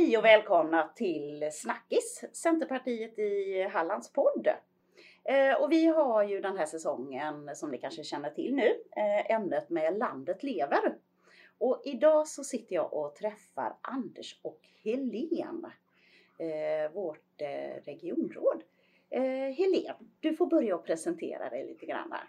Hej 0.00 0.18
och 0.18 0.24
välkomna 0.24 0.88
till 0.94 1.48
Snackis, 1.52 2.24
Centerpartiet 2.32 3.18
i 3.18 3.62
Hallands 3.72 4.12
podd. 4.12 4.48
Eh, 5.24 5.62
och 5.62 5.72
vi 5.72 5.86
har 5.86 6.22
ju 6.22 6.40
den 6.40 6.56
här 6.56 6.66
säsongen, 6.66 7.56
som 7.56 7.70
ni 7.70 7.78
kanske 7.78 8.04
känner 8.04 8.30
till 8.30 8.54
nu, 8.54 8.68
eh, 8.96 9.30
ämnet 9.30 9.70
med 9.70 9.98
Landet 9.98 10.42
lever. 10.42 10.94
Och 11.58 11.82
idag 11.84 12.28
så 12.28 12.44
sitter 12.44 12.74
jag 12.74 12.94
och 12.94 13.14
träffar 13.14 13.76
Anders 13.80 14.40
och 14.42 14.60
Helen, 14.84 15.66
eh, 16.38 16.92
vårt 16.92 17.42
regionråd. 17.84 18.62
Helen, 19.56 19.96
du 20.20 20.36
får 20.36 20.46
börja 20.46 20.74
och 20.74 20.84
presentera 20.84 21.50
dig 21.50 21.66
lite 21.66 21.86
grann 21.86 22.12
här. 22.12 22.28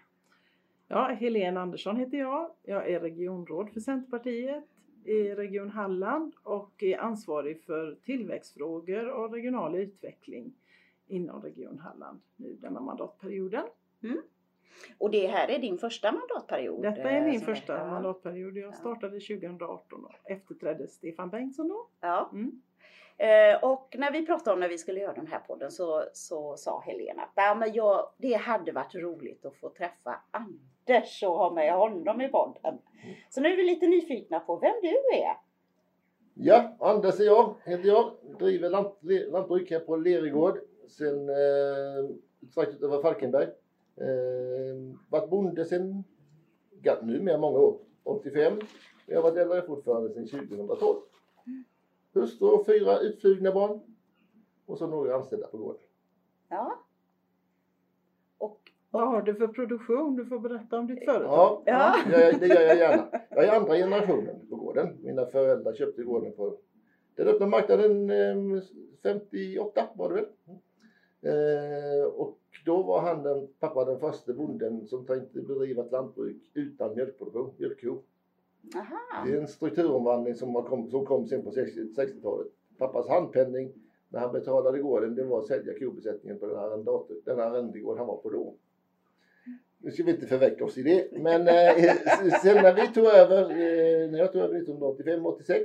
Ja, 0.88 1.16
Helene 1.20 1.60
Andersson 1.60 1.96
heter 1.96 2.18
jag. 2.18 2.50
Jag 2.62 2.90
är 2.90 3.00
regionråd 3.00 3.70
för 3.70 3.80
Centerpartiet 3.80 4.64
i 5.04 5.34
Region 5.34 5.70
Halland 5.70 6.34
och 6.42 6.82
är 6.82 6.98
ansvarig 6.98 7.62
för 7.62 7.94
tillväxtfrågor 7.94 9.10
och 9.10 9.32
regional 9.32 9.74
utveckling 9.74 10.54
inom 11.06 11.42
Region 11.42 11.78
Halland 11.78 12.20
nu 12.36 12.56
denna 12.60 12.80
mandatperioden. 12.80 13.64
Mm. 14.02 14.22
Och 14.98 15.10
det 15.10 15.26
här 15.26 15.48
är 15.48 15.58
din 15.58 15.78
första 15.78 16.12
mandatperiod? 16.12 16.82
Detta 16.82 17.10
är 17.10 17.30
min 17.30 17.40
första 17.40 17.78
är, 17.78 17.90
mandatperiod. 17.90 18.56
Jag 18.56 18.74
startade 18.74 19.20
2018 19.20 20.04
och 20.04 20.30
efterträdde 20.30 20.88
Stefan 20.88 21.30
Bengtsson 21.30 21.68
då. 21.68 21.88
Ja. 22.00 22.30
Mm. 22.32 22.62
Eh, 23.16 23.64
och 23.64 23.96
när 23.98 24.12
vi 24.12 24.26
pratade 24.26 24.54
om 24.54 24.60
när 24.60 24.68
vi 24.68 24.78
skulle 24.78 25.00
göra 25.00 25.12
den 25.12 25.26
här 25.26 25.38
podden 25.38 25.70
så, 25.70 26.04
så 26.12 26.56
sa 26.56 26.80
Helena 26.80 27.22
att 27.22 27.32
ja, 27.34 27.54
men 27.54 27.72
jag, 27.72 28.08
det 28.18 28.34
hade 28.34 28.72
varit 28.72 28.94
roligt 28.94 29.44
att 29.44 29.56
få 29.56 29.68
träffa 29.68 30.20
Anders 30.30 31.22
och 31.22 31.38
ha 31.38 31.50
med 31.50 31.74
honom 31.74 32.20
i 32.20 32.28
podden. 32.28 32.78
Så 33.30 33.40
nu 33.40 33.52
är 33.52 33.56
vi 33.56 33.64
lite 33.64 33.86
nyfikna 33.86 34.40
på 34.40 34.56
vem 34.56 34.74
du 34.82 35.18
är. 35.18 35.36
Ja, 36.34 36.76
Anders 36.80 37.20
är 37.20 37.24
jag, 37.24 37.54
heter 37.64 37.88
jag. 37.88 38.12
Driver 38.38 38.70
lant, 38.70 38.98
lantbruk 39.30 39.70
här 39.70 39.80
på 39.80 39.96
Lerigård 39.96 40.58
sen 40.88 41.28
eh, 41.28 42.10
strax 42.50 42.74
utanför 42.74 43.02
Falkenberg. 43.02 43.48
Eh, 43.96 44.96
varit 45.08 45.30
bonde 45.30 45.64
sen, 45.64 46.04
ja, 46.82 46.98
nu 47.02 47.38
många 47.38 47.58
år, 47.58 47.78
85. 48.02 48.60
Jag 49.06 49.16
har 49.16 49.22
varit 49.22 49.38
äldre 49.38 49.62
fortfarande 49.62 50.10
sedan 50.10 50.48
2012. 50.48 50.98
Hustru 52.12 52.48
och 52.48 52.66
fyra 52.66 52.98
utflugna 52.98 53.52
barn. 53.52 53.80
Och 54.66 54.78
så 54.78 54.86
några 54.86 55.14
anställda 55.14 55.46
på 55.46 55.56
gården. 55.56 55.82
Ja. 56.48 56.82
Vad 58.92 59.08
har 59.08 59.22
du 59.22 59.34
för 59.34 59.48
produktion? 59.48 60.16
Du 60.16 60.26
får 60.26 60.38
berätta 60.38 60.78
om 60.78 60.86
ditt 60.86 61.04
företag. 61.04 61.26
Ja, 61.28 61.62
ja. 61.66 61.94
ja 62.12 62.38
det 62.38 62.46
gör 62.46 62.60
jag 62.60 62.76
gärna. 62.76 63.08
Jag 63.30 63.44
är 63.44 63.56
andra 63.56 63.74
generationen 63.74 64.46
på 64.50 64.56
gården. 64.56 64.96
Mina 65.02 65.26
föräldrar 65.26 65.74
köpte 65.74 66.02
gården 66.02 66.32
på 66.32 66.56
den 67.16 67.28
öppna 67.28 67.46
marknaden 67.46 68.10
58 69.02 69.80
eh, 69.80 69.86
var 69.94 70.08
det 70.08 70.14
väl. 70.14 70.26
Eh, 71.22 72.04
och 72.04 72.38
då 72.64 72.82
var 72.82 73.00
han 73.00 73.22
den, 73.22 73.48
pappa 73.60 73.84
den 73.84 74.00
första 74.00 74.32
bonden 74.32 74.86
som 74.86 75.06
tänkte 75.06 75.40
bedriva 75.40 75.84
ett 75.84 75.92
lantbruk 75.92 76.50
utan 76.54 76.94
mjölkproduktion, 76.94 77.54
mjölkko. 77.58 78.02
Aha. 78.74 79.24
Det 79.26 79.32
är 79.32 79.40
en 79.40 79.48
strukturomvandling 79.48 80.34
som, 80.34 80.54
kom, 80.54 80.90
som 80.90 81.06
kom 81.06 81.26
sen 81.26 81.42
på 81.42 81.50
60-talet. 81.50 82.46
Pappas 82.78 83.08
handpenning 83.08 83.72
när 84.08 84.20
han 84.20 84.32
betalade 84.32 84.78
gården 84.78 85.14
det 85.14 85.24
var 85.24 85.38
att 85.38 85.46
sälja 85.46 85.78
kobesättningen 85.78 86.38
på 86.38 86.46
den, 86.46 86.56
arrendator, 86.56 87.16
den 87.24 87.40
arrendegård 87.40 87.98
han 87.98 88.06
var 88.06 88.16
på 88.16 88.30
då. 88.30 88.54
Nu 89.78 89.90
ska 89.90 90.02
vi 90.02 90.10
inte 90.10 90.26
förväcka 90.26 90.64
oss 90.64 90.78
i 90.78 90.82
det. 90.82 91.08
Men 91.12 91.40
eh, 91.40 91.94
sen 92.42 92.62
när 92.62 92.74
vi 92.74 92.94
tog 92.94 93.06
över, 93.06 93.42
eh, 93.42 94.10
när 94.10 94.18
jag 94.18 94.32
tog 94.32 94.42
över 94.42 94.60
1985-86 94.60 95.64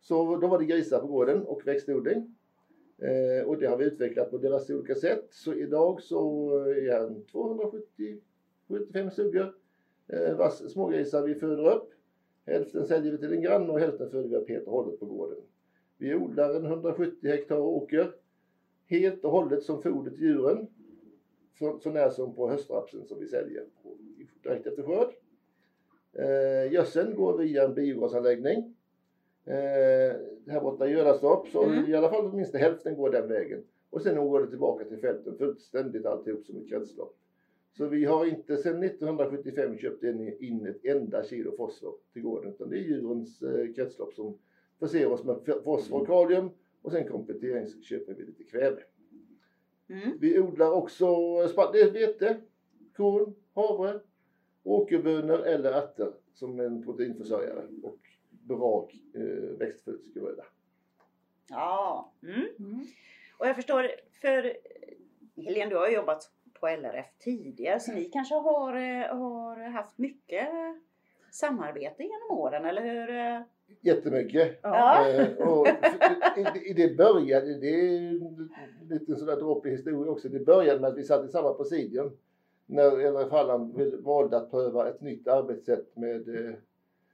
så 0.00 0.36
då 0.36 0.46
var 0.46 0.58
det 0.58 0.64
grisar 0.64 1.00
på 1.00 1.06
gården 1.06 1.42
och 1.42 1.66
växtodling. 1.66 2.34
Eh, 2.98 3.48
och 3.48 3.58
det 3.58 3.66
har 3.66 3.76
vi 3.76 3.84
utvecklat 3.84 4.30
på 4.30 4.38
diverse 4.38 4.74
olika 4.74 4.94
sätt. 4.94 5.26
Så 5.30 5.54
idag 5.54 6.02
så 6.02 6.50
är 6.58 7.00
han 7.00 7.24
270 7.24 8.20
75 8.68 9.10
suggor 9.10 9.54
eh, 10.08 10.36
vars 10.36 10.52
smågrisar 10.52 11.22
vi 11.22 11.34
föder 11.34 11.66
upp. 11.74 11.90
Hälften 12.46 12.86
säljer 12.86 13.12
vi 13.12 13.18
till 13.18 13.32
en 13.32 13.42
granne 13.42 13.72
och 13.72 13.80
hälften 13.80 14.10
föder 14.10 14.28
vi 14.28 14.36
upp 14.36 14.48
helt 14.48 14.66
och 14.66 14.72
hållet 14.72 15.00
på 15.00 15.06
gården. 15.06 15.38
Vi 15.98 16.14
odlar 16.14 16.54
en 16.54 16.66
170 16.66 17.30
hektar 17.30 17.58
åker 17.58 18.12
helt 18.86 19.24
och 19.24 19.30
hållet 19.30 19.62
som 19.62 19.82
foder 19.82 20.10
till 20.10 20.22
djuren 20.22 20.66
så, 21.58 21.78
så 21.78 21.90
när 21.90 22.10
som 22.10 22.34
på 22.34 22.48
höstrapsen 22.50 23.06
som 23.06 23.20
vi 23.20 23.26
säljer 23.26 23.64
direkt 24.42 24.66
efter 24.66 24.82
skörd. 24.82 25.08
Eh, 26.12 26.72
gödseln 26.72 27.14
går 27.14 27.38
via 27.38 27.64
en 27.64 27.74
biogasanläggning. 27.74 28.74
Eh, 29.44 30.16
här 30.46 30.60
borta 30.60 30.88
i 30.88 30.92
Gölastorp 30.92 31.48
så 31.48 31.64
mm. 31.64 31.90
i 31.90 31.94
alla 31.94 32.10
fall 32.10 32.26
åtminstone 32.26 32.62
hälften 32.64 32.96
går 32.96 33.10
den 33.10 33.28
vägen. 33.28 33.64
Och 33.90 34.02
sen 34.02 34.28
går 34.28 34.40
det 34.40 34.50
tillbaka 34.50 34.84
till 34.84 34.98
fälten 34.98 35.38
fullständigt 35.38 36.06
alltihop 36.06 36.46
som 36.46 36.56
ett 36.56 36.68
kretslopp. 36.68 37.16
Så 37.76 37.86
vi 37.86 38.04
har 38.04 38.26
inte 38.26 38.56
sedan 38.56 38.82
1975 38.82 39.78
köpt 39.78 40.02
in 40.40 40.66
ett 40.66 40.84
enda 40.84 41.24
kilo 41.24 41.56
fosfor 41.56 41.94
till 42.12 42.22
gården 42.22 42.52
utan 42.52 42.70
det 42.70 42.76
är 42.76 42.80
djurens 42.80 43.42
eh, 43.42 43.74
kretslopp 43.74 44.14
som 44.14 44.38
förser 44.78 45.06
oss 45.06 45.24
med 45.24 45.36
fosfor 45.64 46.00
och 46.00 46.06
kalium 46.06 46.50
och 46.82 46.92
sen 46.92 47.08
kompletteringsköper 47.08 48.14
vi 48.14 48.24
lite 48.24 48.44
kväve. 48.44 48.82
Mm. 49.88 50.18
Vi 50.20 50.40
odlar 50.40 50.70
också 50.70 51.06
vete, 51.92 52.40
korn, 52.96 53.34
havre, 53.54 54.00
åkerbönor 54.62 55.38
eller 55.38 55.72
ärtor 55.72 56.14
som 56.34 56.60
en 56.60 56.82
proteinförsörjare 56.82 57.66
och 57.82 57.98
bra 58.30 58.88
eh, 59.14 59.58
växtfödselsgröda. 59.58 60.44
Ja, 61.48 62.12
mm. 62.22 62.46
Mm. 62.58 62.86
och 63.38 63.46
jag 63.46 63.56
förstår, 63.56 63.90
för 64.20 64.56
Helene 65.36 65.70
du 65.70 65.76
har 65.76 65.88
jobbat 65.88 66.30
på 66.60 66.66
LRF 66.68 67.06
tidigare 67.18 67.80
så 67.80 67.92
ni 67.92 68.04
kanske 68.04 68.34
har, 68.34 68.74
eh, 68.74 69.16
har 69.16 69.70
haft 69.70 69.98
mycket 69.98 70.48
samarbete 71.30 72.02
genom 72.02 72.38
åren, 72.38 72.64
eller 72.64 72.82
hur? 72.82 73.44
Jättemycket. 73.80 74.58
Ja. 74.62 75.08
Eh, 75.08 75.48
och 75.48 75.66
i, 76.36 76.70
i 76.70 76.72
det 76.72 76.96
började, 76.96 77.60
det 77.60 77.68
är 77.68 78.20
lite 78.88 79.16
sådär 79.16 79.36
dropp 79.36 79.66
i 79.66 79.70
historia 79.70 80.12
också, 80.12 80.28
det 80.28 80.38
började 80.38 80.80
med 80.80 80.90
att 80.90 80.98
vi 80.98 81.04
satt 81.04 81.24
i 81.24 81.28
samma 81.28 81.54
presidium 81.54 82.10
när 82.66 83.10
LRF 83.10 83.32
Halland 83.32 83.80
valde 84.04 84.36
att 84.36 84.50
pröva 84.50 84.88
ett 84.88 85.00
nytt 85.00 85.28
arbetssätt 85.28 85.96
med 85.96 86.28
eh, 86.28 86.54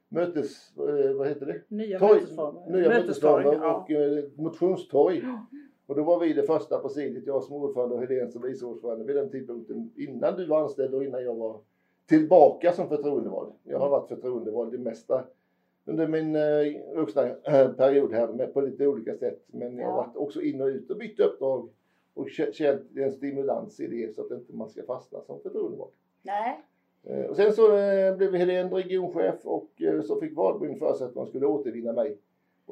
mötes, 0.08 0.76
eh, 0.76 1.12
vad 1.12 1.28
heter 1.28 1.46
det? 1.46 1.60
Nya 1.68 1.98
Torg, 1.98 2.20
mötesformer. 2.20 2.70
Nya 2.70 2.88
mötesformer 2.88 3.52
ja. 3.52 3.76
och 3.76 3.90
eh, 3.90 4.24
motionstorg. 4.36 5.22
Och 5.86 5.96
då 5.96 6.02
var 6.02 6.20
vi 6.20 6.32
det 6.32 6.42
första 6.42 6.78
presidiet, 6.78 7.26
jag 7.26 7.42
som 7.42 7.56
ordförande 7.56 7.94
och 7.94 8.00
Helene 8.00 8.30
som 8.30 8.42
vice 8.42 8.66
ordförande 8.66 9.04
vid 9.04 9.16
den 9.16 9.30
tidpunkten 9.30 9.92
innan 9.96 10.36
du 10.36 10.46
var 10.46 10.62
anställd 10.62 10.94
och 10.94 11.04
innan 11.04 11.24
jag 11.24 11.34
var 11.34 11.60
tillbaka 12.06 12.72
som 12.72 12.88
förtroendevald. 12.88 13.52
Jag 13.64 13.78
har 13.78 13.88
varit 13.88 14.08
förtroendevald 14.08 14.72
det 14.72 14.78
mesta 14.78 15.24
under 15.84 16.06
min 16.06 16.36
eh, 16.36 16.96
vuxna 16.96 17.26
eh, 17.26 17.72
period 17.72 18.12
här 18.12 18.28
med, 18.28 18.54
på 18.54 18.60
lite 18.60 18.86
olika 18.86 19.14
sätt. 19.14 19.44
Men 19.46 19.78
jag 19.78 19.86
har 19.86 19.96
varit 19.96 20.16
också 20.16 20.42
in 20.42 20.60
och 20.60 20.66
ut 20.66 20.90
och 20.90 20.96
bytt 20.96 21.20
uppdrag 21.20 21.68
och 22.14 22.30
känt 22.30 22.96
en 22.96 23.12
stimulans 23.12 23.80
i 23.80 23.86
det 23.86 24.14
så 24.14 24.22
att 24.22 24.30
inte 24.30 24.52
man 24.52 24.68
ska 24.68 24.82
fastna 24.82 25.20
som 25.20 25.40
förtroendevald. 25.40 25.92
Nej. 26.22 26.60
Eh, 27.04 27.24
och 27.24 27.36
sen 27.36 27.52
så 27.52 27.76
eh, 27.76 28.16
blev 28.16 28.34
Helene 28.34 28.70
regionchef 28.70 29.44
och 29.44 29.82
eh, 29.82 30.02
så 30.02 30.20
fick 30.20 30.36
Valbrunn 30.36 30.78
för 30.78 30.94
sig 30.94 31.06
att 31.06 31.14
man 31.14 31.26
skulle 31.26 31.46
återvinna 31.46 31.92
mig. 31.92 32.18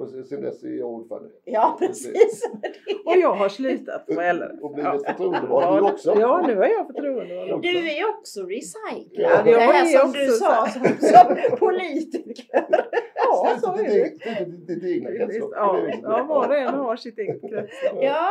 Och 0.00 0.26
sen 0.26 0.40
dess 0.40 0.62
är 0.62 0.68
jag 0.68 0.88
ordförande. 0.88 1.30
Ja 1.44 1.76
precis. 1.78 2.50
och 3.04 3.16
jag 3.16 3.34
har 3.34 3.48
slutat 3.48 4.06
på 4.06 4.12
LRF. 4.12 4.50
Och 4.62 4.74
blivit 4.74 4.92
ja. 5.04 5.12
förtroendevald 5.12 5.84
du 5.84 5.91
också. 5.92 6.14
Ja 6.20 6.44
nu 6.47 6.52
är 6.52 6.68
jag 6.68 6.86
förtroendevald 6.86 7.52
också. 7.52 7.70
Du 7.70 7.91
är 7.91 8.08
också 8.08 8.42
recyclad. 8.42 9.06
Ja, 9.12 9.42
det 9.42 9.58
här 9.58 9.84
som 9.84 10.12
du 10.12 10.26
sa 10.26 10.66
som, 10.66 10.82
som 11.00 11.58
politiker. 11.58 12.66
ja 13.14 13.56
så 13.60 13.72
är 13.72 13.84
det. 13.84 14.74
Ditt 14.74 14.84
egna 14.84 15.10
kretslopp. 15.10 15.52
Ja, 15.54 16.24
var 16.28 16.48
och 16.48 16.56
en 16.56 16.74
har 16.74 16.96
sitt 16.96 17.18
eget 17.18 17.41
kretslopp. 17.41 18.03
Ja. 18.03 18.28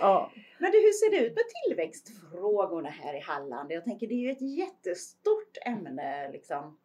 ja. 0.00 0.30
Men 0.58 0.72
du, 0.72 0.78
hur 0.78 0.92
ser 0.92 1.10
det 1.10 1.26
ut 1.26 1.34
med 1.34 1.44
tillväxtfrågorna 1.66 2.88
här 2.88 3.16
i 3.16 3.20
Halland? 3.20 3.72
Jag 3.72 3.84
tänker 3.84 4.06
det 4.06 4.14
är 4.14 4.24
ju 4.26 4.30
ett 4.30 4.58
jättestort 4.58 5.56
ämne 5.66 6.30
liksom. 6.32 6.78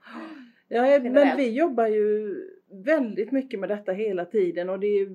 Ja, 0.68 1.00
men 1.00 1.38
vi 1.38 1.50
jobbar 1.50 1.88
ju 1.88 2.36
väldigt 2.72 3.32
mycket 3.32 3.60
med 3.60 3.70
detta 3.70 3.92
hela 3.92 4.26
tiden 4.26 4.70
och 4.70 4.80
det, 4.80 5.08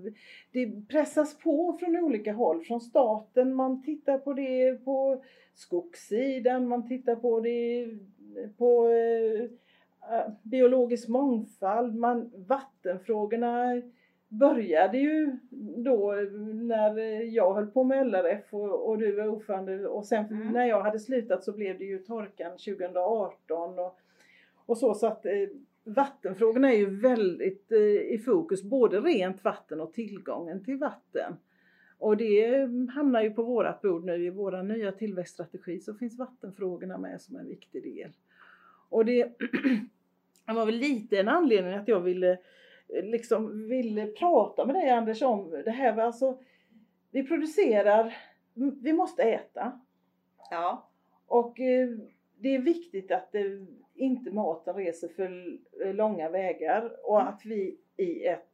det 0.53 0.89
pressas 0.89 1.39
på 1.39 1.77
från 1.81 1.97
olika 1.97 2.33
håll. 2.33 2.65
Från 2.65 2.81
staten, 2.81 3.55
man 3.55 3.83
tittar 3.83 4.19
på 4.19 4.33
det 4.33 4.85
på 4.85 5.23
skogssidan, 5.55 6.69
man 6.69 6.89
tittar 6.89 7.17
på 7.17 7.41
det 7.41 7.89
på 8.59 8.89
eh, 8.89 9.49
biologisk 10.43 11.09
mångfald, 11.09 11.95
man, 11.95 12.31
vattenfrågorna 12.49 13.83
började 14.29 14.99
ju 14.99 15.37
då 15.77 16.13
när 16.53 16.99
jag 17.23 17.55
höll 17.55 17.67
på 17.67 17.85
med 17.85 18.07
LRF 18.07 18.55
och, 18.55 18.89
och 18.89 18.99
du 18.99 19.13
var 19.13 19.29
ordförande 19.29 19.89
och 19.89 20.07
sen 20.07 20.25
mm. 20.25 20.49
när 20.49 20.67
jag 20.67 20.83
hade 20.83 20.99
slutat 20.99 21.45
så 21.45 21.53
blev 21.53 21.79
det 21.79 21.85
ju 21.85 21.99
torkan 21.99 22.51
2018 22.51 23.79
och, 23.79 23.99
och 24.67 24.79
så 24.79 24.95
så 24.95 25.07
att 25.07 25.27
eh, 25.27 25.33
vattenfrågorna 25.85 26.73
är 26.73 26.77
ju 26.77 27.01
väldigt 27.01 27.73
eh, 27.73 27.79
i 28.15 28.23
fokus, 28.25 28.63
både 28.63 29.01
rent 29.01 29.45
vatten 29.45 29.81
och 29.81 29.93
tillgången 29.93 30.65
till 30.65 30.77
vatten. 30.77 31.37
Och 31.99 32.17
det 32.17 32.71
hamnar 32.95 33.23
ju 33.23 33.31
på 33.31 33.43
vårat 33.43 33.83
bord 33.83 34.05
nu 34.05 34.25
i 34.25 34.31
vår 34.31 34.63
nya 34.63 34.93
tillväxtstrategi 34.93 35.81
så 35.81 35.95
finns 35.95 36.19
vattenfrågorna 36.19 36.99
med 36.99 37.21
som 37.21 37.37
en 37.37 37.49
viktig 37.49 37.83
del. 37.83 38.11
Och 38.89 39.05
det, 39.05 39.33
var 40.47 40.67
väl 40.67 40.75
lite 40.75 41.21
en 41.21 41.29
anledning 41.29 41.75
att 41.75 41.89
jag 41.89 42.01
ville 42.01 42.39
liksom 42.89 43.69
ville 43.69 44.07
prata 44.07 44.67
med 44.67 44.75
dig 44.75 44.91
Anders 44.91 45.23
om 45.23 45.51
det 45.51 45.71
här. 45.71 45.99
Alltså, 45.99 46.39
vi 47.11 47.27
producerar, 47.27 48.17
vi 48.83 48.93
måste 48.93 49.23
äta. 49.23 49.81
Ja. 50.51 50.89
Och 51.27 51.61
eh, 51.61 51.89
det 52.37 52.55
är 52.55 52.59
viktigt 52.59 53.11
att 53.11 53.33
det, 53.33 53.67
inte 53.95 54.31
maten 54.31 54.75
reser 54.75 55.09
för 55.09 55.59
långa 55.93 56.31
vägar 56.31 56.97
och 57.03 57.21
mm. 57.21 57.35
att 57.35 57.41
vi 57.45 57.79
i 57.97 58.27
ett, 58.27 58.49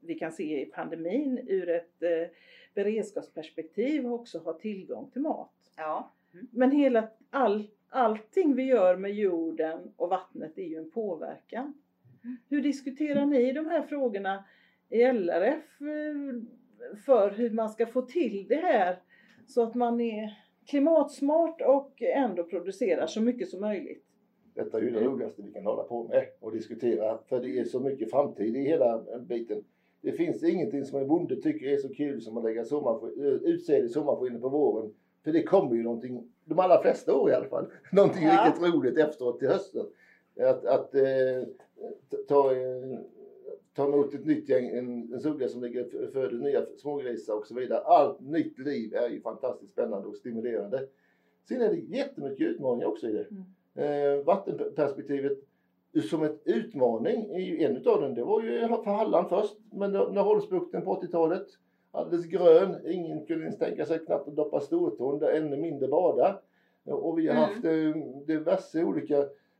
vi 0.00 0.14
kan 0.14 0.32
se 0.32 0.62
i 0.62 0.66
pandemin, 0.66 1.38
ur 1.48 1.68
ett 1.68 2.02
eh, 2.02 2.28
beredskapsperspektiv 2.74 4.12
också 4.12 4.38
har 4.38 4.52
tillgång 4.52 5.10
till 5.10 5.22
mat. 5.22 5.52
Ja. 5.76 6.12
Mm. 6.32 6.46
Men 6.50 6.70
hela, 6.70 7.08
all, 7.30 7.70
allting 7.88 8.54
vi 8.54 8.62
gör 8.62 8.96
med 8.96 9.14
jorden 9.14 9.92
och 9.96 10.08
vattnet 10.08 10.58
är 10.58 10.66
ju 10.66 10.76
en 10.76 10.90
påverkan. 10.90 11.74
Mm. 12.24 12.36
Hur 12.48 12.62
diskuterar 12.62 13.26
ni 13.26 13.52
de 13.52 13.66
här 13.66 13.82
frågorna 13.82 14.44
i 14.88 15.02
LRF 15.02 15.80
eh, 15.80 16.42
för 17.04 17.30
hur 17.30 17.50
man 17.50 17.70
ska 17.70 17.86
få 17.86 18.02
till 18.02 18.46
det 18.48 18.56
här 18.56 18.98
så 19.46 19.62
att 19.62 19.74
man 19.74 20.00
är 20.00 20.46
klimatsmart 20.66 21.60
och 21.60 22.02
ändå 22.02 22.44
producerar 22.44 23.06
så 23.06 23.20
mycket 23.20 23.48
som 23.48 23.60
möjligt? 23.60 24.05
Detta 24.56 24.78
är 24.78 24.82
ju 24.82 24.90
det 24.90 25.04
roligaste 25.04 25.42
vi 25.42 25.52
kan 25.52 25.66
hålla 25.66 25.82
på 25.82 26.04
med 26.04 26.26
och 26.40 26.52
diskutera 26.52 27.18
för 27.28 27.40
det 27.40 27.58
är 27.58 27.64
så 27.64 27.80
mycket 27.80 28.10
framtid 28.10 28.56
i 28.56 28.60
hela 28.60 29.04
biten. 29.20 29.64
Det 30.00 30.12
finns 30.12 30.44
ingenting 30.44 30.84
som 30.84 31.00
en 31.00 31.08
bonde 31.08 31.36
tycker 31.36 31.66
är 31.66 31.76
så 31.76 31.88
kul 31.88 32.22
som 32.22 32.36
att 32.36 32.44
lägga 32.44 32.64
utsäde 33.42 33.86
i 33.86 33.88
sommarskinen 33.88 34.40
på 34.40 34.48
våren. 34.48 34.94
För 35.24 35.32
det 35.32 35.42
kommer 35.42 35.74
ju 35.74 35.82
någonting, 35.82 36.32
de 36.44 36.58
allra 36.58 36.82
flesta 36.82 37.14
år 37.14 37.30
i 37.30 37.34
alla 37.34 37.48
fall, 37.48 37.66
någonting 37.92 38.24
ja. 38.24 38.46
riktigt 38.46 38.74
roligt 38.74 38.98
efteråt 38.98 39.38
till 39.38 39.48
hösten. 39.48 39.86
Att, 40.40 40.64
att 40.64 40.94
eh, 40.94 41.42
ta, 42.28 42.52
eh, 42.52 42.98
ta 43.74 43.84
emot 43.84 44.14
ett 44.14 44.26
nytt 44.26 44.48
gäng, 44.48 44.68
en, 44.68 45.12
en 45.12 45.20
sugga 45.20 45.48
som 45.48 45.62
ligger 45.62 46.10
föder 46.12 46.38
nya 46.38 46.66
smågrisar 46.76 47.34
och 47.34 47.46
så 47.46 47.54
vidare. 47.54 47.80
Allt 47.80 48.20
nytt 48.20 48.58
liv 48.58 48.94
är 48.94 49.08
ju 49.08 49.20
fantastiskt 49.20 49.72
spännande 49.72 50.08
och 50.08 50.16
stimulerande. 50.16 50.88
Sen 51.48 51.60
är 51.60 51.68
det 51.68 51.96
jättemycket 51.96 52.46
utmaningar 52.46 52.86
också 52.86 53.08
i 53.08 53.12
det. 53.12 53.26
Mm. 53.30 53.44
Eh, 53.76 54.24
vattenperspektivet 54.24 55.38
som 56.10 56.22
en 56.22 56.38
utmaning 56.44 57.30
en 57.62 57.76
utav 57.76 58.00
dem. 58.00 58.14
Det 58.14 58.24
var 58.24 58.42
ju 58.42 58.68
för 58.68 58.90
Halland 58.90 59.28
först, 59.28 59.56
men 59.72 59.92
Laholmsbukten 59.92 60.82
på 60.82 61.00
80-talet. 61.00 61.46
Alldeles 61.90 62.26
grön, 62.26 62.76
ingen 62.86 63.26
kunde 63.26 63.42
ens 63.42 63.58
tänka 63.58 63.86
sig 63.86 63.98
knappt 63.98 64.28
att 64.28 64.36
doppa 64.36 64.60
stortån, 64.60 65.22
ännu 65.22 65.56
mindre 65.56 65.88
bada. 65.88 66.40
Och 66.84 67.18
vi 67.18 67.28
har 67.28 67.34
mm. 67.34 67.44
haft 67.44 67.64
eh, 67.64 68.02
diverse 68.26 68.84
olika 68.84 69.18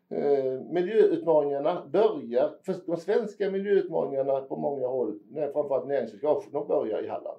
eh, 0.09 0.61
miljöutmaningarna 0.71 1.83
börjar, 1.93 2.55
för 2.63 2.75
de 2.87 2.97
svenska 2.97 3.51
miljöutmaningarna 3.51 4.41
på 4.41 4.57
många 4.57 4.87
håll, 4.87 5.19
framförallt 5.53 5.87
näringsläckage, 5.87 6.45
de 6.53 6.69
börjar 6.69 7.05
i 7.05 7.09
Halland. 7.09 7.39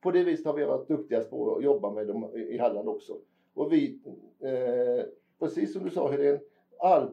På 0.00 0.10
det 0.10 0.24
viset 0.24 0.46
har 0.46 0.54
vi 0.54 0.64
varit 0.64 0.88
duktigast 0.88 1.30
på 1.30 1.56
att 1.56 1.64
jobba 1.64 1.90
med 1.90 2.06
dem 2.06 2.30
i 2.36 2.58
Halland 2.58 2.88
också. 2.88 3.16
Och 3.54 3.72
vi, 3.72 3.98
eh, 4.40 5.04
precis 5.42 5.72
som 5.72 5.84
du 5.84 5.90
sa 5.90 6.10
Helene, 6.10 6.40
all 6.80 7.10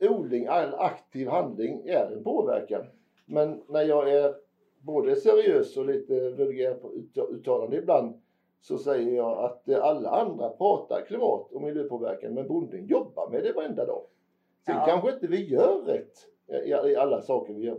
odling, 0.00 0.46
all 0.46 0.74
aktiv 0.74 1.28
handling 1.28 1.86
är 1.86 2.12
en 2.16 2.24
påverkan. 2.24 2.84
Men 3.26 3.62
när 3.68 3.82
jag 3.82 4.12
är 4.12 4.34
både 4.80 5.16
seriös 5.16 5.76
och 5.76 5.86
lite 5.86 6.30
vulgär 6.30 6.74
på 6.74 6.92
uttalande 7.30 7.76
ibland 7.76 8.14
så 8.60 8.78
säger 8.78 9.16
jag 9.16 9.44
att 9.44 9.68
alla 9.68 10.10
andra 10.10 10.48
pratar 10.48 11.06
klimat 11.06 11.52
och 11.52 11.62
miljöpåverkan 11.62 12.34
men 12.34 12.48
bonden 12.48 12.86
jobbar 12.86 13.30
med 13.30 13.42
det 13.42 13.52
varenda 13.52 13.86
dag. 13.86 14.02
Sen 14.66 14.74
ja. 14.76 14.86
kanske 14.86 15.12
inte 15.12 15.26
vi 15.26 15.48
gör 15.48 15.82
rätt 15.86 16.26
i 16.66 16.96
alla 16.96 17.22
saker 17.22 17.54
vi 17.54 17.64
gör 17.64 17.78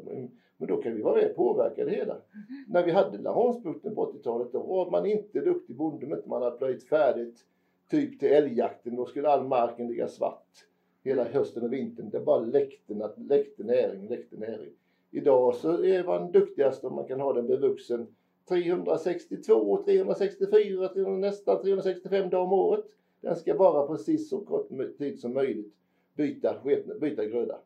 men 0.57 0.67
då 0.67 0.77
kan 0.77 0.95
vi 0.95 1.01
vara 1.01 1.15
med 1.15 1.29
och 1.29 1.35
påverka 1.35 1.85
det 1.85 1.91
hela. 1.91 2.13
Mm. 2.13 2.23
När 2.67 2.85
vi 2.85 2.91
hade 2.91 3.17
Laholmsbukten 3.17 3.95
på 3.95 4.11
80-talet 4.11 4.51
då 4.51 4.59
var 4.59 4.91
man 4.91 5.05
inte 5.05 5.39
duktig 5.39 5.77
bonde 5.77 6.05
om 6.05 6.29
man 6.29 6.41
hade 6.41 6.57
plöjt 6.57 6.83
färdigt 6.83 7.45
typ 7.91 8.19
till 8.19 8.31
älgjakten. 8.31 8.95
Då 8.95 9.05
skulle 9.05 9.29
all 9.29 9.47
marken 9.47 9.87
ligga 9.87 10.07
svart 10.07 10.65
hela 11.03 11.23
hösten 11.23 11.63
och 11.63 11.73
vintern. 11.73 12.09
Det 12.09 12.19
bara 12.19 12.39
läckte, 12.39 13.11
läckte 13.17 13.63
näring, 13.63 14.07
läckte 14.07 14.37
näring. 14.37 14.73
Idag 15.11 15.55
så 15.55 15.83
är 15.83 16.03
man 16.03 16.31
duktigast 16.31 16.83
om 16.83 16.95
man 16.95 17.07
kan 17.07 17.19
ha 17.19 17.33
den 17.33 17.47
bevuxen 17.47 18.07
362, 18.49 19.83
364, 19.85 20.87
300, 20.87 21.27
nästan 21.27 21.61
365 21.61 22.29
dagar 22.29 22.43
om 22.43 22.53
året. 22.53 22.85
Den 23.21 23.35
ska 23.35 23.55
bara 23.55 23.87
precis 23.87 24.29
så 24.29 24.39
kort 24.39 24.69
tid 24.97 25.19
som 25.19 25.33
möjligt 25.33 25.73
byta, 26.15 26.55
byta 27.01 27.25
gröda. 27.25 27.59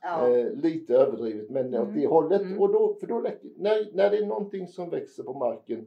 Ja. 0.00 0.28
Eh, 0.28 0.52
lite 0.52 0.94
överdrivet 0.94 1.50
men 1.50 1.74
mm. 1.74 1.88
åt 1.88 1.94
det 1.94 2.06
hållet. 2.06 2.42
Mm. 2.42 2.60
Och 2.60 2.72
då, 2.72 2.94
för 3.00 3.06
då 3.06 3.20
läcker, 3.20 3.50
när, 3.56 3.88
när 3.92 4.10
det 4.10 4.18
är 4.18 4.26
någonting 4.26 4.68
som 4.68 4.90
växer 4.90 5.22
på 5.22 5.32
marken, 5.32 5.86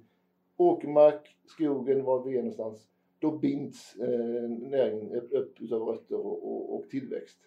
åkermark, 0.57 1.37
skogen, 1.45 2.03
var 2.03 2.23
vi 2.23 2.31
är 2.37 2.37
någonstans, 2.37 2.87
då 3.25 3.31
binds 3.31 3.95
eh, 3.95 4.49
näringen 4.49 5.11
upp 5.31 5.61
utav 5.61 5.81
rötter 5.81 6.15
och, 6.15 6.51
och, 6.51 6.75
och, 6.75 6.89
tillväxt. 6.89 7.37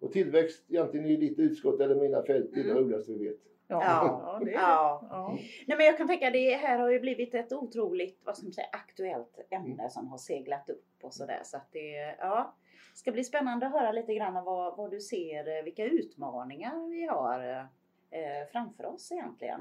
Och 0.00 0.12
tillväxt 0.12 0.64
egentligen 0.68 1.06
i 1.06 1.16
ditt 1.16 1.38
utskott 1.38 1.80
eller 1.80 1.94
mina 1.94 2.22
fält 2.22 2.50
det 2.54 2.60
är 2.60 2.64
det 2.64 2.70
mm. 2.70 2.84
roligaste 2.84 3.12
vi 3.12 3.28
vet. 3.28 3.38
Ja, 3.68 3.82
ja, 3.82 4.40
det 4.44 4.50
är 4.50 4.54
ja. 4.54 5.06
ja. 5.10 5.38
Nej, 5.66 5.76
men 5.76 5.86
jag 5.86 5.96
kan 5.96 6.06
tänka 6.06 6.30
det 6.30 6.54
här 6.54 6.78
har 6.78 6.90
ju 6.90 7.00
blivit 7.00 7.34
ett 7.34 7.52
otroligt 7.52 8.20
vad 8.24 8.36
ska 8.36 8.46
man 8.46 8.52
säga, 8.52 8.66
aktuellt 8.72 9.38
ämne 9.50 9.82
mm. 9.82 9.90
som 9.90 10.08
har 10.08 10.18
seglat 10.18 10.70
upp 10.70 10.84
och 11.02 11.14
sådär. 11.14 11.40
Så 11.44 11.56
att 11.56 11.72
det 11.72 12.16
ja, 12.18 12.54
ska 12.94 13.12
bli 13.12 13.24
spännande 13.24 13.66
att 13.66 13.72
höra 13.72 13.92
lite 13.92 14.14
grann 14.14 14.44
vad, 14.44 14.76
vad 14.76 14.90
du 14.90 15.00
ser, 15.00 15.62
vilka 15.62 15.84
utmaningar 15.84 16.88
vi 16.88 17.06
har 17.06 17.68
eh, 18.10 18.48
framför 18.52 18.86
oss 18.86 19.12
egentligen. 19.12 19.60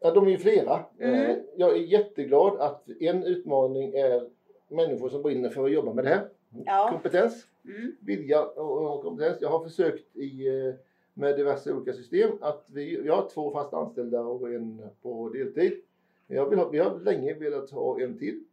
Ja, 0.00 0.10
de 0.10 0.26
är 0.26 0.30
ju 0.30 0.38
flera. 0.38 0.84
Mm. 1.00 1.14
Eh, 1.14 1.36
jag 1.56 1.76
är 1.76 1.80
jätteglad 1.80 2.60
att 2.60 2.88
en 3.00 3.24
utmaning 3.24 3.94
är 3.94 4.28
människor 4.72 5.08
som 5.08 5.22
brinner 5.22 5.48
för 5.48 5.64
att 5.64 5.72
jobba 5.72 5.92
med 5.92 6.04
det 6.04 6.10
här. 6.10 6.28
Ja. 6.66 6.88
Kompetens, 6.92 7.46
mm. 7.64 7.96
vilja 8.00 8.44
och 8.44 9.02
kompetens. 9.02 9.38
Jag 9.40 9.48
har 9.48 9.64
försökt 9.64 10.16
i, 10.16 10.48
eh, 10.48 10.74
med 11.14 11.36
diverse 11.36 11.72
olika 11.72 11.92
system 11.92 12.30
att 12.40 12.66
vi, 12.66 13.06
jag 13.06 13.16
har 13.16 13.28
två 13.28 13.52
fast 13.52 13.74
anställda 13.74 14.20
och 14.20 14.52
en 14.52 14.82
på 15.02 15.28
deltid. 15.28 15.72
Jag 16.26 16.50
vill 16.50 16.58
ha, 16.58 16.68
vi 16.68 16.78
har 16.78 17.00
länge 17.00 17.34
velat 17.34 17.70
ha 17.70 18.00
en 18.00 18.18
till 18.18 18.44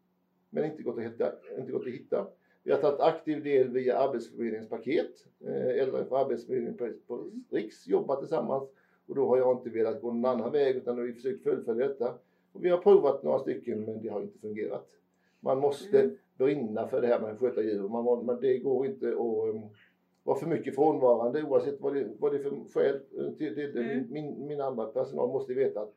men 0.50 0.66
inte 0.66 0.84
gått 0.84 0.98
att 0.98 1.04
hitta. 1.04 1.32
Inte 1.58 1.72
gått 1.72 1.88
att 1.88 1.94
hitta. 1.94 2.28
Vi 2.64 2.72
har 2.72 2.82
tagit 2.82 3.00
aktiv 3.00 3.44
del 3.44 3.70
via 3.70 3.98
Arbetsförmedlingens 3.98 4.70
paket 4.70 5.26
eller 5.48 6.04
för 6.04 6.22
Arbetsförmedlingen 6.22 6.78
på, 6.78 6.92
på 7.08 7.32
Riks 7.50 7.88
jobbat 7.88 8.20
tillsammans 8.20 8.70
och 9.08 9.16
då 9.16 9.28
har 9.28 9.38
jag 9.38 9.58
inte 9.58 9.70
velat 9.70 10.02
gå 10.02 10.12
någon 10.12 10.26
annan 10.26 10.52
väg 10.52 10.76
utan 10.76 10.96
vi 10.96 11.08
har 11.08 11.14
försökt 11.14 11.44
fullfölja 11.44 11.88
detta. 11.88 12.14
Och 12.52 12.66
vi 12.66 12.70
har 12.70 12.78
provat 12.78 13.24
några 13.24 13.40
stycken 13.40 13.86
men 13.86 14.02
det 14.02 14.10
har 14.10 14.22
inte 14.22 14.40
fungerat. 14.40 14.90
Man 15.40 15.60
måste 15.60 16.02
mm. 16.02 16.18
brinna 16.38 16.88
för 16.88 17.02
det 17.02 17.08
här 17.08 17.20
med 17.20 17.32
att 17.32 17.40
sköta 17.40 17.64
djur. 17.64 17.90
Man, 17.90 18.26
man, 18.26 18.42
det 18.42 18.58
går 18.58 18.86
inte 18.86 19.08
att 19.08 19.56
um, 19.56 19.70
vara 20.24 20.40
för 20.40 20.48
mycket 20.48 20.76
frånvarande 20.76 21.44
oavsett 21.44 21.82
vad 21.82 21.94
det, 21.94 22.08
vad 22.20 22.32
det 22.32 22.38
är 22.38 22.44
för 22.44 22.74
skäl. 22.74 23.00
Det, 23.38 23.50
det, 23.50 23.82
mm. 23.82 24.06
min, 24.10 24.48
min 24.48 24.62
andra 24.62 24.86
personal 24.86 25.30
måste 25.30 25.54
veta 25.54 25.82
att 25.82 25.96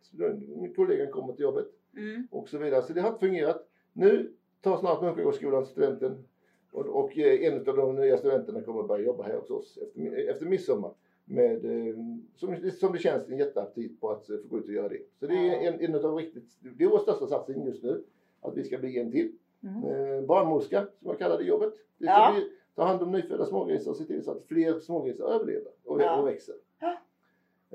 min 0.57 0.75
kollega 0.75 1.07
kommer 1.07 1.33
till 1.33 1.43
jobbet 1.43 1.67
mm. 1.97 2.29
och 2.31 2.49
så 2.49 2.59
vidare. 2.59 2.83
Så 2.83 2.93
det 2.93 3.01
har 3.01 3.09
inte 3.09 3.27
fungerat. 3.27 3.69
Nu 3.93 4.33
tar 4.61 4.77
snart 4.77 5.03
Munkagårdsskolan 5.03 5.67
studenten 5.67 6.25
och, 6.73 6.87
och 6.87 7.19
en 7.19 7.69
av 7.69 7.77
de 7.77 7.97
nya 7.97 8.17
studenterna 8.17 8.63
kommer 8.63 8.83
börja 8.83 9.05
jobba 9.05 9.23
här 9.23 9.37
hos 9.37 9.51
oss 9.51 9.79
efter, 9.83 10.31
efter 10.31 10.47
midsommar. 10.47 10.95
Med, 11.25 11.65
eh, 11.65 11.95
som, 12.37 12.71
som 12.71 12.93
det 12.93 12.99
känns 12.99 13.29
en 13.29 13.39
jätteaptit 13.39 14.01
på 14.01 14.11
att 14.11 14.27
få 14.27 14.37
gå 14.51 14.59
ut 14.59 14.65
och 14.65 14.73
göra 14.73 14.89
det. 14.89 15.01
Så 15.21 15.27
det 15.27 15.35
är 15.35 15.73
en, 15.73 15.81
en 15.81 16.05
av 16.05 16.17
riktigt, 16.17 16.45
det 16.61 16.85
är 16.85 16.89
vår 16.89 16.99
största 16.99 17.27
satsning 17.27 17.67
just 17.67 17.83
nu 17.83 18.05
att 18.43 18.57
vi 18.57 18.65
ska 18.65 18.79
bli 18.79 18.99
en 18.99 19.13
till. 19.13 19.33
Mm. 19.63 19.85
Eh, 19.85 20.23
barnmorska, 20.23 20.81
som 20.81 21.09
jag 21.09 21.19
kallar 21.19 21.39
det 21.39 21.45
jobbet. 21.45 21.75
Vi 21.99 22.07
ska 22.07 22.15
ja. 22.15 22.33
bli, 22.35 22.49
ta 22.75 22.85
hand 22.85 23.03
om 23.03 23.11
nyfödda 23.11 23.45
smågrisar 23.45 23.91
och 23.91 23.97
se 23.97 24.05
till 24.05 24.25
så 24.25 24.31
att 24.31 24.45
fler 24.47 24.79
smågrisar 24.79 25.25
överlever 25.25 25.69
och, 25.85 26.03
ja. 26.03 26.17
och 26.17 26.27
växer. 26.27 26.55
Ja. 26.81 26.99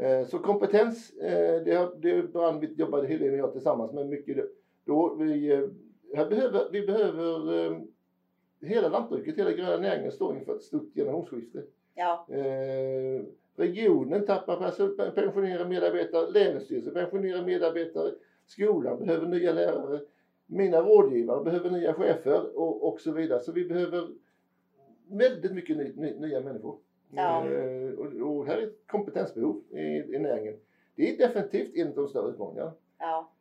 Eh, 0.04 0.28
så 0.28 0.40
kompetens, 0.40 1.12
eh, 1.12 1.64
det, 1.64 1.90
det 1.98 2.34
brann 2.34 2.60
vi 2.60 2.74
jobbade 2.74 3.08
Helene 3.08 3.32
och 3.32 3.38
jag 3.38 3.52
tillsammans 3.52 3.94
med 3.94 4.10
mycket. 4.10 4.52
Då 4.86 5.16
vi, 5.16 5.52
eh, 5.52 5.64
här 6.16 6.30
behöver, 6.30 6.70
vi 6.72 6.88
behöver 6.88 7.66
eh, 7.66 7.78
hela 8.62 8.90
lantbruket, 8.90 9.38
hela 9.38 9.52
gröna 9.52 9.78
näringen 9.78 10.12
står 10.12 10.38
inför 10.38 10.56
ett 10.56 10.64
stort 10.64 10.94
generationsskifte. 10.96 11.64
Ja. 11.96 12.28
Eh, 12.30 13.22
regionen 13.56 14.26
tappar 14.26 15.12
pensionerade 15.12 15.70
medarbetare, 15.70 16.32
Länsstyrelsen 16.32 16.94
pensionerar 16.94 17.46
medarbetare, 17.46 18.12
skolan 18.46 19.00
behöver 19.00 19.28
nya 19.28 19.54
lärare 19.54 20.00
mina 20.48 20.82
rådgivare 20.82 21.44
behöver 21.44 21.72
nya 21.72 21.94
chefer 21.94 22.58
och, 22.60 22.88
och 22.88 23.02
så 23.02 23.12
vidare. 23.12 23.40
Så 23.40 23.52
vi 23.52 23.66
behöver 23.66 24.10
väldigt 25.08 25.54
mycket 25.54 25.78
ny, 25.78 25.94
ny, 25.96 26.14
nya 26.14 26.42
människor. 26.42 26.78
Ja. 27.12 27.50
Eh, 27.50 27.92
och, 27.92 28.06
och 28.06 28.46
här 28.46 28.58
är 28.58 28.68
ett 28.68 28.88
kompetensbehov 28.88 29.62
i, 29.70 30.16
i 30.16 30.20
näringen. 30.20 30.56
Det 30.96 31.10
är 31.10 31.18
definitivt 31.18 31.76
en 31.76 31.88
av 31.88 31.96
de 31.96 32.08
större 32.08 32.30
utmaningarna. 32.30 32.74
Ja. 33.00 33.32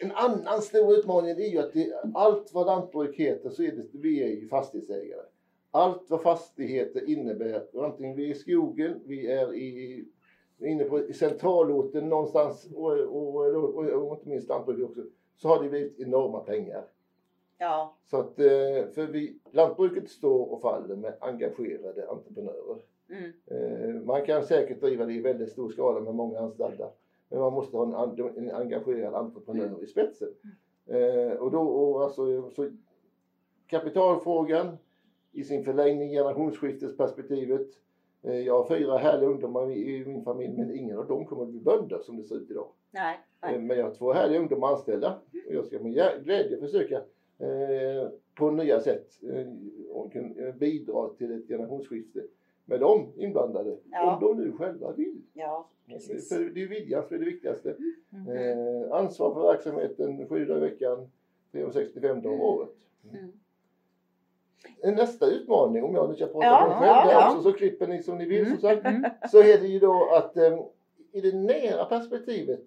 En 0.00 0.12
annan 0.12 0.62
stor 0.62 0.94
utmaning 0.94 1.30
är 1.30 1.50
ju 1.50 1.58
att 1.58 1.72
det, 1.72 1.92
allt 2.14 2.54
vad 2.54 2.66
lantbruk 2.66 3.16
heter 3.16 3.50
så 3.50 3.62
är 3.62 3.72
det, 3.72 3.86
vi 3.92 4.22
är 4.22 4.28
ju 4.28 4.48
fastighetsägare. 4.48 5.22
Allt 5.70 6.10
vad 6.10 6.22
fastigheter 6.22 7.10
innebär, 7.10 7.84
antingen 7.84 8.16
vi 8.16 8.26
är 8.26 8.30
i 8.30 8.34
skogen, 8.34 9.00
vi 9.04 9.26
är 9.26 9.54
i, 9.54 10.04
inne 10.58 10.84
på 10.84 11.02
centralorten 11.14 12.08
någonstans 12.08 12.68
och, 12.74 12.92
och, 12.92 13.36
och, 13.36 13.74
och, 13.74 13.84
och 13.84 14.16
inte 14.16 14.28
minst 14.28 14.48
lantbruk 14.48 14.90
också, 14.90 15.04
så 15.36 15.48
har 15.48 15.62
det 15.62 15.68
blivit 15.68 16.00
enorma 16.00 16.40
pengar. 16.40 16.84
Ja. 17.58 17.94
Så 18.10 18.16
att, 18.16 18.38
eh, 18.38 18.86
för 18.94 19.06
vi, 19.06 19.38
lantbruket 19.50 20.10
står 20.10 20.52
och 20.52 20.62
faller 20.62 20.96
med 20.96 21.14
engagerade 21.20 22.08
entreprenörer. 22.10 22.78
Mm. 23.10 23.32
Eh, 23.46 24.02
Man 24.02 24.26
kan 24.26 24.42
säkert 24.42 24.80
driva 24.80 25.04
det 25.04 25.12
i 25.12 25.20
väldigt 25.20 25.52
stor 25.52 25.70
skala 25.70 26.00
med 26.00 26.14
många 26.14 26.38
anställda. 26.38 26.90
Men 27.28 27.40
man 27.40 27.52
måste 27.52 27.76
ha 27.76 28.04
en, 28.04 28.20
en 28.36 28.50
engagerad 28.50 29.14
entreprenör 29.14 29.82
i 29.82 29.86
spetsen. 29.86 30.28
Eh, 30.86 31.32
och 31.32 31.50
då, 31.50 31.60
och 31.60 32.02
alltså, 32.02 32.50
så 32.50 32.70
kapitalfrågan 33.66 34.78
i 35.32 35.44
sin 35.44 35.64
förlängning, 35.64 36.10
generationsskiftesperspektivet. 36.10 37.66
Jag 38.20 38.62
har 38.62 38.76
fyra 38.76 38.98
härliga 38.98 39.28
ungdomar 39.30 39.70
i, 39.70 39.96
i 39.96 40.04
min 40.04 40.24
familj 40.24 40.56
men 40.56 40.76
ingen 40.76 40.98
av 40.98 41.06
dem 41.06 41.26
kommer 41.26 41.42
att 41.42 41.48
bli 41.48 41.60
bönder 41.60 41.98
som 41.98 42.16
det 42.16 42.24
ser 42.24 42.36
ut 42.36 42.50
idag. 42.50 42.68
Nej. 42.96 43.14
Eh, 43.42 43.50
Nej. 43.50 43.58
Men 43.58 43.78
jag 43.78 43.84
har 43.84 43.94
två 43.94 44.12
härliga 44.12 44.40
ungdomar 44.40 44.68
anställda 44.68 45.18
och 45.48 45.54
jag 45.54 45.66
ska 45.66 45.78
med 45.78 45.92
glädje 46.24 46.58
försöka 46.60 46.96
eh, 47.38 48.08
på 48.34 48.50
nya 48.50 48.80
sätt 48.80 49.08
eh, 49.22 49.40
eh, 50.46 50.54
bidra 50.54 51.08
till 51.08 51.32
ett 51.32 51.48
generationsskifte 51.48 52.22
med 52.64 52.80
dem 52.80 53.12
inblandade. 53.16 53.76
Ja. 53.90 54.14
Om 54.14 54.36
de 54.36 54.44
nu 54.44 54.52
själva 54.52 54.92
vill. 54.92 55.22
Ja, 55.32 55.68
precis. 55.88 56.28
För 56.28 56.44
det 56.44 56.62
är 56.62 56.68
viljan 56.68 57.04
som 57.06 57.14
är 57.14 57.18
det 57.18 57.24
viktigaste. 57.24 57.76
Mm. 58.12 58.36
Eh, 58.36 58.92
ansvar 58.92 59.34
för 59.34 59.42
verksamheten 59.52 60.28
sju 60.28 60.44
dagar 60.44 60.66
i 60.66 60.70
veckan, 60.70 61.10
365 61.52 62.22
dagar 62.22 62.34
om 62.34 62.40
året. 62.40 62.74
Mm. 63.12 63.32
Nästa 64.96 65.26
utmaning, 65.26 65.84
om 65.84 65.94
jag 65.94 66.08
nu 66.08 66.14
ska 66.14 66.26
prata 66.26 66.46
Ja, 66.46 66.64
om 66.64 66.68
mig 66.68 66.78
själv 66.78 67.10
ja, 67.10 67.30
också, 67.30 67.42
så 67.42 67.58
klipper 67.58 67.86
ni 67.86 68.02
som 68.02 68.18
ni 68.18 68.24
vill 68.24 68.46
som 68.46 68.58
sagt. 68.58 68.86
Mm. 68.86 69.04
Så 69.30 69.38
är 69.38 69.58
det 69.58 69.66
ju 69.66 69.78
då 69.78 70.08
att 70.12 70.36
eh, 70.36 70.58
i 71.12 71.20
det 71.20 71.32
nära 71.36 71.84
perspektivet 71.84 72.60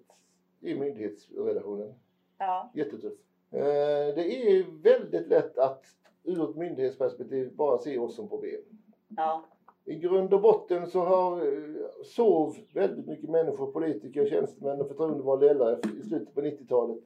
i 0.60 0.74
myndighetsrelationen, 0.74 1.94
Ja. 2.38 2.70
jättetuff. 2.74 3.12
Eh, 3.50 4.14
det 4.14 4.48
är 4.48 4.82
väldigt 4.82 5.28
lätt 5.28 5.58
att 5.58 5.84
ur 6.24 6.50
ett 6.50 6.56
myndighetsperspektiv 6.56 7.54
bara 7.56 7.78
se 7.78 7.98
oss 7.98 8.16
som 8.16 8.28
problem. 8.28 8.60
Ja. 9.08 9.44
I 9.84 9.94
grund 9.94 10.34
och 10.34 10.40
botten 10.40 10.86
så 10.86 11.00
har, 11.00 11.46
eh, 11.46 11.74
sov 12.04 12.56
väldigt 12.74 13.06
mycket 13.06 13.30
människor, 13.30 13.72
politiker, 13.72 14.26
tjänstemän 14.26 14.80
och 14.80 14.88
förtroendevalda 14.88 15.46
LRF 15.54 15.94
i 16.00 16.02
slutet 16.08 16.34
på 16.34 16.40
90-talet 16.40 16.98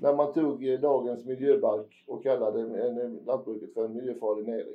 när 0.00 0.14
man 0.14 0.32
tog 0.32 0.68
eh, 0.68 0.80
dagens 0.80 1.24
miljöbalk 1.24 2.04
och 2.06 2.22
kallade 2.22 2.60
en, 2.60 3.18
lantbruket 3.26 3.74
för 3.74 3.84
en 3.84 3.94
miljöfarlig 3.94 4.48
näring. 4.48 4.74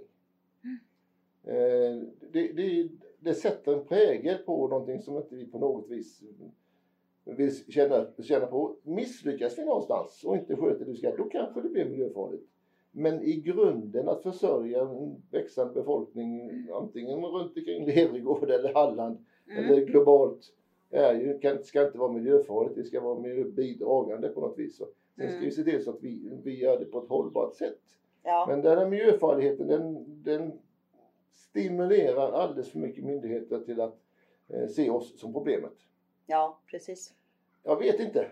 Eh, 1.44 2.02
det, 2.32 2.48
det, 2.54 2.90
det 3.20 3.34
sätter 3.34 3.74
en 3.74 3.86
prägel 3.86 4.38
på 4.38 4.68
någonting 4.68 5.02
som 5.02 5.18
inte 5.18 5.36
vi 5.36 5.46
på 5.46 5.60
något 5.60 5.90
vis 5.90 6.24
vill 7.24 7.72
känna, 7.74 8.06
känna 8.24 8.46
på. 8.48 8.76
Misslyckas 8.84 9.58
vi 9.60 9.66
någonstans 9.66 10.24
och 10.26 10.36
inte 10.36 10.56
sköter 10.56 10.86
det 10.86 10.92
vi 10.92 10.98
ska, 10.98 11.16
då 11.16 11.24
kanske 11.24 11.62
det 11.62 11.70
blir 11.70 11.86
miljöfarligt. 11.86 12.44
Men 12.92 13.22
i 13.24 13.34
grunden 13.42 14.10
att 14.10 14.24
försörja 14.24 14.82
en 14.82 15.22
växande 15.32 15.74
befolkning 15.74 16.52
antingen 16.74 17.26
runt 17.26 17.58
omkring 17.58 17.86
Levergård 17.86 18.50
eller 18.50 18.74
Halland 18.74 19.18
Mm. 19.52 19.66
eller 19.66 19.86
globalt 19.86 20.54
är 20.90 21.14
ju, 21.14 21.40
kan, 21.40 21.64
ska 21.64 21.86
inte 21.86 21.98
vara 21.98 22.12
miljöfarligt, 22.12 22.76
det 22.76 22.84
ska 22.84 23.02
vara 23.02 23.20
miljöbidragande 23.20 24.30
på 24.30 24.42
något 24.42 24.60
vis. 24.60 24.78
Sen 24.78 24.88
ska 25.16 25.24
Mm. 25.24 25.42
vi 25.42 25.52
se 25.52 25.64
till 25.64 25.84
så 25.84 25.90
att 25.90 26.04
vi, 26.04 26.32
vi 26.44 26.60
gör 26.60 26.80
det 26.80 26.86
på 26.86 27.00
ett 27.04 27.10
hållbart 27.10 27.56
sätt. 27.56 27.78
Ja. 28.24 28.46
Men 28.50 28.62
den 28.62 28.78
här 28.78 28.90
miljöfarligheten 28.90 29.68
den, 29.68 30.06
den 30.24 30.52
stimulerar 31.34 32.32
alldeles 32.32 32.70
för 32.72 32.80
mycket 32.80 33.04
myndigheter 33.04 33.60
till 33.60 33.82
att 33.82 34.00
eh, 34.48 34.68
se 34.68 34.90
oss 34.90 35.20
som 35.20 35.34
problemet. 35.34 35.74
Ja, 36.26 36.60
precis. 36.68 37.14
Jag 37.64 37.80
vet 37.80 38.00
inte. 38.00 38.28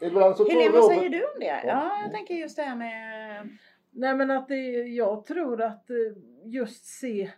Ibland 0.00 0.36
så 0.36 0.48
Helene, 0.48 0.70
vad 0.70 0.84
säger 0.84 1.08
du 1.08 1.24
om 1.24 1.40
det? 1.40 1.62
Ja, 1.66 2.02
jag 2.02 2.12
tänker 2.12 2.34
just 2.34 2.56
det 2.56 2.62
här 2.62 2.76
med... 2.76 3.48
Nej 3.90 4.14
men 4.14 4.30
att 4.30 4.48
det, 4.48 4.64
jag 4.82 5.24
tror 5.24 5.62
att 5.62 5.90
eh, 5.90 5.96
just 6.44 6.84
se 6.84 7.30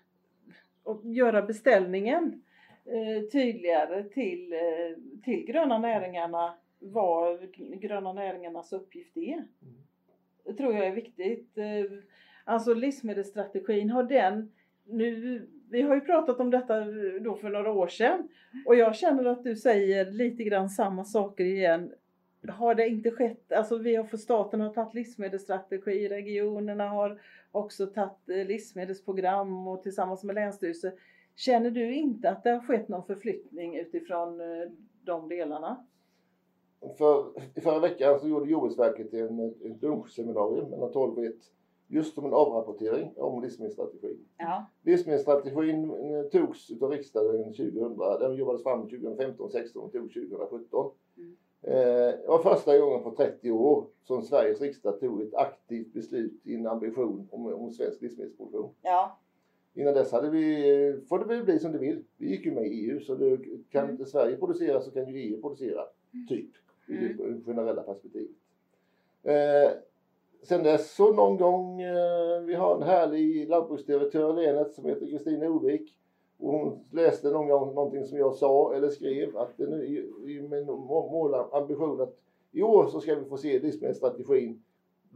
och 0.82 1.04
göra 1.04 1.42
beställningen 1.42 2.42
eh, 2.84 3.28
tydligare 3.32 4.04
till, 4.04 4.52
eh, 4.52 5.20
till 5.24 5.44
gröna 5.44 5.78
näringarna 5.78 6.54
vad 6.78 7.54
gröna 7.54 8.12
näringarnas 8.12 8.72
uppgift 8.72 9.16
är. 9.16 9.44
Det 10.44 10.54
tror 10.54 10.74
jag 10.74 10.86
är 10.86 10.94
viktigt. 10.94 11.58
Alltså 12.44 12.74
livsmedelsstrategin 12.74 13.90
har 13.90 14.02
den 14.02 14.52
nu, 14.84 15.48
vi 15.70 15.82
har 15.82 15.94
ju 15.94 16.00
pratat 16.00 16.40
om 16.40 16.50
detta 16.50 16.84
då 17.20 17.36
för 17.36 17.50
några 17.50 17.72
år 17.72 17.88
sedan 17.88 18.28
och 18.66 18.76
jag 18.76 18.96
känner 18.96 19.24
att 19.24 19.44
du 19.44 19.56
säger 19.56 20.10
lite 20.10 20.44
grann 20.44 20.70
samma 20.70 21.04
saker 21.04 21.44
igen. 21.44 21.92
Har 22.48 22.74
det 22.74 22.88
inte 22.88 23.10
skett, 23.10 23.52
alltså 23.52 23.78
vi 23.78 23.96
har 23.96 24.04
för 24.04 24.16
staten 24.16 24.60
har 24.60 24.72
tagit 24.72 24.94
livsmedelsstrategi, 24.94 26.08
regionerna 26.08 26.88
har 26.88 27.20
också 27.52 27.86
tagit 27.86 28.28
eh, 28.28 28.46
livsmedelsprogram 28.46 29.68
och 29.68 29.82
tillsammans 29.82 30.24
med 30.24 30.34
länsstyrelser. 30.34 30.92
Känner 31.36 31.70
du 31.70 31.94
inte 31.94 32.30
att 32.30 32.44
det 32.44 32.50
har 32.50 32.60
skett 32.60 32.88
någon 32.88 33.06
förflyttning 33.06 33.76
utifrån 33.76 34.40
eh, 34.40 34.70
de 35.04 35.28
delarna? 35.28 35.86
För, 36.98 37.32
I 37.54 37.60
förra 37.60 37.78
veckan 37.78 38.20
så 38.20 38.28
gjorde 38.28 38.50
Jordbruksverket 38.50 39.14
en, 39.14 39.54
ett 39.64 39.82
lunchseminarium 39.82 40.70
mellan 40.70 40.92
12 40.92 41.18
och 41.18 41.24
1 41.24 41.34
just 41.90 42.14
som 42.14 42.24
en 42.24 42.32
avrapportering 42.34 43.12
om 43.16 43.42
livsmedelsstrategin. 43.42 44.18
Ja. 44.38 44.66
Livsmedelsstrategin 44.82 45.84
eh, 45.90 46.22
togs 46.32 46.70
utav 46.70 46.90
riksdagen 46.90 47.44
2000, 47.52 47.98
den 48.20 48.34
jobbades 48.36 48.62
fram 48.62 48.82
2015, 48.88 49.50
16 49.50 49.82
och 49.84 49.92
tog 49.92 50.12
2017. 50.12 50.90
Mm. 51.16 51.36
Eh, 51.62 51.74
Det 52.20 52.24
var 52.28 52.38
första 52.42 52.78
gången 52.78 53.02
på 53.02 53.10
30 53.10 53.50
år 53.50 53.86
som 54.02 54.22
Sveriges 54.22 54.60
riksdag 54.60 55.00
tog 55.00 55.22
ett 55.22 55.34
aktivt 55.34 55.92
beslut 55.92 56.40
i 56.44 56.54
en 56.54 56.66
ambition 56.66 57.28
om, 57.30 57.46
om 57.46 57.70
svensk 57.70 58.02
livsmedelsproduktion. 58.02 58.70
Ja. 58.82 59.18
Innan 59.74 59.94
dess 59.94 60.12
hade 60.12 60.30
vi, 60.30 60.70
eh, 60.88 60.94
får 61.08 61.18
det 61.18 61.24
väl 61.24 61.44
bli 61.44 61.58
som 61.58 61.72
det 61.72 61.78
vill. 61.78 62.04
Vi 62.16 62.30
gick 62.30 62.44
ju 62.46 62.52
med 62.54 62.66
i 62.66 62.90
EU 62.90 63.00
så 63.00 63.14
det, 63.14 63.38
kan 63.70 63.82
Mm. 63.84 63.90
inte 63.90 64.04
Sverige 64.06 64.36
producera 64.36 64.80
så 64.80 64.90
kan 64.90 65.08
ju 65.08 65.20
EU 65.20 65.40
producera. 65.40 65.82
Typ. 66.28 66.50
I 66.88 66.92
Mm. 66.96 67.16
det 67.16 67.44
generella 67.52 67.82
perspektivet. 67.82 68.30
Eh, 69.22 69.70
sen 70.42 70.62
dess 70.62 70.94
så 70.94 71.12
någon 71.12 71.36
gång, 71.36 71.80
eh, 71.82 72.40
vi 72.46 72.54
har 72.54 72.74
en 72.76 72.82
härlig 72.82 73.48
lantbruksdirektör 73.48 74.42
i 74.42 74.46
länet 74.46 74.74
som 74.74 74.84
heter 74.84 75.06
Kristina 75.06 75.48
Ovik. 75.48 75.96
Och 76.38 76.52
hon 76.52 76.78
läste 76.92 77.30
någon 77.30 77.48
gång 77.48 77.74
någonting 77.74 78.04
som 78.04 78.18
jag 78.18 78.34
sa 78.34 78.74
eller 78.74 78.88
skrev 78.88 79.36
att 79.36 79.56
det 79.56 79.66
nu 79.66 79.84
i, 79.84 79.96
i 80.32 80.40
min 80.42 80.66
må- 80.66 81.08
mål, 81.12 81.34
ambition 81.52 82.00
att 82.00 82.16
i 82.52 82.62
år 82.62 82.86
så 82.86 83.00
ska 83.00 83.14
vi 83.14 83.24
få 83.24 83.36
se 83.36 83.58
livsmedelsstrategin 83.58 84.62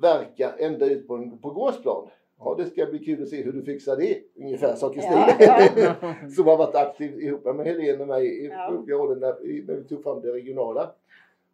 verka 0.00 0.52
ända 0.58 0.86
ut 0.86 1.08
på, 1.08 1.14
en, 1.14 1.38
på 1.38 1.50
gårdsplan. 1.50 2.08
Ja, 2.38 2.54
det 2.58 2.64
ska 2.64 2.86
bli 2.86 2.98
kul 2.98 3.22
att 3.22 3.28
se 3.28 3.42
hur 3.42 3.52
du 3.52 3.62
fixar 3.62 3.96
det. 3.96 4.18
Ungefär 4.36 4.74
sa 4.74 4.88
Kristina. 4.92 5.26
Ja, 5.38 5.94
som 6.36 6.46
har 6.46 6.56
varit 6.56 6.74
aktiv 6.74 7.20
ihop 7.20 7.44
med 7.56 7.66
Helene 7.66 8.02
och 8.02 8.08
mig 8.08 8.26
i 8.44 8.46
Ja. 8.46 8.72
olika 8.72 9.40
i- 9.44 9.64
när 9.66 9.74
vi 9.76 9.84
tog 9.84 10.02
fram 10.02 10.20
det 10.20 10.32
regionala. 10.32 10.90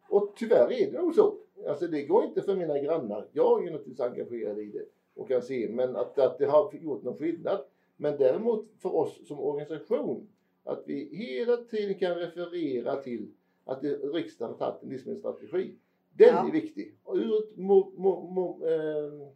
Och 0.09 0.33
tyvärr 0.35 0.71
är 0.71 0.91
det 0.91 1.01
nog 1.01 1.15
så. 1.15 1.33
Alltså 1.67 1.87
det 1.87 2.03
går 2.03 2.23
inte 2.23 2.41
för 2.41 2.55
mina 2.55 2.79
grannar. 2.79 3.27
Jag 3.31 3.59
är 3.59 3.65
ju 3.65 3.71
naturligtvis 3.71 3.99
engagerad 3.99 4.59
i 4.59 4.65
det 4.65 4.85
och 5.15 5.27
kan 5.27 5.41
se 5.41 5.69
men 5.71 5.95
att, 5.95 6.19
att 6.19 6.37
det 6.37 6.45
har 6.45 6.73
gjort 6.73 7.03
någon 7.03 7.17
skillnad. 7.17 7.59
Men 7.97 8.17
däremot 8.17 8.69
för 8.79 8.95
oss 8.95 9.27
som 9.27 9.39
organisation 9.39 10.27
att 10.63 10.83
vi 10.85 11.09
hela 11.15 11.57
tiden 11.57 11.95
kan 11.95 12.15
referera 12.15 12.95
till 12.95 13.31
att 13.65 13.81
det, 13.81 13.95
riksdagen 13.95 14.55
har 14.59 14.67
tagit 14.67 14.83
en 14.83 14.89
livsmedelsstrategi. 14.89 15.75
Den 16.13 16.27
Ja. 16.27 16.47
är 16.47 16.51
viktig. 16.51 16.95
Och 17.03 17.15
ur 17.15 17.37
ett 17.37 17.57
mo, 17.57 17.91
mo, 17.97 18.21
mo, 18.31 18.67
eh, 18.67 19.27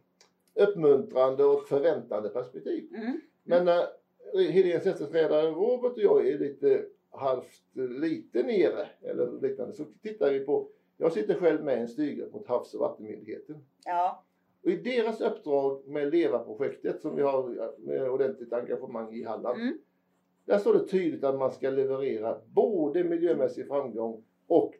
uppmuntrande 0.68 1.44
och 1.44 1.68
förväntande 1.68 2.28
perspektiv. 2.28 2.88
Mm. 2.94 3.20
Men 3.44 3.64
när 3.64 3.86
Heléns 4.50 4.86
efterträdare 4.86 5.50
Robert 5.50 5.92
och 5.92 6.02
jag 6.02 6.28
är 6.28 6.38
lite 6.38 6.84
halvt 7.10 7.62
lite 7.74 8.42
nere 8.42 8.88
eller 9.02 9.40
liknande 9.40 9.72
så 9.74 9.84
tittar 10.02 10.32
vi 10.32 10.40
på, 10.40 10.68
jag 10.96 11.12
sitter 11.12 11.34
själv 11.34 11.64
med 11.64 11.78
i 11.78 11.80
en 11.80 11.88
styrgrupp 11.88 12.32
mot 12.32 12.46
Havs 12.46 12.74
och 12.74 12.80
vattenmyndigheten. 12.80 13.56
Ja. 13.84 14.24
Och 14.62 14.70
i 14.70 14.76
deras 14.76 15.20
uppdrag 15.20 15.88
med 15.88 16.14
LEVA-projektet 16.14 17.00
som 17.00 17.16
vi 17.16 17.22
har 17.22 17.70
med 17.78 18.10
ordentligt 18.10 18.52
engagemang 18.52 19.14
i 19.14 19.22
Halland. 19.22 19.60
Mm. 19.60 19.78
Där 20.44 20.58
står 20.58 20.74
det 20.74 20.86
tydligt 20.86 21.24
att 21.24 21.38
man 21.38 21.50
ska 21.50 21.70
leverera 21.70 22.40
både 22.46 23.04
miljömässig 23.04 23.66
framgång 23.66 24.24
och 24.46 24.74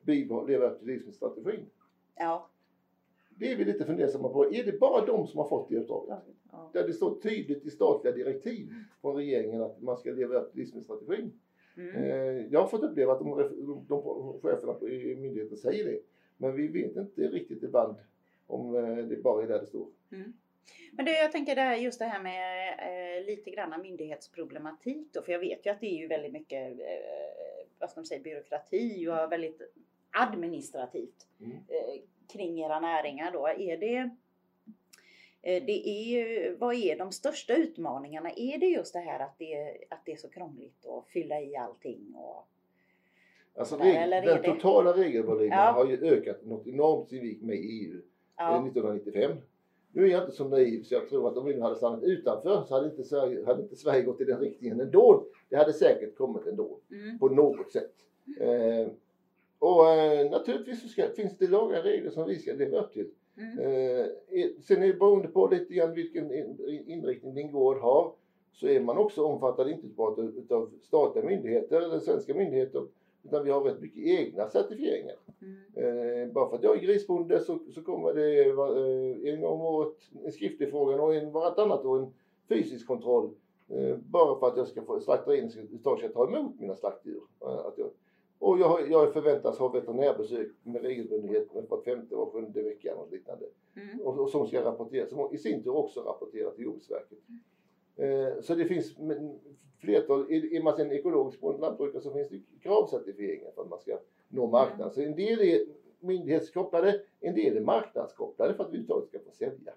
leva 0.47 0.67
upp 0.67 0.79
till 0.79 0.89
livsmedelsstrategin. 0.89 1.67
Ja. 2.17 2.51
Det 3.39 3.53
är 3.53 3.57
vi 3.57 3.65
lite 3.65 3.85
fundersamma 3.85 4.29
på. 4.29 4.53
Är 4.53 4.65
det 4.65 4.81
bara 4.81 5.07
de 5.07 5.27
som 5.27 5.39
har 5.39 5.49
fått 5.49 5.69
det 5.69 5.79
uppdraget? 5.79 6.19
Ja. 6.53 6.71
Där 6.73 6.87
det 6.87 6.93
står 6.93 7.21
tydligt 7.21 7.67
i 7.67 7.71
statliga 7.71 8.15
direktiv 8.15 8.71
från 9.01 9.17
regeringen 9.17 9.63
att 9.63 9.83
man 9.83 9.97
ska 9.97 10.11
leva 10.11 10.35
upp 10.35 10.51
till 10.51 10.61
livsmedelsstrategin. 10.61 11.41
Mm. 11.77 11.97
Eh, 11.97 12.47
jag 12.51 12.61
har 12.61 12.69
fått 12.69 12.83
uppleva 12.83 13.13
att 13.13 13.19
de, 13.19 13.39
de, 13.67 13.85
de 13.89 14.41
cheferna 14.43 14.89
i 14.89 15.17
myndigheten 15.17 15.57
säger 15.57 15.85
det. 15.85 15.99
Men 16.37 16.57
vi 16.57 16.69
vet 16.69 16.97
inte 16.97 17.21
riktigt 17.21 17.63
ibland 17.63 17.97
om 18.47 18.77
eh, 18.77 18.97
det 18.97 19.17
bara 19.17 19.43
är 19.43 19.49
där 19.49 19.61
det 19.61 19.67
står. 19.67 19.89
Mm. 20.13 20.33
Men 20.93 21.05
det, 21.05 21.13
jag 21.13 21.33
tänker 21.33 21.55
det 21.55 21.61
här, 21.61 21.77
just 21.77 21.99
det 21.99 22.05
här 22.05 22.23
med 22.23 22.69
eh, 22.79 23.27
lite 23.27 23.51
grann 23.51 23.83
myndighetsproblematik 23.83 25.09
då, 25.13 25.23
för 25.23 25.33
jag 25.33 25.39
vet 25.39 25.67
ju 25.67 25.71
att 25.71 25.81
det 25.81 25.87
är 25.87 25.99
ju 25.99 26.07
väldigt 26.07 26.33
mycket, 26.33 26.81
eh, 26.81 27.67
vad 27.79 27.91
ska 27.91 28.01
man 28.01 28.07
säga, 28.07 28.23
byråkrati 28.23 29.09
och 29.09 29.33
väldigt 29.33 29.63
administrativt 30.11 31.27
mm. 31.41 31.53
eh, 31.53 32.03
kring 32.33 32.59
era 32.61 32.81
näringar 32.81 33.33
då. 33.33 33.49
Är 33.49 33.77
det, 33.77 34.11
det 35.47 35.89
är, 35.89 36.57
vad 36.59 36.75
är 36.75 36.99
de 36.99 37.13
största 37.13 37.57
utmaningarna? 37.57 38.31
Är 38.37 38.59
det 38.59 38.67
just 38.67 38.93
det 38.93 38.99
här 38.99 39.21
att 39.21 39.39
det, 39.39 39.79
att 39.91 40.03
det 40.05 40.13
är 40.13 40.17
så 40.17 40.29
krångligt 40.29 40.87
att 40.87 41.09
fylla 41.09 41.41
i 41.41 41.57
allting? 41.57 42.15
Och, 42.15 42.49
alltså 43.59 43.77
där, 43.77 44.23
den 44.23 44.43
totala 44.43 44.93
regelvolymen 44.93 45.59
ja. 45.59 45.73
har 45.73 45.87
ju 45.87 46.05
ökat 46.05 46.45
något 46.45 46.67
enormt 46.67 47.13
gick 47.13 47.43
med 47.43 47.57
i 47.57 47.59
EU 47.59 48.01
ja. 48.37 48.67
1995. 48.67 49.37
Nu 49.93 50.05
är 50.05 50.09
jag 50.09 50.23
inte 50.23 50.37
så 50.37 50.49
naiv 50.49 50.83
så 50.83 50.95
jag 50.95 51.09
tror 51.09 51.29
att 51.29 51.37
om 51.37 51.47
vi 51.47 51.61
hade 51.61 51.77
stannat 51.77 52.03
utanför 52.03 52.65
så 52.69 52.75
hade 52.75 52.91
inte 52.91 53.05
Sverige, 53.05 53.47
hade 53.47 53.63
inte 53.63 53.77
Sverige 53.77 54.03
gått 54.03 54.21
i 54.21 54.25
den 54.25 54.41
riktningen 54.41 54.81
ändå. 54.81 55.27
Det 55.49 55.57
hade 55.57 55.73
säkert 55.73 56.17
kommit 56.17 56.47
ändå 56.47 56.81
mm. 56.91 57.19
på 57.19 57.29
något 57.29 57.73
sätt. 57.73 57.95
Eh, 58.41 58.89
och 59.59 59.89
eh, 59.89 60.31
naturligtvis 60.31 60.93
ska, 60.93 61.09
finns 61.17 61.39
det 61.39 61.47
lagar 61.47 61.79
och 61.79 61.85
regler 61.85 62.11
som 62.11 62.27
vi 62.27 62.39
ska 62.39 62.53
leva 62.53 62.79
upp 62.79 62.93
till. 62.93 63.11
Mm. 63.39 63.59
Eh, 63.59 64.07
sen 64.61 64.83
är 64.83 64.87
det 64.87 64.99
beroende 64.99 65.29
på 65.29 65.47
lite 65.47 65.75
grann 65.75 65.95
vilken 65.95 66.33
inriktning 66.87 67.35
din 67.35 67.53
gård 67.53 67.79
har 67.79 68.13
så 68.53 68.69
är 68.69 68.81
man 68.81 68.99
också 68.99 69.25
omfattad 69.25 69.69
inte 69.69 69.87
bara 69.87 70.23
utav 70.23 70.71
statliga 70.83 71.25
myndigheter 71.25 71.81
eller 71.81 71.99
svenska 71.99 72.35
myndigheter 72.35 72.87
utan 73.27 73.45
vi 73.45 73.51
har 73.51 73.61
rätt 73.61 73.81
mycket 73.81 74.05
egna 74.05 74.49
certifieringar. 74.49 75.17
Mm. 75.43 76.23
Eh, 76.23 76.33
bara 76.33 76.49
för 76.49 76.57
att 76.57 76.63
jag 76.63 76.77
är 76.77 76.81
grisbonde 76.81 77.41
så, 77.41 77.59
så 77.75 77.83
kommer 77.83 78.15
det 78.15 78.41
eh, 78.45 79.35
en 79.35 79.41
gång 79.41 79.53
om 79.53 79.61
året 79.61 79.95
en 80.25 80.33
skriftlig 80.33 80.71
fråga 80.71 81.03
och 81.03 81.15
en 81.15 81.33
vartannat 81.33 81.85
år 81.85 81.99
en 81.99 82.13
fysisk 82.49 82.87
kontroll. 82.87 83.31
Eh, 83.69 83.97
bara 83.97 84.39
för 84.39 84.47
att 84.47 84.57
jag 84.57 84.69
ska 84.69 84.83
få 84.83 85.01
slakterien 85.01 85.51
ska, 85.51 86.09
ta 86.15 86.29
emot 86.29 86.61
mina 86.61 86.75
slaktdjur. 86.77 87.23
Att 87.41 87.79
jag, 87.79 87.91
och 88.39 88.59
jag, 88.59 88.91
jag 88.91 89.13
förväntas 89.13 89.59
ha 89.59 89.69
veterinärbesök 89.69 90.49
med 90.63 90.83
regelbundenhet 90.83 91.49
var 91.69 91.83
femte 91.83 92.15
och 92.15 92.33
sjunde 92.33 92.63
vecka 92.63 92.97
och 92.97 93.13
liknande. 93.13 93.47
Mm. 93.77 94.07
Och, 94.07 94.19
och 94.19 94.31
som 94.31 94.47
ska 94.47 94.65
rapporteras, 94.65 95.11
som 95.11 95.35
i 95.35 95.39
sin 95.39 95.63
tur 95.63 95.77
också 95.77 96.01
rapporterar 96.01 96.51
till 96.51 96.65
Jordbruksverket. 96.65 97.19
Mm. 97.29 97.41
Eh, 97.97 98.41
så 98.41 98.55
det 98.55 98.65
finns 98.65 98.97
flertal, 99.79 100.33
är 100.33 100.63
man 100.63 100.77
sen 100.77 100.93
ekologisk 100.93 101.43
lantbrukare 101.43 102.03
så 102.03 102.13
finns 102.13 102.29
det 102.29 102.41
kravcertifieringar 102.63 103.51
för 103.55 103.63
att 103.63 103.71
man 103.71 103.79
ska 103.79 103.99
nå 104.29 104.47
marknaden. 104.47 104.93
Mm. 104.93 104.95
Så 104.95 105.01
en 105.01 105.17
del 105.17 105.41
är 105.41 105.61
myndighetskopplade, 106.01 107.01
en 107.21 107.35
del 107.35 107.57
är 107.57 107.61
marknadskopplade 107.61 108.55
för 108.55 108.65
att 108.65 108.73
vi 108.73 108.79
överhuvudtaget 108.79 109.09
ska 109.09 109.19
få 109.19 109.31
sälja. 109.31 109.73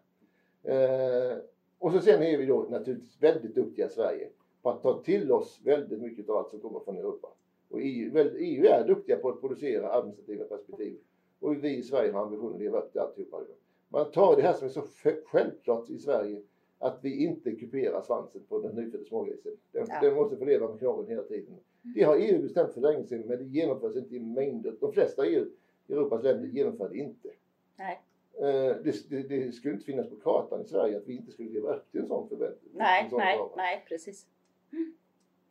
Eh, 0.64 1.38
och 1.80 1.92
så 1.92 2.00
sen 2.00 2.24
är 2.24 2.38
vi 2.38 2.46
då 2.46 2.68
naturligtvis 2.70 3.22
väldigt 3.22 3.56
duktiga 3.56 3.86
i 3.86 3.90
Sverige 3.90 4.30
på 4.62 4.70
att 4.70 4.82
ta 4.82 5.02
till 5.04 5.32
oss 5.32 5.62
väldigt 5.64 6.02
mycket 6.02 6.30
av 6.30 6.38
allt 6.38 6.50
som 6.50 6.60
kommer 6.60 6.80
från 6.80 6.98
Europa. 6.98 7.28
Och 7.70 7.80
EU, 7.82 8.18
EU 8.38 8.66
är 8.66 8.88
duktiga 8.88 9.18
på 9.18 9.30
att 9.30 9.42
producera 9.42 9.92
administrativa 9.92 10.46
perspektiv. 10.46 10.98
Och 11.40 11.64
vi 11.64 11.78
i 11.78 11.84
Sverige 11.84 12.12
har 12.12 12.22
ambitionen 12.22 12.54
att 12.54 12.62
leva 12.62 12.80
upp 12.80 12.92
till 12.92 13.02
alltihopa. 13.02 13.42
Man 13.90 14.12
tar 14.12 14.36
det 14.36 14.42
här 14.42 14.54
som 14.54 14.68
är 14.68 14.72
så 14.72 14.84
självklart 15.26 15.90
i 15.90 15.98
Sverige 15.98 16.42
att 16.80 17.00
vi 17.02 17.24
inte 17.24 17.52
kuperar 17.56 18.02
svansen 18.02 18.42
på 18.50 18.62
den 18.62 18.76
nyfödda 18.76 19.04
smågrisen. 19.04 19.52
Den, 19.72 19.86
ja. 19.90 20.00
den 20.02 20.16
måste 20.16 20.38
få 20.38 20.46
leva 20.46 20.70
med 20.70 20.80
knorren 20.80 21.08
hela 21.08 21.24
tiden. 21.24 21.56
Det 21.82 22.04
har 22.04 22.16
EU 22.16 22.42
bestämt 22.42 22.74
för 22.74 22.82
länge 22.82 23.04
sedan 23.08 23.24
men 23.28 23.38
det 23.38 23.44
genomförs 23.44 23.96
inte 23.96 24.16
i 24.16 24.20
mängder. 24.20 24.76
De 24.80 24.94
flesta 24.94 25.26
EU, 25.26 25.46
Europas 25.90 26.24
länder 26.24 26.48
genomför 26.48 26.90
det 26.90 26.98
inte. 26.98 27.30
Nej. 27.76 28.02
Eh, 28.40 28.76
det, 28.84 29.10
det, 29.10 29.22
det, 29.24 29.52
skulle 29.52 29.74
inte 29.74 29.86
finnas 29.86 30.10
på 30.10 30.16
kartan 30.16 30.62
i 30.62 30.66
Sverige 30.66 30.98
att 30.98 31.08
vi 31.08 31.16
inte 31.16 31.32
skulle 31.32 31.50
leva 31.50 31.76
upp 31.76 31.92
till 31.92 32.00
en 32.00 32.08
sån 32.08 32.30
förväntning. 32.30 32.72
Nej, 32.74 33.10
nej, 33.12 33.40
nej, 33.56 33.86
precis. 33.88 34.26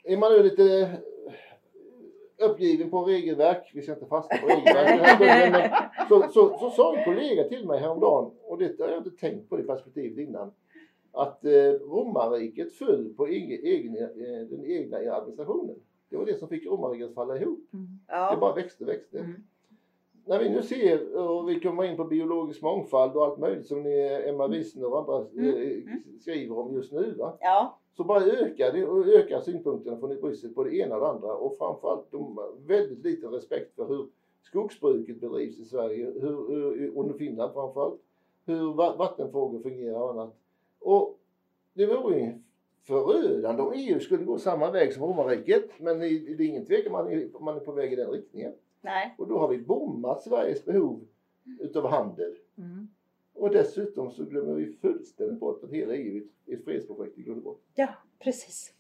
Är 0.05 0.17
man 0.17 0.33
nu 0.33 0.43
lite 0.43 0.91
uppgiven 2.39 2.91
på 2.91 3.05
regelverk, 3.05 3.71
vi 3.75 3.83
ska 3.83 3.93
inte 3.93 4.07
fastna 4.07 4.39
på 4.39 4.47
regelverk 4.47 5.21
men 5.53 5.71
så, 6.09 6.29
så, 6.33 6.59
så, 6.59 6.71
sa 6.71 6.97
en 6.97 7.05
kollega 7.05 7.45
till 7.45 7.67
mig 7.67 7.81
häromdagen, 7.81 8.31
och 8.43 8.59
det 8.59 8.81
har 8.81 8.89
jag 8.89 8.99
inte 8.99 9.11
tänkt 9.11 9.49
på 9.49 9.57
det 9.57 9.63
perspektivet 9.63 10.29
innan, 10.29 10.53
att 11.13 11.45
eh, 11.45 11.73
romarriket 11.73 12.73
föll 12.73 13.15
på 13.17 13.27
egen, 13.27 13.65
egen, 13.65 13.97
eh, 13.97 14.47
den 14.51 14.65
egna 14.65 14.97
administrationen. 14.97 15.77
Det 16.09 16.17
var 16.17 16.27
det 16.27 16.39
som 16.39 16.49
fick 16.49 16.67
romarriket 16.67 17.09
att 17.09 17.15
falla 17.15 17.37
ihop. 17.37 17.69
Mm. 17.73 17.87
Ja. 18.09 18.31
Det 18.31 18.41
bara 18.41 18.55
växte, 18.55 18.85
växte. 18.85 19.19
Mm. 19.19 19.45
När 20.29 20.39
vi 20.39 20.49
nu 20.49 20.63
ser, 20.63 21.17
och 21.17 21.49
vi 21.49 21.61
kommer 21.61 21.85
in 21.85 21.97
på 21.97 22.05
biologisk 22.05 22.63
mångfald 22.63 23.17
och 23.17 23.25
allt 23.25 23.39
möjligt 23.39 23.67
som 23.67 23.83
ni, 23.83 24.23
Emma 24.27 24.45
mm. 24.45 24.59
Wissner 24.59 24.93
och 24.93 24.99
andra 24.99 25.29
mm. 25.33 25.55
Eh, 25.55 25.63
mm. 25.63 26.03
skriver 26.21 26.59
om 26.59 26.75
just 26.75 26.93
nu. 26.93 27.15
Va? 27.19 27.37
Ja. 27.41 27.79
Så 27.97 28.05
bara 28.05 28.25
ökar 28.25 28.73
det 28.73 29.13
ökar 29.13 29.41
synpunkterna 29.41 29.99
från 29.99 30.21
Bryssel 30.21 30.55
på 30.55 30.65
det 30.65 30.77
ena 30.77 30.95
och 30.95 31.01
det 31.01 31.09
andra 31.09 31.35
och 31.35 31.59
framförallt 31.59 32.11
de 32.11 32.39
väldigt 32.67 33.05
liten 33.05 33.31
respekt 33.31 33.75
för 33.75 33.89
hur 33.89 34.07
skogsbruket 34.43 35.21
bedrivs 35.21 35.59
i 35.59 35.65
Sverige 35.65 36.05
hur, 36.05 36.49
hur, 36.49 36.99
och 36.99 37.19
Finland 37.19 37.53
framförallt. 37.53 38.01
Hur 38.47 38.73
vattenfrågor 38.75 39.61
fungerar 39.61 40.01
och 40.01 40.11
annat. 40.11 40.35
Och 40.81 41.19
det 41.75 41.87
vore 41.87 42.19
ju 42.21 42.33
förödande 42.87 43.63
om 43.63 43.73
EU 43.73 44.01
skulle 44.01 44.25
gå 44.25 44.39
samma 44.39 44.71
väg 44.71 44.93
som 44.93 45.03
romarriket. 45.03 45.71
Men 45.79 45.99
det 45.99 46.07
är 46.07 46.41
ingen 46.41 46.67
tvekan 46.67 46.95
är, 46.95 47.41
man 47.41 47.57
är 47.57 47.61
på 47.61 47.73
väg 47.73 47.93
i 47.93 47.97
den 47.97 48.11
riktningen. 48.11 48.53
Nej. 48.81 49.15
Och 49.19 49.29
då 49.29 49.39
har 49.39 49.49
vi 49.49 49.59
bommat 49.59 50.23
Sveriges 50.23 50.65
behov 50.65 51.07
utav 51.61 51.87
handel. 51.87 52.35
Mm. 52.59 52.89
Och 53.35 53.51
dessutom 53.51 54.11
så 54.11 54.25
glömmer 54.25 54.55
vi 54.55 54.73
fullständigt 54.73 55.41
bort 55.41 55.65
att 55.65 55.71
hela 55.71 55.95
EU 55.95 56.27
är 56.47 56.55
ett 56.55 56.65
fredsprojekt 56.65 57.19
i 57.19 57.23
grund 57.23 57.39
och 57.39 57.45
botten. 57.45 57.63
Ja, 57.75 57.89
precis. 58.19 58.75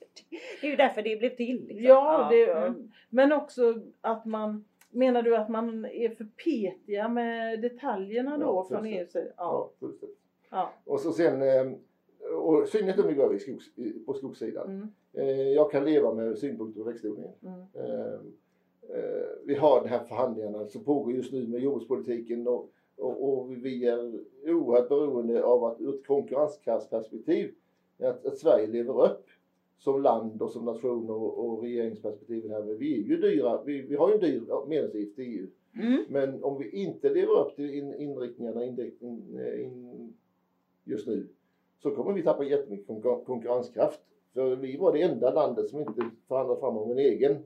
Det 0.60 0.66
är 0.66 0.70
ju 0.70 0.76
därför 0.76 1.02
det 1.02 1.16
blev 1.16 1.36
till. 1.36 1.66
Liksom. 1.66 1.84
Ja, 1.84 2.28
det, 2.30 2.52
mm. 2.52 2.90
men 3.10 3.32
också 3.32 3.82
att 4.00 4.24
man 4.24 4.64
Menar 4.90 5.22
du 5.22 5.36
att 5.36 5.48
man 5.48 5.84
är 5.84 6.08
för 6.08 6.26
petiga 6.44 7.08
med 7.08 7.62
detaljerna 7.62 8.38
då 8.38 8.44
ja, 8.44 8.66
från 8.68 8.86
EU? 8.86 9.06
Ja, 9.12 9.20
ja 9.36 9.70
fullständigt. 9.80 10.18
Ja. 10.50 10.72
Och 10.84 11.00
så 11.00 11.12
sen 11.12 11.42
eh, 11.42 11.72
och 12.34 12.64
i 12.64 12.66
synnerhet 12.66 12.98
om 12.98 13.08
vi 13.08 13.14
går 13.14 13.38
skogs, 13.38 13.66
på 14.06 14.14
skogssidan. 14.14 14.70
Mm. 14.70 14.88
Eh, 15.12 15.48
jag 15.48 15.70
kan 15.70 15.84
leva 15.84 16.14
med 16.14 16.38
synpunkter 16.38 16.80
på 16.80 16.90
växtodlingen. 16.90 17.32
Mm. 17.42 17.66
Eh, 18.88 18.98
eh, 18.98 19.26
vi 19.44 19.54
har 19.54 19.82
de 19.82 19.88
här 19.88 20.04
förhandlingarna 20.04 20.66
som 20.66 20.84
pågår 20.84 21.12
just 21.12 21.32
nu 21.32 21.46
med 21.46 21.60
jordbrukspolitiken 21.60 22.48
och, 22.48 22.70
och, 22.96 23.28
och 23.28 23.64
vi 23.64 23.86
är 23.86 24.20
oerhört 24.46 24.88
beroende 24.88 25.44
av 25.44 25.64
att 25.64 25.80
ur 25.80 25.94
ett 25.94 26.06
konkurrenskraftsperspektiv 26.06 27.54
att, 27.98 28.26
att 28.26 28.38
Sverige 28.38 28.66
lever 28.66 29.04
upp 29.04 29.26
som 29.78 30.02
land 30.02 30.42
och 30.42 30.50
som 30.50 30.64
nation 30.64 31.10
och, 31.10 31.38
och 31.38 31.62
regeringsperspektivet 31.62 32.50
här. 32.50 32.64
Men 32.64 32.78
vi 32.78 33.00
är 33.00 33.02
ju 33.02 33.16
dyra, 33.16 33.62
vi, 33.62 33.82
vi 33.82 33.96
har 33.96 34.08
ju 34.08 34.14
en 34.14 34.20
dyr 34.20 34.42
medlemsavgift 34.68 35.18
i 35.18 35.22
EU. 35.22 35.46
Mm. 35.74 36.04
Men 36.08 36.44
om 36.44 36.58
vi 36.58 36.70
inte 36.70 37.08
lever 37.08 37.40
upp 37.40 37.56
till 37.56 37.74
in, 37.74 37.94
inriktningarna 37.94 38.64
in, 38.64 38.92
in, 39.00 40.14
just 40.84 41.06
nu 41.06 41.28
så 41.82 41.90
kommer 41.90 42.12
vi 42.12 42.22
tappa 42.22 42.44
jättemycket 42.44 42.86
konkurrenskraft. 43.26 44.00
För 44.34 44.56
vi 44.56 44.76
var 44.76 44.92
det 44.92 45.02
enda 45.02 45.34
landet 45.34 45.68
som 45.70 45.80
inte 45.80 46.10
förhandlade 46.28 46.60
fram 46.60 46.76
om 46.76 46.90
en 46.90 46.98
egen 46.98 47.36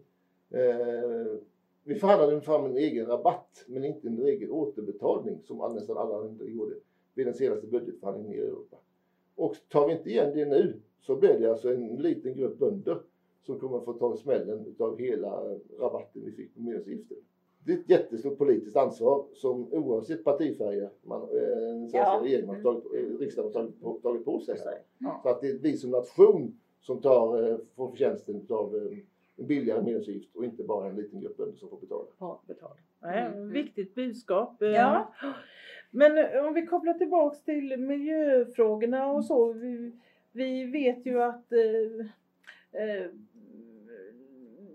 eh, 0.55 1.39
vi 1.85 1.95
förhandlade 1.95 2.41
fram 2.41 2.65
en 2.65 2.77
egen 2.77 3.07
rabatt 3.07 3.65
men 3.67 3.85
inte 3.85 4.09
en 4.09 4.27
egen 4.27 4.51
återbetalning 4.51 5.43
som 5.45 5.75
nästan 5.75 5.97
alla 5.97 6.19
länder 6.19 6.47
gjorde 6.47 6.75
vid 7.15 7.27
den 7.27 7.35
senaste 7.35 7.67
budgetförhandlingen 7.67 8.33
i 8.33 8.43
Europa. 8.43 8.77
Och 9.35 9.57
tar 9.69 9.87
vi 9.87 9.93
inte 9.93 10.11
igen 10.11 10.33
det 10.35 10.45
nu 10.45 10.81
så 11.01 11.17
blir 11.17 11.39
det 11.39 11.51
alltså 11.51 11.75
en 11.75 11.97
liten 11.97 12.35
grupp 12.35 12.59
bönder 12.59 13.03
som 13.43 13.59
kommer 13.59 13.81
få 13.81 13.93
ta 13.93 14.17
smällen 14.17 14.75
av 14.79 14.99
hela 14.99 15.59
rabatten 15.79 16.23
vi 16.25 16.33
fick 16.33 16.55
på 16.55 16.61
medlemsavgiften 16.61 17.17
det 17.65 17.73
är 17.73 17.77
ett 17.77 17.91
jättestort 17.91 18.39
politiskt 18.39 18.77
ansvar 18.77 19.25
som 19.35 19.73
oavsett 19.73 20.25
partifärger 20.25 20.91
man, 21.03 21.23
eh, 21.23 21.29
den 21.29 21.79
svenska 21.81 21.99
ja. 21.99 22.21
regeringen 22.23 22.49
har 22.49 22.63
tagit, 22.63 22.85
eh, 22.85 23.19
riksdagen 23.19 23.53
har 23.53 23.53
tagit, 23.53 24.03
tagit 24.03 24.25
på 24.25 24.41
sig. 24.41 24.57
Ja. 24.99 25.21
Så 25.23 25.29
att 25.29 25.41
det 25.41 25.49
är 25.49 25.59
vi 25.59 25.77
som 25.77 25.91
nation 25.91 26.59
som 26.81 27.01
tar, 27.01 27.51
eh, 27.51 27.57
får 27.77 27.89
förtjänsten 27.89 28.47
av 28.49 28.91
billigare 29.47 29.83
medlemsavgift 29.83 30.37
och 30.37 30.45
inte 30.45 30.63
bara 30.63 30.89
en 30.89 30.97
liten 30.97 31.21
grupp 31.21 31.37
bönder 31.37 31.57
som 31.57 31.69
får 31.69 31.81
betala. 31.81 32.07
Ja, 32.19 32.43
betala. 32.47 32.75
Mm. 33.03 33.33
Mm. 33.33 33.53
Viktigt 33.53 33.95
budskap. 33.95 34.57
Ja. 34.59 35.13
Men 35.91 36.45
om 36.47 36.55
vi 36.55 36.67
kopplar 36.67 36.95
tillbaks 36.95 37.43
till 37.43 37.77
miljöfrågorna 37.77 39.07
och 39.07 39.25
så. 39.25 39.53
Vi, 39.53 39.93
vi 40.33 40.65
vet 40.65 41.07
ju 41.07 41.23
att 41.23 41.53
eh, 41.53 42.07
eh, 42.83 43.07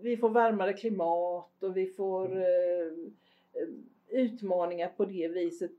vi 0.01 0.17
får 0.17 0.29
varmare 0.29 0.73
klimat 0.73 1.63
och 1.63 1.77
vi 1.77 1.87
får 1.87 2.25
mm. 2.25 3.11
eh, 3.53 4.21
utmaningar 4.21 4.87
på 4.97 5.05
det 5.05 5.27
viset. 5.27 5.71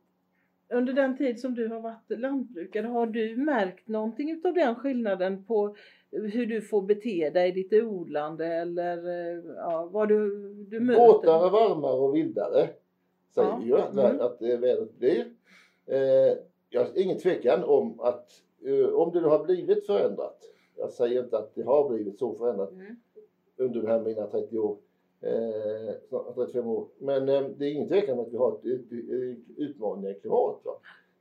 under 0.68 0.92
den 0.92 1.16
tid 1.16 1.40
som 1.40 1.54
du 1.54 1.68
har 1.68 1.80
varit 1.80 2.20
lantbrukare, 2.20 2.86
har 2.86 3.06
du 3.06 3.36
märkt 3.36 3.88
någonting 3.88 4.30
utav 4.30 4.54
den 4.54 4.74
skillnaden 4.74 5.44
på 5.44 5.76
hur 6.10 6.46
du 6.46 6.60
får 6.60 6.82
bete 6.82 7.30
dig 7.30 7.48
i 7.48 7.52
ditt 7.52 7.72
odlande 7.72 8.46
eller 8.46 9.06
ja, 9.56 9.88
vad 9.92 10.08
du, 10.08 10.54
du 10.54 10.80
möter? 10.80 11.06
Våtare, 11.06 11.50
varmare 11.50 12.00
och 12.00 12.16
vildare 12.16 12.68
säger 13.34 13.48
ja. 13.48 13.62
ju 13.64 13.76
att, 13.76 13.92
mm. 13.92 14.20
att 14.20 14.42
vädret 14.42 14.98
blir. 14.98 15.24
Eh, 15.86 16.38
jag 16.70 16.84
har 16.84 16.98
ingen 16.98 17.18
tvekan 17.18 17.64
om 17.64 18.00
att 18.00 18.30
eh, 18.64 18.94
om 18.94 19.12
det 19.12 19.20
nu 19.20 19.26
har 19.26 19.44
blivit 19.44 19.86
förändrat, 19.86 20.38
jag 20.76 20.90
säger 20.90 21.22
inte 21.22 21.38
att 21.38 21.54
det 21.54 21.62
har 21.62 21.88
blivit 21.88 22.18
så 22.18 22.34
förändrat 22.34 22.72
mm. 22.72 22.96
under 23.56 23.82
de 23.82 23.86
här 23.86 24.00
mina 24.00 24.26
30 24.26 24.58
år, 24.58 24.76
eh, 25.20 26.34
35 26.34 26.66
år, 26.66 26.88
men 26.98 27.28
eh, 27.28 27.42
det 27.56 27.66
är 27.66 27.72
ingen 27.72 27.88
tvekan 27.88 28.18
om 28.18 28.24
att 28.24 28.32
vi 28.32 28.36
har 28.36 28.52
ett, 28.52 28.64
ett 28.64 29.56
utmanande 29.56 30.14
klimat. 30.14 30.60
Va? 30.64 30.72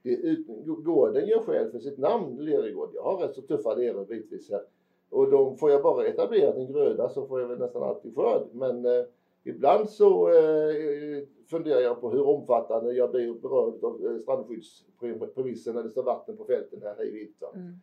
Det, 0.02 0.10
ut, 0.10 0.48
gården 0.66 1.28
gör 1.28 1.40
skäl 1.40 1.72
för 1.72 1.80
sitt 1.80 1.98
namn, 1.98 2.46
Lerigård. 2.46 2.90
Jag 2.94 3.04
har 3.04 3.18
rätt 3.18 3.36
så 3.36 3.42
tuffa 3.42 3.76
leror 3.76 4.06
bitvis 4.06 4.50
här. 4.52 4.62
Och 5.10 5.32
då 5.32 5.56
får 5.56 5.72
jag 5.72 5.84
bara 5.84 6.08
etablera 6.08 6.54
en 6.54 6.74
gröda 6.74 7.10
så 7.10 7.28
får 7.28 7.42
jag 7.42 7.48
väl 7.48 7.60
nästan 7.60 7.84
alltid 7.84 8.16
skörd. 8.16 8.48
Men 8.52 8.86
eh, 8.86 9.06
ibland 9.44 9.90
så 9.90 10.30
eh, 10.30 11.24
funderar 11.50 11.80
jag 11.80 12.02
på 12.02 12.12
hur 12.12 12.28
omfattande 12.28 12.94
jag 12.94 13.12
blir 13.12 13.34
berörd 13.34 13.84
av 13.84 14.06
eh, 14.06 14.22
strandskyddspremissen 14.22 15.76
när 15.76 15.84
det 15.84 15.90
står 15.90 16.04
vatten 16.04 16.38
på 16.38 16.46
fälten 16.46 16.82
här 16.82 17.06
i 17.06 17.12
vilt. 17.12 17.44
Mm. 17.56 17.74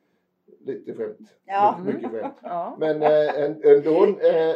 Lite 0.65 0.95
skämt. 0.95 1.37
Ja. 1.45 1.81
Mycket 1.85 2.11
skämt. 2.11 2.35
ja. 2.43 2.77
Men 2.81 3.03
äh, 3.03 3.45
ändå. 3.45 4.05
Äh, 4.05 4.55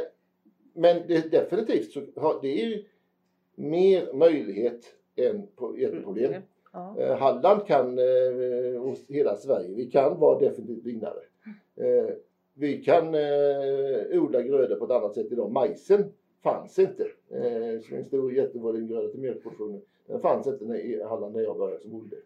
men 0.73 1.03
det, 1.09 1.31
definitivt 1.31 1.93
så 1.93 2.01
har, 2.17 2.39
det 2.43 2.63
är 2.63 2.67
ju 2.67 2.85
mer 3.55 4.13
möjlighet 4.13 4.85
än 5.17 5.43
ett 5.43 6.05
problem. 6.05 6.33
Mm. 6.33 6.43
Ja. 6.73 6.97
Äh, 6.99 7.17
Halland 7.17 7.67
kan, 7.67 7.99
äh, 7.99 8.81
hos 8.81 9.07
hela 9.09 9.37
Sverige, 9.37 9.75
vi 9.75 9.91
kan 9.91 10.21
vara 10.21 10.39
definitivt 10.39 10.85
vinnare. 10.85 11.21
Vi 12.59 12.83
kan 12.83 13.07
odla 14.13 14.43
grödor 14.43 14.77
på 14.77 14.85
ett 14.85 14.91
annat 14.91 15.15
sätt 15.15 15.33
idag. 15.33 15.53
Majsen 15.53 16.13
fanns 16.43 16.79
inte. 16.79 17.03
Eh, 17.31 17.81
som 17.81 17.97
en 17.97 18.05
stor 18.05 18.33
jättevolymgröda 18.33 19.09
till 19.09 19.21
mjölkproduktionen. 19.21 19.81
Den 20.07 20.21
fanns 20.21 20.47
inte 20.47 20.65
i 20.65 21.03
Halland 21.03 21.35
när 21.35 21.43
jag 21.43 21.59
började 21.59 21.81
som 21.81 21.91
bonde. 21.91 22.17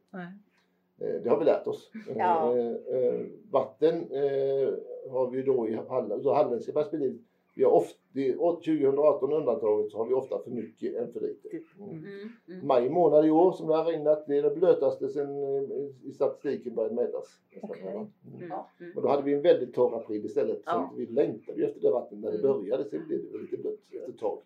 Eh, 0.98 1.22
det 1.22 1.30
har 1.30 1.38
vi 1.38 1.44
lärt 1.44 1.66
oss. 1.66 1.90
Ja. 2.16 2.58
Eh, 2.58 2.66
eh 2.66 3.20
vatten 3.50 3.94
eh, 3.94 4.74
har 5.10 5.30
vi 5.30 5.42
då 5.42 5.68
i 5.68 5.78
Halland, 5.88 6.22
så 6.22 6.34
halländska 6.34 6.72
perspektiv. 6.72 7.18
Vi 7.54 7.64
har 7.64 7.70
ofta, 7.70 7.98
2018 8.14 9.32
undantaget 9.32 9.90
så 9.90 9.98
har 9.98 10.06
vi 10.06 10.14
ofta 10.14 10.38
för 10.38 10.50
mycket 10.50 10.96
än 10.96 11.12
för 11.12 11.20
lite. 11.20 11.48
Mm. 11.78 11.90
Mm. 11.90 12.04
Mm. 12.48 12.66
Maj 12.66 12.90
månad 12.90 13.26
i 13.26 13.30
år 13.30 13.52
som 13.52 13.68
det 13.68 13.76
har 13.76 13.84
regnat, 13.84 14.24
det 14.26 14.38
är 14.38 14.42
det 14.42 14.56
blötaste 14.56 15.08
sen 15.08 15.42
eh, 15.42 16.08
i 16.08 16.12
statistiken 16.12 16.74
började 16.74 16.94
mätas. 16.94 17.38
Okay. 17.62 17.82
Mm. 17.82 18.06
Mm. 18.40 18.96
Och 18.96 19.02
då 19.02 19.08
hade 19.08 19.22
vi 19.22 19.34
en 19.34 19.42
väldigt 19.42 19.74
torr 19.74 19.96
april 19.96 20.24
istället. 20.24 20.62
Ja. 20.66 20.90
Så 20.90 20.96
vi 20.96 21.06
längtade 21.06 21.58
ju 21.58 21.64
efter 21.64 21.80
det 21.80 21.90
vattnet 21.90 22.20
när 22.20 22.32
det 22.32 22.38
mm. 22.38 22.52
började. 22.52 22.84
Sen 22.84 23.06
blev 23.06 23.20
det 23.32 23.38
lite 23.38 23.56
blött 23.56 23.74
efter 23.92 24.08
ett 24.08 24.18
tag. 24.18 24.38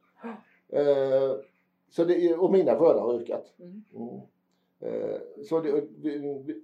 Uh, 0.72 1.40
så 1.88 2.04
det, 2.04 2.34
och 2.34 2.52
mina 2.52 2.78
skördar 2.78 3.00
har 3.00 3.14
ökat. 3.14 3.54
Uh, 4.82 5.18
så 5.44 5.60
det, 5.60 5.84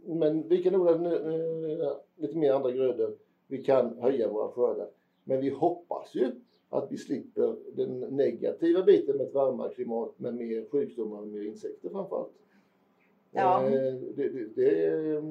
men 0.07 0.49
vi 0.49 0.63
kan 0.63 0.75
odla 0.75 0.93
uh, 0.93 1.93
lite 2.17 2.39
mer 2.39 2.53
andra 2.53 2.71
grödor. 2.71 3.17
Vi 3.47 3.63
kan 3.63 3.99
höja 3.99 4.29
våra 4.29 4.49
skördar. 4.49 4.89
Men 5.25 5.41
vi 5.41 5.51
hoppas 5.51 6.15
ju 6.15 6.31
att 6.73 6.93
vi 6.93 6.99
slipper 6.99 7.57
den 7.73 8.01
negativa 8.01 8.83
biten 8.83 9.17
med 9.17 9.27
ett 9.27 9.35
varmare 9.35 9.75
klimat 9.75 10.19
med 10.19 10.35
mer 10.35 10.65
sjukdomar 10.71 11.21
och 11.21 11.27
mer 11.27 11.43
insekter 11.43 11.89
framförallt. 11.89 12.33
Ja. 13.31 13.67
Eh, 13.67 13.95
det, 13.95 14.29
det, 14.29 14.47
det, 14.55 14.91
eh, 14.91 15.23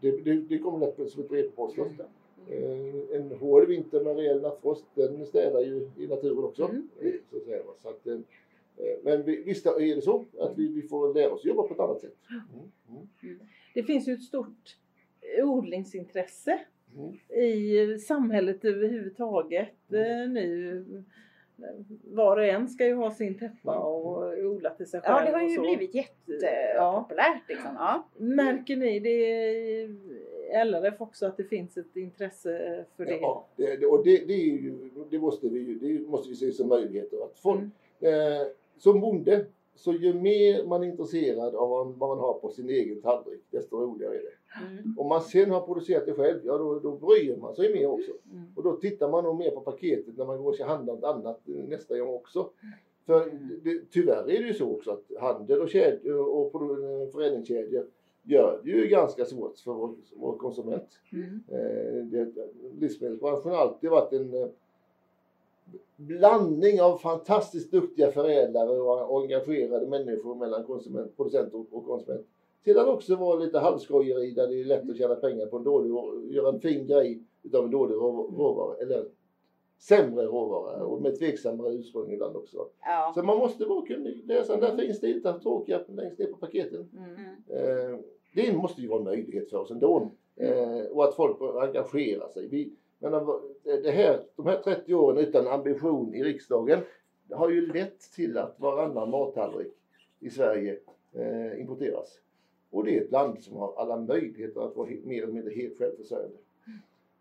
det, 0.00 0.34
det 0.48 0.58
kommer 0.58 0.86
lätt 0.86 1.10
som 1.10 1.22
ett 1.22 1.28
brev 1.28 1.42
på 1.42 1.66
posten. 1.66 1.88
Mm. 2.50 3.06
En 3.12 3.38
hård 3.38 3.68
vinter 3.68 4.04
med 4.04 4.16
rejäl 4.16 4.42
nattfrost 4.42 4.84
den 4.94 5.26
städar 5.26 5.60
ju 5.60 5.90
i 5.98 6.06
naturen 6.06 6.44
också. 6.44 6.64
Mm. 6.64 6.88
Så 7.30 7.36
att 7.36 7.42
säga. 7.42 7.62
Så 7.82 7.88
att, 7.88 8.06
men 9.02 9.22
visst 9.24 9.66
är 9.66 9.94
det 9.96 10.02
så 10.02 10.24
att 10.38 10.58
vi, 10.58 10.68
vi 10.68 10.82
får 10.82 11.14
lära 11.14 11.32
oss 11.32 11.44
jobba 11.44 11.62
på 11.62 11.74
ett 11.74 11.80
annat 11.80 12.00
sätt. 12.00 12.16
Mm. 12.30 13.02
Mm. 13.22 13.38
Det 13.74 13.82
finns 13.82 14.08
ju 14.08 14.12
ett 14.12 14.22
stort 14.22 14.76
odlingsintresse 15.42 16.60
i 17.28 17.98
samhället 17.98 18.64
överhuvudtaget 18.64 19.92
mm. 19.92 20.32
nu. 20.32 20.84
Var 22.04 22.36
och 22.36 22.44
en 22.44 22.68
ska 22.68 22.86
ju 22.86 22.94
ha 22.94 23.10
sin 23.10 23.38
täppa 23.38 23.78
och 23.78 24.38
odla 24.38 24.70
till 24.70 24.86
sig 24.86 25.00
själv. 25.00 25.26
Ja, 25.26 25.30
det 25.30 25.38
har 25.38 25.48
ju 25.48 25.60
blivit 25.60 25.94
jättepopulärt. 25.94 27.42
Ja. 27.48 27.54
Liksom. 27.54 27.70
Ja. 27.78 28.08
Märker 28.16 28.76
ni 28.76 29.00
det 29.00 29.10
i 29.10 30.64
LRF 30.64 31.00
också 31.00 31.26
att 31.26 31.36
det 31.36 31.44
finns 31.44 31.76
ett 31.76 31.96
intresse 31.96 32.84
för 32.96 33.04
det? 33.04 33.16
Ja, 33.16 33.46
det, 33.56 33.86
och 33.86 34.04
det, 34.04 34.26
det, 34.26 34.34
ju, 34.34 34.90
det 35.10 35.18
måste, 35.18 35.48
vi, 35.48 35.74
det 35.74 36.08
måste 36.08 36.28
vi 36.28 36.36
se 36.36 36.52
som 36.52 36.68
möjligheter. 36.68 37.24
Att 37.24 37.38
folk, 37.38 37.60
mm. 38.00 38.40
eh, 38.40 38.46
som 38.78 39.00
bonde 39.00 39.46
så 39.74 39.92
ju 39.92 40.14
mer 40.14 40.64
man 40.64 40.82
är 40.82 40.86
intresserad 40.86 41.54
av 41.54 41.68
vad 41.98 42.08
man 42.08 42.18
har 42.18 42.34
på 42.34 42.50
sin 42.50 42.68
egen 42.68 43.02
tallrik, 43.02 43.40
desto 43.50 43.76
roligare 43.76 44.14
är 44.14 44.22
det. 44.22 44.41
Mm. 44.60 44.94
Om 44.98 45.08
man 45.08 45.20
sen 45.22 45.50
har 45.50 45.60
producerat 45.60 46.06
det 46.06 46.14
själv, 46.14 46.40
ja 46.44 46.58
då, 46.58 46.78
då 46.78 46.96
bryr 46.96 47.36
man 47.36 47.54
sig 47.54 47.72
mer 47.72 47.86
också. 47.86 48.12
Mm. 48.32 48.44
Och 48.56 48.62
då 48.62 48.76
tittar 48.76 49.10
man 49.10 49.24
nog 49.24 49.38
mer 49.38 49.50
på 49.50 49.60
paketet 49.60 50.16
när 50.16 50.24
man 50.24 50.38
går 50.38 50.48
och 50.48 50.54
ska 50.54 50.64
handla 50.64 50.94
något 50.94 51.04
annat 51.04 51.40
nästa 51.46 51.98
gång 51.98 52.14
också. 52.14 52.50
För 53.06 53.32
det, 53.62 53.90
tyvärr 53.90 54.30
är 54.30 54.42
det 54.42 54.48
ju 54.48 54.54
så 54.54 54.72
också 54.72 54.90
att 54.90 55.20
handel 55.20 55.60
och, 55.60 55.68
kedjor 55.68 56.28
och 56.28 56.52
förädlingskedjor 57.12 57.86
gör 58.22 58.60
det 58.64 58.70
ju 58.70 58.86
ganska 58.86 59.24
svårt 59.24 59.58
för 59.58 59.72
vår, 59.72 59.94
vår 60.16 60.36
konsument. 60.36 61.00
Mm. 61.12 61.42
Eh, 61.48 62.04
det, 62.04 62.32
livsmedelsbranschen 62.78 63.50
har 63.50 63.58
alltid 63.58 63.90
varit 63.90 64.12
en 64.12 64.34
eh, 64.34 64.48
blandning 65.96 66.82
av 66.82 66.98
fantastiskt 66.98 67.70
duktiga 67.70 68.12
förädlare 68.12 68.80
och 68.80 69.22
engagerade 69.22 69.86
människor 69.86 70.34
mellan 70.34 70.64
konsument, 70.64 71.16
producent 71.16 71.54
och 71.54 71.86
konsument. 71.86 72.26
Till 72.64 72.78
att 72.78 72.88
också 72.88 73.16
vara 73.16 73.38
lite 73.38 73.58
halvskojeri 73.58 74.30
där 74.30 74.48
det 74.48 74.60
är 74.60 74.64
lätt 74.64 74.90
att 74.90 74.96
tjäna 74.96 75.14
pengar 75.14 75.46
på 75.46 75.56
en 75.56 75.64
dålig, 75.64 75.90
göra 76.34 76.48
en 76.48 76.60
fin 76.60 76.86
grej 76.86 77.22
utav 77.42 77.64
en 77.64 77.70
dålig 77.70 77.94
råvara. 77.94 78.76
Eller 78.76 79.04
sämre 79.78 80.24
råvara 80.24 80.84
och 80.84 81.02
med 81.02 81.18
tveksammare 81.18 81.74
ursprung 81.74 82.12
ibland 82.12 82.36
också. 82.36 82.66
Ja. 82.80 83.12
Så 83.14 83.22
man 83.22 83.38
måste 83.38 83.64
vara 83.64 83.86
kunnig. 83.86 84.22
Läsa 84.26 84.56
där 84.56 84.76
finstilta 84.76 85.38
tråkiga 85.38 85.80
längst 85.88 86.18
ner 86.18 86.26
på 86.26 86.36
paketen. 86.36 86.88
Mm. 86.96 87.90
Eh, 87.92 87.98
det 88.34 88.56
måste 88.56 88.80
ju 88.80 88.88
vara 88.88 88.98
en 88.98 89.04
möjlighet 89.04 89.50
för 89.50 89.58
oss 89.58 89.70
ändå. 89.70 90.10
Mm. 90.36 90.52
Eh, 90.52 90.84
och 90.86 91.04
att 91.04 91.14
folk 91.14 91.36
engagerar 91.40 92.28
sig. 92.28 92.48
Vi, 92.48 92.72
men 92.98 93.12
det 93.62 93.90
här, 93.90 94.20
de 94.36 94.46
här 94.46 94.56
30 94.56 94.94
åren 94.94 95.18
utan 95.18 95.46
ambition 95.46 96.14
i 96.14 96.24
riksdagen 96.24 96.80
har 97.30 97.50
ju 97.50 97.72
lett 97.72 98.00
till 98.00 98.38
att 98.38 98.60
varannan 98.60 99.10
mattallrik 99.10 99.72
i 100.20 100.30
Sverige 100.30 100.78
eh, 101.12 101.60
importeras. 101.60 102.18
Och 102.72 102.84
det 102.84 102.98
är 102.98 103.02
ett 103.02 103.10
land 103.10 103.42
som 103.42 103.56
har 103.56 103.74
alla 103.76 103.96
möjligheter 103.96 104.60
att 104.60 104.76
vara 104.76 104.88
mer 105.04 105.22
eller 105.22 105.32
mindre 105.32 105.54
helt 105.54 105.78
självförsörjande. 105.78 106.36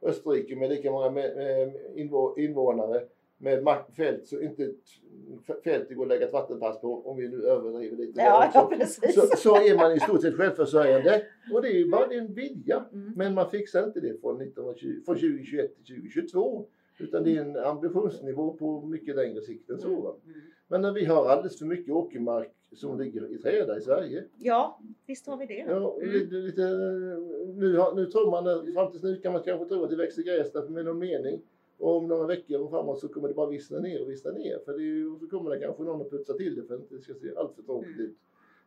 Österrike 0.02 0.56
med 0.56 0.70
lika 0.70 0.92
många 0.92 1.24
invånare 2.38 3.04
med 3.38 3.78
fält 3.96 4.28
så 4.28 4.42
inte 4.42 4.74
fält 5.64 5.90
det 5.90 5.96
går 5.96 6.04
att 6.04 6.10
lägga 6.10 6.26
ett 6.26 6.34
vattenpass 6.34 6.82
på 6.82 7.10
om 7.10 7.18
vi 7.18 7.28
nu 7.28 7.44
överdriver 7.44 7.98
lite. 7.98 8.22
Ja, 8.22 8.52
ja, 8.54 8.86
så, 8.88 9.22
så, 9.38 9.56
är 9.56 9.78
man 9.78 9.92
i 9.96 10.00
stort 10.00 10.22
sett 10.22 10.36
självförsörjande. 10.36 11.24
Och 11.54 11.62
det 11.62 11.68
är 11.68 11.78
ju 11.78 11.90
bara 11.90 12.06
en 12.06 12.34
vilja. 12.34 12.86
Mm. 12.94 13.14
Men 13.16 13.34
man 13.34 13.50
fixar 13.50 13.84
inte 13.84 14.00
det 14.00 14.22
från, 14.22 14.42
1920, 14.42 14.88
från 15.06 15.16
2021 15.16 15.76
till 15.76 15.96
2022. 15.96 16.66
Utan 17.00 17.24
det 17.24 17.38
är 17.38 17.42
en 17.42 17.58
ambitionsnivå 17.58 18.54
på 18.54 18.82
mycket 18.82 19.16
längre 19.16 19.42
sikt 19.42 19.70
än 19.70 19.80
så. 19.80 19.88
Mm. 19.88 20.36
mm. 20.36 20.42
Men 20.68 20.82
när 20.82 20.92
vi 20.92 21.06
har 21.06 21.30
alldeles 21.30 21.60
för 21.60 21.66
mycket 21.66 21.94
åkermark 21.94 22.52
som 22.74 23.00
ligger 23.00 23.32
i 23.32 23.38
träda 23.38 23.78
i 23.78 23.82
Sverige. 23.82 24.24
Ja, 24.38 24.80
visst 25.06 25.28
har 25.28 25.38
vi 25.38 25.46
det. 25.46 25.66
Ja, 25.68 25.98
mm. 26.02 26.10
lite, 26.10 26.36
lite, 26.36 26.62
nu, 27.56 27.78
har, 27.78 27.96
nu 27.96 28.06
tror 28.06 28.32
man, 28.32 28.74
fram 28.74 28.92
tills 28.92 29.04
nu 29.04 29.16
kan 29.16 29.34
man 29.34 29.44
kanske 29.44 29.68
tro 29.68 29.84
att 29.84 29.90
det 29.90 29.96
växer 29.96 30.24
gräs 30.24 30.52
där 30.52 30.70
med 30.70 30.86
någon 30.86 31.00
mening. 31.00 31.42
Och 31.78 31.98
om 31.98 32.08
några 32.08 32.28
veckor 32.28 32.62
och 32.62 32.70
framåt 32.70 33.00
så 33.00 33.08
kommer 33.08 33.28
det 33.28 33.34
bara 33.34 33.50
vissna 33.50 33.80
ner 33.80 34.02
och 34.02 34.10
vissna 34.10 34.32
ner. 34.32 34.60
För 34.66 34.78
det 34.78 34.84
är, 34.84 35.20
så 35.20 35.28
kommer 35.28 35.50
det 35.50 35.60
kanske 35.60 35.84
någon 35.84 36.02
att 36.02 36.10
putsa 36.10 36.34
till 36.34 36.56
det 36.56 36.64
för 36.64 36.74
att 36.74 36.90
det 36.90 36.96
inte 36.96 37.04
ska 37.04 37.14
se 37.14 37.36
alltför 37.36 37.64
tråkigt 37.64 37.96
mm. 37.96 38.06
ut. 38.06 38.18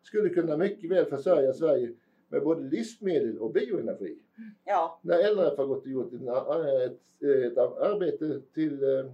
Skulle 0.02 0.28
kunna 0.28 0.56
mycket 0.56 0.90
väl 0.90 1.04
försörja 1.04 1.52
Sverige 1.52 1.92
med 2.28 2.42
både 2.42 2.62
livsmedel 2.62 3.38
och 3.38 3.52
bioenergi. 3.52 4.18
Ja. 4.64 5.00
När 5.02 5.34
LRF 5.34 5.58
har 5.58 5.66
gått 5.66 5.84
och 5.84 5.90
gjort 5.90 6.12
ett, 6.12 6.20
ett, 6.20 7.52
ett 7.52 7.58
arbete 7.58 8.40
till 8.54 8.82
eh, 8.82 9.12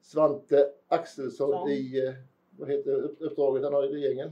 Svante 0.00 0.66
Axelsson 0.88 1.50
ja. 1.50 1.70
i, 1.70 2.06
eh, 2.06 2.14
vad 2.56 2.68
heter 2.68 3.10
uppdraget 3.18 3.64
han 3.64 3.72
har 3.72 3.84
i 3.84 3.88
regeringen? 3.88 4.30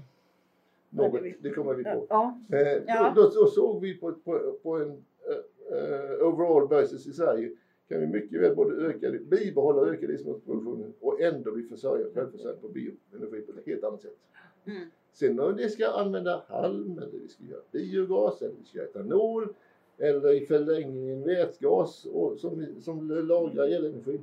Något, 0.90 1.20
det 1.40 1.50
kommer 1.50 1.74
vi 1.74 1.84
på. 1.84 2.06
Ja. 2.08 2.38
Eh. 2.52 3.14
Då, 3.14 3.22
då, 3.34 3.46
såg 3.46 3.80
vi 3.80 3.94
på, 3.94 4.12
på, 4.12 4.58
på 4.62 4.76
en 4.76 4.90
uh, 4.90 6.28
overall 6.28 6.68
basis 6.68 7.06
i 7.06 7.12
Sverige 7.12 7.50
kan 7.88 8.00
vi 8.00 8.06
mycket 8.06 8.40
väl 8.40 8.56
både 8.56 8.86
öka, 8.86 9.10
bibehålla 9.10 9.80
och 9.80 9.88
öka 9.88 10.06
livsmedelsproduktionen 10.06 10.92
och 11.00 11.20
ändå 11.20 11.52
bli 11.52 11.62
försörjare, 11.62 12.10
självförsörjande 12.14 12.60
på 12.60 12.68
bioenergi 12.68 13.40
på 13.40 13.58
ett 13.58 13.66
helt 13.66 13.84
annat 13.84 14.02
sätt. 14.02 14.16
Mm. 14.64 14.82
Sen 15.12 15.40
om 15.40 15.56
det 15.56 15.68
ska 15.68 15.88
använda 15.88 16.44
halm 16.48 16.98
eller 16.98 17.18
vi 17.18 17.28
ska 17.28 17.44
göra 17.44 17.60
biogas 17.70 18.42
eller 18.42 18.54
vi 18.58 18.64
ska 18.64 18.78
göra 18.78 18.88
etanol 18.88 19.54
eller 19.98 20.32
i 20.32 20.46
förlängningen 20.46 21.22
vätgas 21.22 22.04
och 22.04 22.38
som, 22.38 22.66
som 22.80 23.10
lagrar 23.10 23.64
elenergi. 23.64 24.20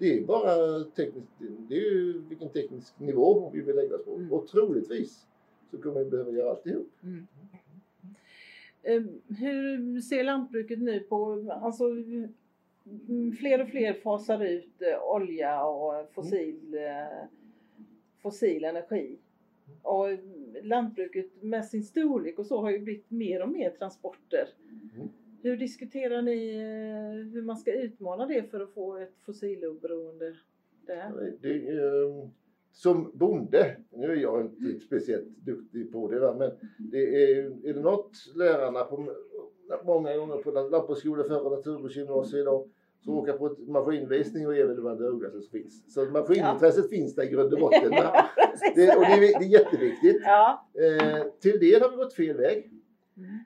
Det 0.00 0.18
är 0.18 0.24
bara 0.24 0.84
tekniskt, 0.84 1.28
det 1.68 1.74
är 1.74 1.92
ju 1.92 2.22
vilken 2.28 2.48
teknisk 2.48 3.00
nivå 3.00 3.50
vi 3.54 3.60
vill 3.60 3.76
lägga 3.76 3.96
oss 3.96 4.04
på. 4.04 4.14
Mm. 4.14 4.32
Och 4.32 4.48
troligtvis 4.48 5.26
så 5.70 5.78
kommer 5.78 6.04
vi 6.04 6.10
behöva 6.10 6.30
göra 6.30 6.50
alltihop. 6.50 6.88
Mm. 7.02 7.26
Ehm, 8.82 9.20
hur 9.38 10.00
ser 10.00 10.24
lantbruket 10.24 10.78
nu 10.78 11.00
på, 11.00 11.50
alltså 11.62 11.84
fler 13.38 13.62
och 13.62 13.68
fler 13.68 13.92
fasar 13.92 14.44
ut 14.44 14.82
eh, 14.82 15.02
olja 15.02 15.64
och 15.64 16.12
fossil, 16.12 16.74
mm. 16.74 17.26
fossil 18.22 18.64
energi. 18.64 19.18
Och 19.82 20.06
lantbruket 20.62 21.42
med 21.42 21.66
sin 21.66 21.84
storlek 21.84 22.38
och 22.38 22.46
så 22.46 22.60
har 22.60 22.70
ju 22.70 22.78
blivit 22.78 23.10
mer 23.10 23.42
och 23.42 23.48
mer 23.48 23.70
transporter. 23.70 24.48
Mm. 24.94 25.08
Hur 25.42 25.56
diskuterar 25.56 26.22
ni 26.22 26.56
eh, 26.56 27.32
hur 27.32 27.42
man 27.42 27.56
ska 27.56 27.72
utmana 27.72 28.26
det 28.26 28.50
för 28.50 28.60
att 28.60 28.74
få 28.74 28.96
ett 28.96 29.14
fossiloberoende 29.26 30.36
där? 30.86 31.36
Det, 31.40 31.68
eh, 31.68 32.28
som 32.72 33.10
bonde, 33.14 33.76
nu 33.90 34.06
är 34.06 34.16
jag 34.16 34.40
inte 34.40 34.86
speciellt 34.86 35.28
duktig 35.28 35.92
på 35.92 36.08
det, 36.08 36.34
men 36.38 36.50
det 36.78 37.22
är, 37.22 37.68
är 37.68 37.74
det 37.74 37.80
något 37.80 38.12
lärarna 38.34 38.84
på 38.84 39.14
många 39.84 40.16
gånger 40.16 40.36
på 40.36 40.50
lantbruksskolan 40.50 41.28
före 41.28 41.56
naturbruksgymnasiet 41.56 42.40
idag 42.40 42.68
som 43.04 43.14
åker 43.14 43.32
på 43.32 43.46
ett 43.46 43.68
maskinvisning 43.68 44.46
och 44.46 44.56
är 44.56 44.64
väl 44.64 44.80
bland 44.80 45.00
det 45.00 45.06
roligaste 45.06 45.40
som 45.40 45.50
finns. 45.50 45.94
Så 45.94 46.04
maskinintresset 46.04 46.84
ja. 46.84 46.96
finns 46.96 47.14
där 47.14 47.22
i 47.22 47.26
grund 47.26 47.52
och 47.52 47.60
botten. 47.60 47.92
ja, 47.92 48.28
det, 48.74 48.96
och 48.96 49.02
det 49.02 49.12
är, 49.12 49.38
det 49.38 49.44
är 49.44 49.48
jätteviktigt. 49.48 50.22
Ja. 50.24 50.68
Eh, 50.74 51.22
till 51.40 51.58
det 51.60 51.82
har 51.82 51.90
vi 51.90 51.96
gått 51.96 52.14
fel 52.14 52.36
väg. 52.36 52.70
Mm. 53.16 53.38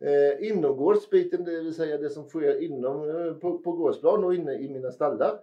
Eh, 0.00 0.48
inomgårdsbiten, 0.50 1.44
det 1.44 1.62
vill 1.62 1.74
säga 1.74 1.98
det 1.98 2.10
som 2.10 2.24
sker 2.24 2.62
inom, 2.62 3.10
eh, 3.10 3.32
på, 3.34 3.58
på 3.58 3.72
gårdsplan 3.72 4.24
och 4.24 4.34
inne 4.34 4.54
i 4.54 4.68
mina 4.68 4.90
stallar. 4.90 5.38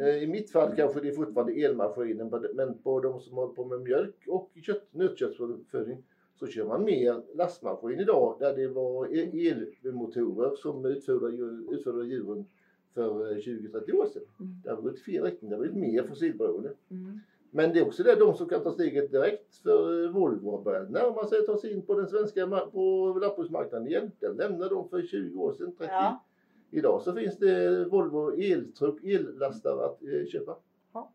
Eh, 0.00 0.22
I 0.22 0.26
mitt 0.26 0.50
fall 0.50 0.76
kanske 0.76 1.00
det 1.00 1.08
är 1.08 1.12
fortfarande 1.12 1.52
elmaskinen 1.52 2.30
men 2.54 2.78
på 2.78 3.00
de 3.00 3.20
som 3.20 3.36
håller 3.36 3.54
på 3.54 3.64
med 3.64 3.80
mjölk 3.80 4.14
och 4.28 4.50
kött, 4.62 4.88
nötköttsuppfödning 4.90 6.02
så 6.34 6.46
kör 6.46 6.64
man 6.64 6.84
mer 6.84 7.22
lastmaskin 7.34 8.00
idag 8.00 8.36
där 8.40 8.56
det 8.56 8.68
var 8.68 9.06
e- 9.14 9.64
elmotorer 9.84 10.56
som 10.56 10.84
utförde 10.84 12.06
djuren 12.06 12.44
för 12.94 13.34
20-30 13.34 13.92
år 13.92 14.06
sedan. 14.06 14.22
Mm. 14.40 14.52
Det 14.64 14.70
har 14.70 14.82
gått 14.82 15.00
fel 15.00 15.24
riktning, 15.24 15.50
det 15.50 15.56
har 15.56 15.60
blivit 15.62 15.78
mer 15.78 16.02
fossilberoende. 16.02 16.72
Mm. 16.90 17.20
Men 17.50 17.72
det 17.72 17.78
är 17.78 17.86
också 17.86 18.02
det 18.02 18.14
de 18.14 18.34
som 18.34 18.48
kan 18.48 18.62
ta 18.62 18.72
steget 18.72 19.12
direkt 19.12 19.56
för 19.56 20.08
Volvo 20.08 20.50
har 20.50 20.62
börjat 20.62 20.90
närma 20.90 21.26
sig 21.26 21.38
att 21.38 21.46
ta 21.46 21.56
sig 21.56 21.72
in 21.72 21.82
på 21.82 21.94
den 21.94 22.08
svenska 22.08 22.46
på 22.72 23.18
lantbruksmarknaden 23.22 23.86
igen. 23.86 24.10
Den 24.20 24.36
lämnade 24.36 24.74
de 24.74 24.88
för 24.88 25.02
20 25.02 25.42
år 25.42 25.52
sedan, 25.52 25.72
30. 25.78 25.92
Ja. 25.92 26.24
Idag 26.70 27.02
så 27.02 27.12
finns 27.12 27.38
det 27.38 27.84
Volvo 27.84 28.40
eltruck, 28.40 29.04
ellastare 29.04 29.84
att 29.84 30.02
eh, 30.02 30.26
köpa. 30.26 30.56
Ja. 30.92 31.12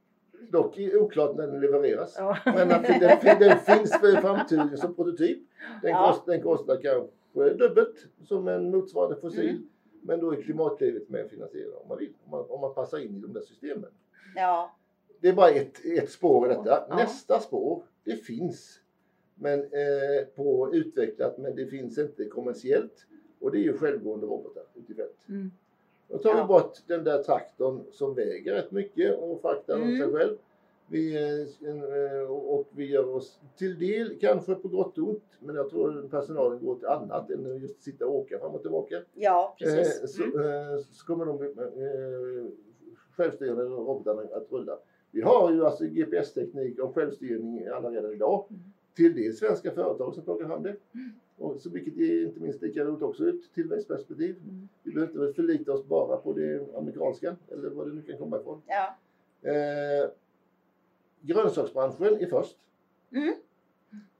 Dock 0.50 0.78
oklart 0.94 1.36
när 1.36 1.48
den 1.48 1.62
levereras. 1.62 2.16
Ja. 2.18 2.38
Men 2.46 2.72
att 2.72 2.84
den, 2.84 3.40
den 3.40 3.58
finns 3.58 4.00
för 4.00 4.22
framtiden 4.22 4.78
som 4.78 4.96
prototyp. 4.96 5.40
Den, 5.82 5.92
ja. 5.92 6.08
kost, 6.08 6.26
den 6.26 6.42
kostar 6.42 6.82
kanske 6.82 7.54
dubbelt 7.54 8.08
som 8.24 8.48
en 8.48 8.72
motsvarande 8.72 9.16
fossil. 9.16 9.50
Mm. 9.50 9.70
Men 10.02 10.20
då 10.20 10.32
är 10.32 10.42
klimatklivet 10.42 11.10
med 11.10 11.30
finansiera 11.30 11.78
om 11.78 11.88
man 11.88 11.98
vill. 11.98 12.14
Om 12.26 12.32
man, 12.32 12.46
om 12.50 12.62
man 12.62 12.74
passar 12.74 12.98
in 12.98 13.18
i 13.18 13.20
de 13.20 13.34
där 13.34 13.42
systemen. 13.42 13.90
Ja. 14.36 14.76
Det 15.24 15.30
är 15.30 15.34
bara 15.34 15.50
ett, 15.50 15.86
ett 15.86 16.10
spår 16.10 16.46
i 16.46 16.50
detta. 16.50 16.86
Ja. 16.90 16.96
Nästa 16.96 17.40
spår, 17.40 17.84
det 18.04 18.16
finns. 18.16 18.80
Men 19.36 19.60
eh, 19.60 20.26
på 20.36 20.70
utvecklat 20.74 21.38
men 21.38 21.56
det 21.56 21.66
finns 21.66 21.98
inte 21.98 22.26
kommersiellt. 22.26 23.06
Och 23.40 23.52
det 23.52 23.58
är 23.58 23.64
ju 23.64 23.78
självgående 23.78 24.26
robotar 24.26 24.64
ute 24.76 24.92
i 24.92 24.96
fält. 24.96 25.30
Mm. 25.30 25.52
Då 26.08 26.18
tar 26.18 26.30
ja. 26.30 26.42
vi 26.42 26.48
bort 26.48 26.78
den 26.88 27.04
där 27.04 27.24
traktorn 27.24 27.84
som 27.92 28.16
väger 28.16 28.54
rätt 28.54 28.72
mycket 28.72 29.20
och 29.20 29.42
fraktar 29.42 29.76
mm. 29.76 29.98
sig 29.98 30.12
själv. 30.14 30.38
Vi, 30.88 31.16
eh, 31.64 32.32
och 32.32 32.68
vi 32.72 32.86
gör 32.86 33.16
oss 33.16 33.40
till 33.58 33.80
del, 33.80 34.20
kanske 34.20 34.56
på 34.56 34.68
gott 34.68 34.98
och 34.98 35.08
ont, 35.08 35.24
men 35.40 35.56
jag 35.56 35.70
tror 35.70 36.08
personalen 36.12 36.66
går 36.66 36.76
till 36.76 36.88
annat 36.88 37.30
än 37.30 37.62
just 37.62 37.84
sitta 37.84 38.06
och 38.06 38.16
åka 38.16 38.40
fram 38.40 38.52
och 38.52 38.62
tillbaka. 38.62 39.02
Ja, 39.14 39.56
precis. 39.60 40.02
Eh, 40.02 40.08
så, 40.08 40.24
mm. 40.24 40.84
så 40.92 41.06
kommer 41.06 41.26
de 41.26 41.52
självstyrande 43.12 43.64
robotarna 43.64 44.22
att 44.22 44.52
rulla. 44.52 44.80
Vi 45.14 45.22
har 45.22 45.52
ju 45.52 45.66
alltså 45.66 45.86
GPS-teknik 45.86 46.80
och 46.80 46.96
självstyrning 46.96 47.66
redan 47.66 48.14
idag. 48.14 48.46
Mm. 48.50 48.62
Till 48.94 49.16
det 49.16 49.38
svenska 49.38 49.72
företag 49.72 50.14
som 50.14 50.24
plockar 50.24 50.46
fram 50.46 50.64
det. 50.64 50.76
Mm. 50.94 51.12
Och 51.38 51.62
så 51.62 51.70
vilket 51.70 51.98
är 51.98 52.26
inte 52.26 52.40
minst 52.40 52.62
lika 52.62 52.86
roligt 52.86 53.02
också 53.02 53.24
ur 53.24 53.36
ett 53.36 53.54
tillväxtperspektiv. 53.54 54.36
Mm. 54.44 54.70
Vi 54.84 54.92
behöver 54.92 55.28
inte 55.28 55.36
förlita 55.36 55.74
oss 55.74 55.86
bara 55.86 56.18
på 56.18 56.34
det 56.34 56.78
amerikanska 56.78 57.36
eller 57.52 57.70
vad 57.70 57.88
det 57.88 57.94
nu 57.94 58.02
kan 58.02 58.18
komma 58.18 58.40
ifrån. 58.40 58.62
Ja. 58.68 58.98
Eh, 59.52 60.10
grönsaksbranschen 61.22 62.18
är 62.22 62.28
först. 62.28 62.58
Mm. 63.12 63.34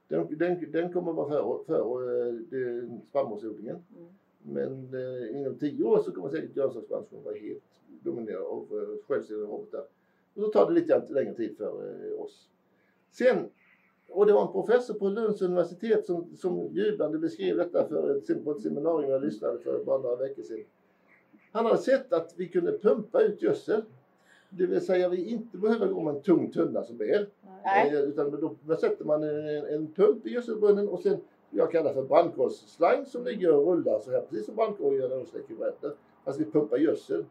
Den, 0.08 0.38
den, 0.38 0.70
den 0.72 0.92
kommer 0.92 1.12
vara 1.12 1.28
före 1.28 1.64
för, 1.66 2.28
eh, 2.54 2.98
spannmålsodlingen. 3.08 3.84
Mm. 3.96 4.08
Men 4.42 4.94
eh, 4.94 5.40
inom 5.40 5.54
tio 5.58 5.84
år 5.84 5.98
så 5.98 6.12
kommer 6.12 6.28
säkert 6.28 6.54
grönsaksbranschen 6.54 7.22
vara 7.24 7.34
helt 7.34 7.62
dominerad 8.02 8.42
av 8.42 8.62
eh, 8.72 9.06
självstyrande 9.06 9.46
robotar. 9.46 9.84
Och 10.34 10.42
så 10.42 10.48
tar 10.48 10.66
det 10.66 10.72
lite 10.72 11.02
längre 11.08 11.34
tid 11.34 11.56
för 11.56 11.66
eh, 11.66 12.20
oss. 12.20 12.48
Sen 13.10 13.50
och 14.14 14.26
det 14.26 14.32
var 14.32 14.42
en 14.46 14.52
professor 14.52 14.94
på 14.94 15.08
Lunds 15.08 15.42
universitet 15.42 16.06
som, 16.06 16.36
som 16.36 16.68
jublande 16.72 17.18
beskrev 17.18 17.56
detta 17.56 17.88
för 17.88 18.16
ett, 18.16 18.44
på 18.44 18.50
ett 18.50 18.60
seminarium 18.60 19.10
jag 19.10 19.24
lyssnade 19.24 19.58
för 19.58 19.84
bara 19.84 19.98
några 19.98 20.16
veckor 20.16 20.42
sedan. 20.42 20.64
Han 21.52 21.66
hade 21.66 21.78
sett 21.78 22.12
att 22.12 22.34
vi 22.36 22.48
kunde 22.48 22.78
pumpa 22.78 23.22
ut 23.22 23.42
gödsel. 23.42 23.82
Det 24.50 24.66
vill 24.66 24.80
säga 24.80 25.08
vi 25.08 25.24
inte 25.24 25.58
behöver 25.58 25.86
gå 25.86 26.00
med 26.00 26.14
en 26.14 26.22
tung 26.22 26.50
tunna 26.50 26.82
som 26.82 26.96
väl. 26.96 27.26
Eh, 27.92 28.00
utan 28.00 28.30
då, 28.30 28.54
då 28.62 28.76
sätter 28.76 29.04
man 29.04 29.22
en, 29.22 29.66
en 29.66 29.92
pump 29.92 30.26
i 30.26 30.30
gödselbrunnen 30.30 30.88
och 30.88 31.00
sen 31.00 31.16
jag 31.50 31.72
kallar 31.72 31.94
för 31.94 32.02
brandkårsslang 32.02 33.06
som 33.06 33.24
ligger 33.24 33.54
och 33.54 33.66
rullar 33.66 34.00
så 34.00 34.10
här 34.10 34.20
precis 34.20 34.46
som 34.46 34.56
brandkåren 34.56 34.98
gör 34.98 35.08
när 35.08 35.16
de 35.16 35.26
släcker 35.26 35.54
bränder. 35.54 35.92
Alltså 36.24 36.42
vi 36.44 36.50
pumpar 36.50 36.76
gödsel. 36.76 37.24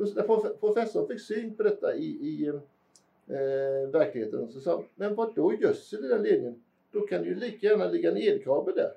När 0.00 0.52
professorn 0.52 1.08
fick 1.08 1.20
syn 1.20 1.54
på 1.54 1.62
detta 1.62 1.94
i, 1.94 2.04
i 2.04 2.46
eh, 2.46 3.90
verkligheten. 3.92 4.48
Så 4.48 4.60
sa 4.60 4.84
men 4.94 5.14
vad 5.14 5.34
då 5.34 5.54
gödsel 5.54 6.04
i 6.04 6.08
den 6.08 6.22
ledningen? 6.22 6.62
Då 6.92 7.00
kan 7.00 7.22
det 7.22 7.28
ju 7.28 7.34
lika 7.34 7.66
gärna 7.66 7.88
ligga 7.88 8.10
en 8.10 8.16
elkabel 8.16 8.74
där. 8.74 8.92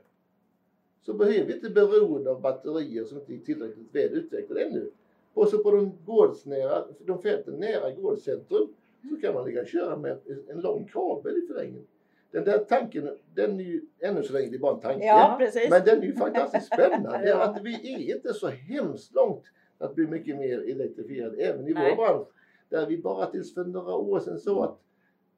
Så 1.05 1.13
behöver 1.13 1.45
vi 1.45 1.53
inte 1.53 1.69
beroende 1.69 2.31
av 2.31 2.41
batterier 2.41 3.03
som 3.03 3.17
inte 3.17 3.33
är 3.33 3.37
tillräckligt 3.37 3.95
väl 3.95 4.13
utvecklade 4.13 4.61
ännu. 4.61 4.91
Och 5.33 5.47
så 5.47 5.63
på 5.63 5.71
de 5.71 5.91
gårdsnära, 6.05 6.85
de 7.05 7.21
fälten 7.21 7.53
nära 7.53 7.91
gårdscentrum 7.91 8.67
så 9.09 9.15
kan 9.21 9.33
man 9.33 9.45
ligga 9.45 9.61
och 9.61 9.67
köra 9.67 9.97
med 9.97 10.17
en 10.47 10.61
lång 10.61 10.89
kabel 10.93 11.37
i 11.37 11.47
förlängningen. 11.47 11.87
Den 12.31 12.43
där 12.43 12.57
tanken, 12.57 13.17
den 13.35 13.59
är 13.59 13.63
ju 13.63 13.81
ännu 13.99 14.23
så 14.23 14.33
länge 14.33 14.49
det 14.49 14.55
är 14.55 14.59
bara 14.59 14.75
en 14.75 14.81
tanke. 14.81 15.05
Ja, 15.05 15.37
men 15.69 15.85
den 15.85 16.01
är 16.01 16.05
ju 16.05 16.13
fantastiskt 16.13 16.65
spännande. 16.65 17.29
ja. 17.29 17.43
Att 17.43 17.63
vi 17.63 17.93
är 17.93 18.15
inte 18.15 18.33
så 18.33 18.47
hemskt 18.47 19.15
långt 19.15 19.43
att 19.83 19.95
bli 19.95 20.07
mycket 20.07 20.37
mer 20.37 20.59
elektrifierad 20.59 21.35
även 21.39 21.67
i 21.67 21.73
Nej. 21.73 21.95
vår 21.97 22.05
bransch. 22.05 22.27
Där 22.69 22.87
vi 22.87 22.97
bara 22.97 23.25
tills 23.25 23.53
för 23.53 23.63
några 23.63 23.95
år 23.95 24.19
sedan 24.19 24.39
såg 24.39 24.63
att 24.63 24.79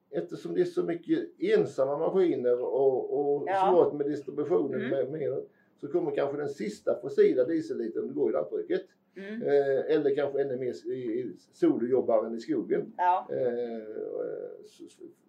eftersom 0.09 0.53
det 0.53 0.61
är 0.61 0.65
så 0.65 0.83
mycket 0.83 1.29
ensamma 1.39 1.97
maskiner 1.97 2.61
och, 2.61 3.19
och 3.19 3.43
ja. 3.47 3.71
svårt 3.71 3.93
med 3.93 4.07
distributionen 4.07 4.81
mm. 4.81 4.89
med, 4.89 5.11
med, 5.11 5.43
så 5.81 5.87
kommer 5.87 6.15
kanske 6.15 6.37
den 6.37 6.49
sista 6.49 6.99
fossila 7.01 7.43
diesellitern 7.43 8.13
gå 8.13 8.29
i 8.29 8.33
lantbruket. 8.33 8.85
Mm. 9.17 9.41
Eh, 9.41 9.95
eller 9.95 10.15
kanske 10.15 10.41
ännu 10.41 10.57
mer 10.57 10.91
i, 10.91 10.93
i 10.93 11.35
solojobbaren 11.53 12.35
i 12.35 12.39
skogen. 12.39 12.93
Ja. 12.97 13.27
Eh, 13.31 13.83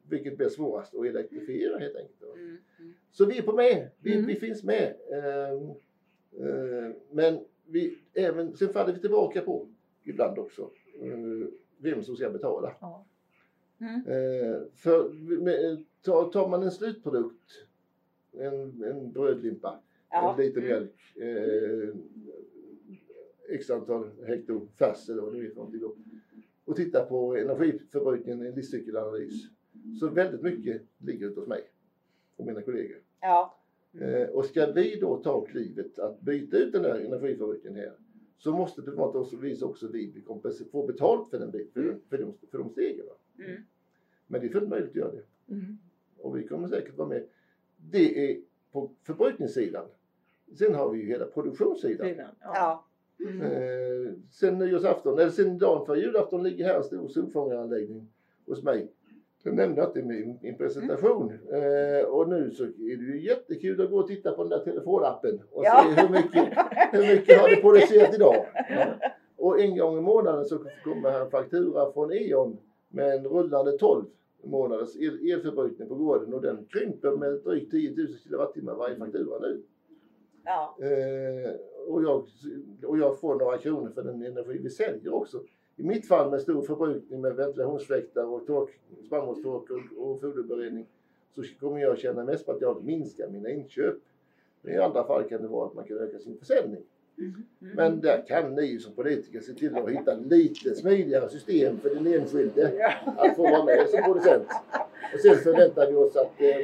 vilket 0.09 0.37
blir 0.37 0.49
svårast 0.49 0.95
att 0.95 1.07
elektrifiera 1.07 1.79
helt 1.79 1.97
enkelt. 1.97 2.23
Mm. 2.35 2.57
Mm. 2.79 2.95
Så 3.11 3.25
vi 3.25 3.39
är 3.39 3.43
på 3.43 3.53
med, 3.53 3.89
vi, 4.01 4.15
mm. 4.15 4.27
vi 4.27 4.35
finns 4.35 4.65
med. 4.65 4.95
Eh, 5.11 5.53
eh, 6.49 6.91
men 7.11 7.39
vi, 7.67 7.99
även, 8.15 8.57
sen 8.57 8.69
faller 8.69 8.93
vi 8.93 9.01
tillbaka 9.01 9.41
på 9.41 9.69
ibland 10.05 10.39
också 10.39 10.71
eh, 11.01 11.49
vem 11.79 12.03
som 12.03 12.17
ska 12.17 12.31
betala. 12.31 12.73
Ja. 12.81 13.07
Mm. 13.81 13.95
Eh, 13.95 14.61
för 14.75 15.13
med, 15.41 15.85
tar, 16.03 16.49
man 16.49 16.63
en 16.63 16.71
slutprodukt, 16.71 17.67
en, 18.33 18.83
en 18.83 19.13
brödlimpa, 19.13 19.81
ja. 20.11 20.33
en 20.33 20.45
liter 20.45 20.61
mm. 20.61 20.69
mjölk, 20.69 21.17
eh, 21.17 21.95
x 23.49 23.71
antal 23.71 24.11
hekto 24.27 24.69
färs 24.79 25.09
eller 25.09 25.23
vad 25.23 25.33
vet 25.37 25.57
någonting 25.57 25.81
då, 25.81 25.97
och 26.65 26.77
tittar 26.77 27.07
på 27.07 27.37
energiförbrukningen 27.37 28.43
i 28.43 28.47
en 28.47 28.55
livscykelanalys. 28.55 29.43
Så 30.01 30.09
väldigt 30.09 30.43
mycket 30.43 30.83
ligger 30.99 31.29
hos 31.29 31.47
mig 31.47 31.63
och 32.37 32.47
mina 32.47 32.63
kollegor. 32.63 32.99
Ja. 33.21 33.56
Eh, 34.01 34.29
och 34.29 34.45
ska 34.45 34.73
vi 34.73 35.01
då 35.01 35.17
ta 35.17 35.41
klivet 35.41 35.99
att 35.99 36.21
byta 36.21 36.57
ut 36.57 36.73
den 36.73 36.83
där 36.83 37.01
energiförbrukningen 37.01 37.81
här 37.81 37.93
så 38.39 38.53
måste 38.53 38.83
på 38.83 38.91
något 38.91 39.33
vis 39.33 39.63
också 39.63 39.89
vi 39.89 40.23
få 40.73 40.87
betalt 40.87 41.31
för, 41.31 41.39
den, 41.39 41.53
för, 41.53 41.81
mm. 41.81 42.01
för, 42.09 42.19
de, 42.19 42.35
för 42.51 42.59
de 42.59 42.71
stegen. 42.71 43.07
Mm. 43.39 43.63
Men 44.27 44.41
det 44.41 44.47
är 44.47 44.51
fullt 44.51 44.69
möjligt 44.69 44.91
att 44.91 44.97
göra 44.97 45.13
det. 45.13 45.53
Mm. 45.55 45.79
Och 46.19 46.39
vi 46.39 46.47
kommer 46.47 46.69
säkert 46.69 46.97
vara 46.97 47.09
med. 47.09 47.25
Det 47.77 48.31
är 48.31 48.41
på 48.73 48.91
förbrukningssidan. 49.03 49.87
Sen 50.59 50.75
har 50.75 50.91
vi 50.91 51.01
ju 51.01 51.07
hela 51.07 51.27
produktionssidan. 51.27 52.09
Sidan, 52.09 52.31
ja. 52.41 52.53
Ja. 52.55 52.85
Mm. 53.29 53.41
Eh, 53.41 54.13
sen 54.31 54.59
nyårsafton, 54.59 55.19
eller 55.19 55.31
sen 55.31 55.59
dagen 55.59 55.87
för 55.87 55.97
julafton 55.97 56.43
ligger 56.43 56.65
här 56.65 56.77
en 56.77 56.85
stor 56.85 57.09
solfångaranläggning 57.09 58.09
hos 58.47 58.63
mig. 58.63 58.93
Det 59.47 59.53
nämnde 59.53 59.81
jag 59.81 59.89
inte 59.89 59.99
i 59.99 60.37
min, 60.43 60.57
presentation. 60.57 61.33
Eh, 61.53 62.09
och 62.09 62.29
nu 62.29 62.51
så 62.51 62.65
är 62.65 62.97
det 62.97 63.05
ju 63.05 63.21
jättekul 63.21 63.81
att 63.81 63.91
gå 63.91 63.99
och 63.99 64.07
titta 64.07 64.33
på 64.33 64.43
den 64.43 64.51
där 64.51 64.59
telefonappen 64.65 65.41
och 65.51 65.65
Ja. 65.65 65.85
se 65.85 66.03
hur 66.03 66.09
mycket, 66.09 66.59
hur 66.93 67.15
mycket 67.17 67.41
har 67.41 67.49
det 67.49 67.57
producerat 67.57 68.15
idag. 68.15 68.47
Ja. 68.71 68.87
Och 69.37 69.61
en 69.61 69.77
gång 69.79 69.99
i 69.99 70.01
månaden 70.01 70.45
så 70.45 70.59
kommer 70.85 71.21
en 71.21 71.31
faktura 71.31 71.93
från 71.93 72.13
E.ON 72.13 72.59
med 72.89 73.15
en 73.15 73.25
rullande 73.25 73.79
12 73.79 74.05
månaders 74.45 74.97
el, 74.97 75.31
elförbrukning 75.33 75.89
på 75.89 75.95
gården 75.95 76.35
och 76.35 76.43
den 76.43 76.67
krymper 76.67 77.17
med 77.17 77.33
drygt 77.33 77.71
10 77.71 77.91
000 77.97 78.07
kilowattimmar 78.25 78.75
varje 78.75 78.97
faktura 78.97 79.39
nu. 79.39 79.63
Ja. 80.45 80.77
Eh, 80.81 81.51
och, 81.89 82.03
jag, 82.03 82.25
och 82.87 82.99
jag 82.99 83.21
får 83.21 83.35
några 83.35 83.59
kronor 83.59 83.91
för 83.95 84.03
den 84.03 84.23
energi 84.23 84.59
vi 84.63 84.71
säljer 84.71 85.15
också. 85.15 85.41
I 85.77 85.83
mitt 85.83 86.09
fall 86.09 86.31
med 86.31 86.41
stor 86.41 86.63
förbrukning 86.63 87.21
med 87.21 87.37
ventilationsfläktar 87.37 88.25
och 88.25 88.47
tork, 88.47 88.71
spannmålstork 89.07 89.71
och, 89.71 90.11
och 90.11 90.21
foderberedning 90.21 90.87
så 91.35 91.43
kommer 91.61 91.81
jag 91.81 91.99
tjäna 91.99 92.25
mest 92.25 92.47
på 92.47 92.53
att 92.53 92.61
jag 92.61 92.85
minskar 92.85 93.29
mina 93.29 93.51
inköp. 93.51 93.97
Men 94.63 94.75
I 94.75 94.79
andra 94.79 95.05
fall 95.05 95.25
kan 95.25 95.43
det 95.43 95.49
vara 95.49 95.67
att 95.67 95.75
man 95.75 95.85
kan 95.85 95.99
öka 95.99 96.19
sin 96.19 96.39
försäljning. 96.39 96.83
Mm. 97.19 97.45
Men 97.59 98.01
där 98.01 98.27
kan 98.27 98.55
ni 98.55 98.79
som 98.79 98.93
politiker 98.93 99.41
se 99.41 99.55
till 99.55 99.77
att 99.77 99.89
hitta 99.89 100.15
lite 100.15 100.75
smidigare 100.75 101.29
system 101.29 101.81
för 101.81 101.95
den 101.95 102.07
enskilde 102.07 102.95
att 103.17 103.37
få 103.37 103.43
vara 103.43 103.65
med 103.65 103.89
som 103.89 104.03
producent. 104.03 104.47
Och 105.15 105.21
sen 105.21 105.37
förväntar 105.37 105.91
vi 105.91 105.95
oss 105.97 106.17
att 106.17 106.41
eh, 106.41 106.57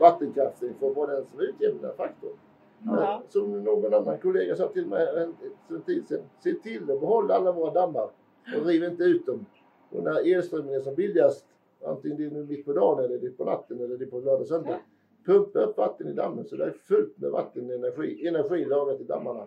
vattenkraften 0.00 0.74
får 0.80 0.94
vara 0.94 1.14
den 1.14 1.26
som 1.26 1.40
utjämnar 1.40 1.92
faktorn. 1.92 2.36
Ja. 2.84 3.22
Som 3.28 3.64
någon 3.64 3.94
annan 3.94 4.18
kollega 4.18 4.56
sa 4.56 4.68
till 4.68 4.86
mig 4.86 5.08
en, 5.16 5.34
en 5.76 5.82
tid 5.82 6.08
sedan. 6.08 6.22
Se 6.44 6.54
till 6.54 6.90
att 6.90 7.00
behålla 7.00 7.34
alla 7.34 7.52
våra 7.52 7.72
dammar 7.72 8.10
och 8.56 8.66
riv 8.66 8.84
inte 8.84 9.04
ut 9.04 9.26
dem. 9.26 9.46
Och 9.90 10.02
när 10.02 10.36
elströmmen 10.36 10.74
är 10.74 10.80
som 10.80 10.94
billigast, 10.94 11.46
antingen 11.84 12.16
det 12.16 12.24
är 12.24 12.30
nu 12.30 12.44
mitt 12.44 12.64
på 12.64 12.72
dagen 12.72 13.04
eller 13.04 13.18
det 13.18 13.26
är 13.26 13.30
på 13.30 13.44
natten 13.44 13.80
eller 13.80 13.98
det 13.98 14.04
är 14.04 14.10
på 14.10 14.20
lördag 14.20 14.40
och 14.40 14.46
söndag. 14.46 14.80
Pumpa 15.24 15.58
upp 15.58 15.76
vatten 15.76 16.08
i 16.08 16.12
dammen 16.12 16.44
så 16.44 16.56
det 16.56 16.64
är 16.64 16.70
fullt 16.70 17.18
med 17.18 17.30
vattenenergi, 17.30 18.26
energi 18.26 18.64
lagrat 18.64 19.00
i 19.00 19.04
dammarna. 19.04 19.46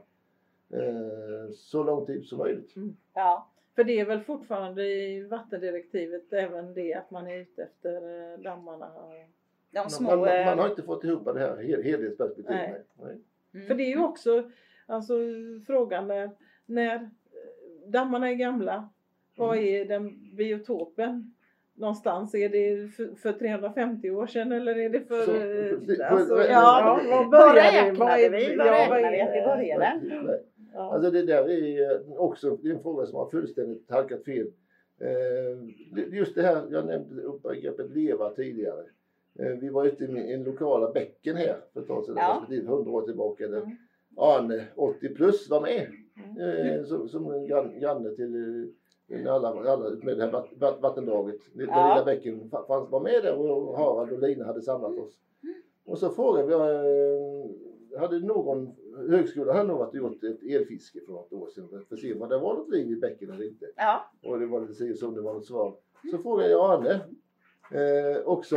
Eh, 0.69 1.51
så 1.53 1.83
lång 1.83 2.05
tid 2.05 2.25
som 2.25 2.37
möjligt. 2.37 2.73
Ja. 3.13 3.49
För 3.75 3.83
det 3.83 3.99
är 3.99 4.05
väl 4.05 4.21
fortfarande 4.21 4.83
i 4.85 5.23
vattendirektivet 5.23 6.33
även 6.33 6.73
det 6.73 6.93
att 6.93 7.11
man 7.11 7.27
är 7.27 7.35
ute 7.35 7.63
efter 7.63 8.31
eh, 8.33 8.39
dammarna. 8.39 8.91
De 9.71 9.89
små... 9.89 10.09
Man, 10.09 10.19
man, 10.19 10.27
man 10.27 10.47
eh, 10.47 10.57
har 10.57 10.69
inte 10.69 10.83
fått 10.83 11.03
ihop 11.03 11.25
det 11.25 11.39
här 11.39 11.57
hel, 11.57 11.83
helhetsperspektivet. 11.83 12.69
Nej. 12.69 12.83
Nej. 13.01 13.17
mm. 13.53 13.67
För 13.67 13.75
det 13.75 13.83
är 13.83 13.89
ju 13.89 14.03
också 14.03 14.51
alltså, 14.85 15.13
frågan 15.67 16.07
när, 16.07 16.29
när 16.65 17.09
dammarna 17.87 18.29
är 18.29 18.33
gamla, 18.35 18.89
vad 19.37 19.57
Mm. 19.57 19.69
är 19.81 19.85
den 19.85 20.35
biotopen? 20.35 21.33
Någonstans, 21.75 22.35
är 22.35 22.49
det 22.49 22.87
för, 22.93 23.15
för 23.15 23.33
350 23.33 24.09
år 24.11 24.27
sedan 24.27 24.51
eller 24.51 24.75
är 24.77 24.89
det 24.89 24.99
för... 25.07 25.21
Så, 25.25 25.31
eh, 25.35 26.11
alltså, 26.11 26.35
För- 26.35 26.49
ja, 26.49 26.99
vad 27.31 27.57
är- 27.57 27.91
vi? 27.91 27.97
Vad 27.97 28.67
ja, 28.67 28.73
räknade 28.73 29.11
vi 29.11 29.21
att 29.21 29.33
vi 29.35 29.41
började? 29.41 30.39
Ja. 30.73 30.93
Alltså 30.93 31.11
det 31.11 31.25
där 31.25 31.49
är 31.49 32.19
också 32.21 32.57
det 32.61 32.69
är 32.69 32.73
en 32.73 32.81
fråga 32.81 33.05
som 33.05 33.15
har 33.19 33.29
fullständigt 33.29 33.89
halkat 33.91 34.23
fel. 34.25 34.47
Eh, 35.01 36.13
Just 36.17 36.35
det 36.35 36.41
här, 36.41 36.61
jag 36.69 36.85
nämnde 36.85 37.23
begreppet 37.43 37.91
leva 37.91 38.29
tidigare. 38.29 38.83
Eh, 39.39 39.47
Vi 39.61 39.69
var 39.69 39.85
ute 39.85 40.03
i 40.03 40.33
en 40.33 40.43
lokala 40.43 40.91
bäcken 40.91 41.35
här 41.35 41.55
för 41.73 41.81
ett 41.81 41.87
tag 41.87 42.05
sedan, 42.05 42.15
Ja. 42.17 42.33
respektive 42.41 42.67
100 42.71 42.91
år 42.91 43.01
tillbaka. 43.01 43.47
Där 43.47 43.57
Mm. 43.61 43.75
Arne, 44.17 44.63
80 44.75 45.09
plus, 45.15 45.49
var 45.49 45.61
med 45.61 45.87
Mm. 46.15 46.37
eh, 46.79 46.83
som, 46.85 47.09
som 47.09 47.27
gran- 47.47 47.79
granne 47.79 48.09
till 48.15 48.35
eh, 49.07 49.33
alla, 49.33 49.47
alla 49.47 49.89
med 49.89 50.17
det 50.17 50.23
här 50.23 50.31
vatt- 50.31 50.53
vatt- 50.59 50.81
vattendraget. 50.81 51.39
Den 51.53 51.67
Ja. 51.69 51.93
lilla 51.95 52.05
bäcken 52.05 52.41
fa- 52.51 52.67
fanns, 52.67 52.89
var 52.91 52.99
med 52.99 53.23
där 53.23 53.35
och 53.37 53.77
Harald 53.77 54.11
och 54.11 54.19
Lina 54.19 54.45
hade 54.45 54.61
samlat 54.61 54.97
oss. 54.99 55.17
Och 55.85 55.97
så 55.99 56.09
frågade 56.09 56.47
vi, 56.47 56.53
eh, 56.53 57.99
hade 57.99 58.19
någon 58.19 58.71
högskola 59.09 59.53
hade 59.53 59.67
nog 59.67 59.77
varit 59.77 59.93
gjort 59.95 60.23
ett 60.23 60.43
elfiske 60.43 60.99
för 61.05 61.13
något 61.13 61.33
år 61.33 61.47
sedan 61.49 61.69
för 61.69 61.95
att 61.95 62.01
se 62.01 62.13
om 62.13 62.29
det 62.29 62.37
var 62.37 62.53
något 62.55 62.69
liv 62.69 62.91
i 62.91 62.95
bäcken 62.95 63.29
eller 63.31 63.45
inte. 63.47 63.65
Ja. 63.75 64.11
Och 64.23 64.39
det 64.39 64.45
var 64.45 64.61
lite 64.61 64.73
si 64.73 64.93
och 64.93 64.97
så 64.97 65.07
om 65.07 65.15
det 65.15 65.21
var 65.21 65.33
något 65.33 65.45
svar. 65.45 65.75
Så 66.11 66.17
frågade 66.17 66.49
jag 66.49 66.71
Arne 66.73 66.99
eh, 67.71 68.21
också, 68.25 68.55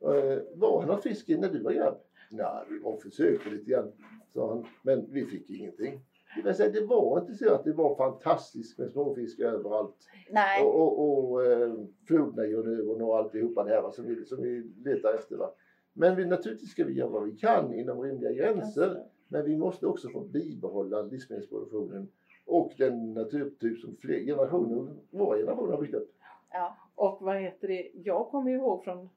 eh, 0.00 0.38
var 0.54 0.80
det 0.82 0.86
något 0.86 1.02
fiske 1.02 1.36
när 1.38 1.48
du 1.48 1.62
var 1.62 1.72
grabb? 1.72 1.94
Nej, 2.30 2.64
vi 2.70 2.78
var 2.78 2.96
försökte 2.96 3.50
lite 3.50 3.70
grann, 3.70 3.92
sa 4.34 4.48
han. 4.48 4.64
Men 4.82 5.06
vi 5.10 5.24
fick 5.26 5.50
ingenting. 5.50 6.00
Det, 6.36 6.42
vill 6.42 6.54
säga, 6.54 6.70
det 6.70 6.86
var 6.86 7.20
inte 7.20 7.34
så 7.34 7.54
att 7.54 7.64
det 7.64 7.72
var 7.72 7.96
fantastiskt 7.96 8.78
med 8.78 8.90
småfiskar 8.90 9.44
överallt. 9.44 10.08
Nej. 10.30 10.64
Och, 10.64 10.80
och, 10.80 11.30
och 11.30 11.46
eh, 11.46 11.74
flodlejon 12.06 13.02
och 13.02 13.18
alltihopa 13.18 13.64
det 13.64 13.70
här 13.70 13.90
som 13.90 14.06
vi, 14.06 14.24
som 14.24 14.42
vi 14.42 14.72
letar 14.84 15.14
efter. 15.14 15.36
Va? 15.36 15.50
Men 15.92 16.16
vi, 16.16 16.24
naturligtvis 16.24 16.70
ska 16.70 16.84
vi 16.84 16.92
göra 16.92 17.08
vad 17.08 17.24
vi 17.24 17.36
kan 17.36 17.74
inom 17.74 18.02
rimliga 18.02 18.32
gränser. 18.32 19.02
Men 19.28 19.44
vi 19.44 19.56
måste 19.56 19.86
också 19.86 20.08
få 20.08 20.20
bibehålla 20.20 21.02
livsmedelsproduktionen 21.02 22.08
och 22.46 22.72
den 22.78 23.14
naturtyp 23.14 23.78
som 23.78 23.96
fler 23.96 24.20
generationer, 24.24 24.96
våra 25.10 25.38
generationer 25.38 25.72
har 25.72 25.80
byggt 25.80 25.94
upp. 25.94 26.14
Ja. 26.52 26.76
Och 26.94 27.18
vad 27.20 27.36
heter 27.36 27.68
det, 27.68 27.90
jag 27.94 28.28
kommer 28.28 28.50
ju 28.50 28.56
ihåg 28.56 28.84
från 28.84 29.08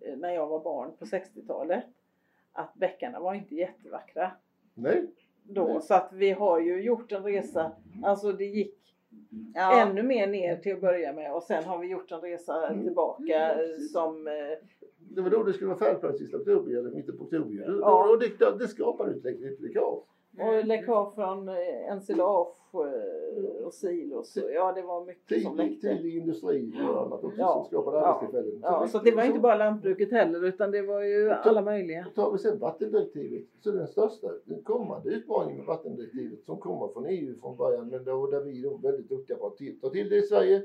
eh, 0.00 0.16
när 0.16 0.30
jag 0.30 0.46
var 0.46 0.64
barn 0.64 0.90
på 0.98 1.04
60-talet 1.04 1.84
att 2.52 2.74
bäckarna 2.74 3.20
var 3.20 3.34
inte 3.34 3.54
jättevackra 3.54 4.32
Nej, 4.74 5.06
då. 5.44 5.66
Nej. 5.66 5.82
Så 5.82 5.94
att 5.94 6.10
vi 6.12 6.30
har 6.30 6.60
ju 6.60 6.82
gjort 6.82 7.12
en 7.12 7.22
resa, 7.24 7.72
alltså 8.04 8.32
det 8.32 8.44
gick 8.44 8.74
Ja. 9.54 9.82
ännu 9.86 10.02
mer 10.02 10.26
ner 10.26 10.56
till 10.56 10.74
att 10.74 10.80
börja 10.80 11.12
med 11.12 11.34
och 11.34 11.42
sen 11.42 11.64
har 11.64 11.78
vi 11.78 11.86
gjort 11.86 12.12
en 12.12 12.20
resa 12.20 12.66
Mm. 12.68 12.84
tillbaka 12.84 13.52
Mm, 13.52 13.70
eh, 13.70 13.78
som 13.92 14.26
eh, 14.28 14.32
det 14.98 15.20
var 15.20 15.30
då 15.30 15.42
det 15.42 15.52
skulle 15.52 15.68
vara 15.74 15.78
färdigt 15.78 16.18
sista 16.18 16.36
oktober 16.36 16.76
eller 16.78 16.90
mitten 16.90 17.18
på 17.18 17.24
oktober. 17.24 17.78
Ja. 17.80 18.10
Och 18.10 18.18
det, 18.18 18.58
det 18.58 18.68
skapar 18.68 19.08
ett 19.08 19.24
läckage. 19.24 20.04
Och 20.38 20.64
läckage 20.66 21.14
från 21.14 21.48
eh, 21.48 21.92
ensilage 21.92 22.48
eh, 22.74 23.64
och 23.66 23.74
silos. 23.74 24.38
Ja 24.54 24.72
det 24.72 24.82
var 24.82 25.04
mycket 25.04 25.42
som 25.42 25.56
Tidig, 25.56 25.70
läckte. 25.70 25.96
tidig 25.96 26.16
industri 26.16 26.72
och 26.90 27.02
annat 27.02 27.24
också 27.24 27.40
Ja. 27.40 27.54
som 27.54 27.64
skapade 27.64 27.96
Ja. 27.96 28.04
arbetstillfällen. 28.06 28.60
Ja, 28.62 28.88
så 28.88 28.98
mycket 28.98 29.12
det 29.12 29.16
var 29.16 29.24
inte 29.24 29.38
bara 29.40 29.56
lantbruket 29.56 30.10
heller 30.12 30.44
utan 30.44 30.70
det 30.70 30.82
var 30.82 31.02
ju 31.02 31.30
alla 31.30 31.62
möjliga. 31.62 32.06
Tar 32.14 32.32
vi 32.32 32.38
sen 32.38 32.58
vattendirektivet 32.58 33.44
så 33.60 33.70
den 33.70 33.86
största, 33.86 34.28
den 34.44 34.62
kommande 34.62 35.10
utmaningen 35.10 35.56
med 35.58 35.66
vattendirektivet 35.66 36.44
som 36.44 36.56
kommer 36.58 36.88
från 36.88 37.06
EU 37.06 37.34
från 37.40 37.56
början 37.56 37.88
men 37.88 38.04
då, 38.04 38.26
där 38.26 38.40
vi 38.40 38.64
är 38.66 38.82
väldigt 38.82 39.08
duktiga 39.08 39.36
på 39.36 39.46
att 39.46 39.58
ta 39.80 39.90
till 39.90 40.08
det 40.08 40.16
i 40.16 40.22
Sverige 40.22 40.62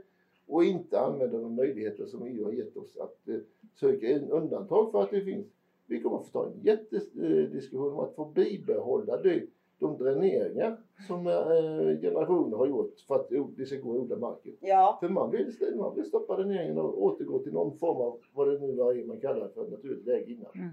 och 0.47 0.63
inte 0.63 0.99
använda 0.99 1.37
de 1.37 1.55
möjligheter 1.55 2.05
som 2.05 2.23
EU 2.23 2.45
har 2.45 2.51
gett 2.51 2.77
oss 2.77 2.97
att 2.97 3.27
eh, 3.27 3.35
söka 3.79 4.07
en 4.07 4.29
undantag 4.31 4.91
för 4.91 5.01
att 5.03 5.11
det 5.11 5.21
finns. 5.21 5.47
Vi 5.87 6.01
kommer 6.01 6.17
att 6.17 6.25
få 6.27 6.31
ta 6.43 6.45
en 6.45 6.59
jättediskussion 6.61 7.93
om 7.93 7.99
att 7.99 8.15
få 8.15 8.25
bibehålla 8.25 9.17
det, 9.17 9.43
de 9.79 9.97
dräneringar 9.97 10.77
som 11.07 11.27
eh, 11.27 12.01
generationer 12.01 12.57
har 12.57 12.67
gjort 12.67 12.99
för 13.07 13.15
att 13.15 13.29
det 13.57 13.65
ska 13.65 13.75
gå 13.75 13.93
att 13.93 13.99
odla 13.99 14.15
marken. 14.15 14.53
Ja. 14.59 14.97
För 14.99 15.09
man 15.09 15.31
vill, 15.31 15.53
man 15.77 15.95
vill 15.95 16.05
stoppa 16.05 16.35
dräneringen 16.35 16.77
och 16.77 17.03
återgå 17.03 17.39
till 17.39 17.53
någon 17.53 17.77
form 17.77 17.97
av 17.97 18.19
vad 18.33 18.47
det 18.47 18.59
nu 18.59 18.81
är 18.81 19.07
man 19.07 19.19
kallar 19.19 19.47
för 19.47 19.67
naturligt 19.69 20.05
läge 20.05 20.31
innan. 20.31 20.51
Mm. 20.55 20.69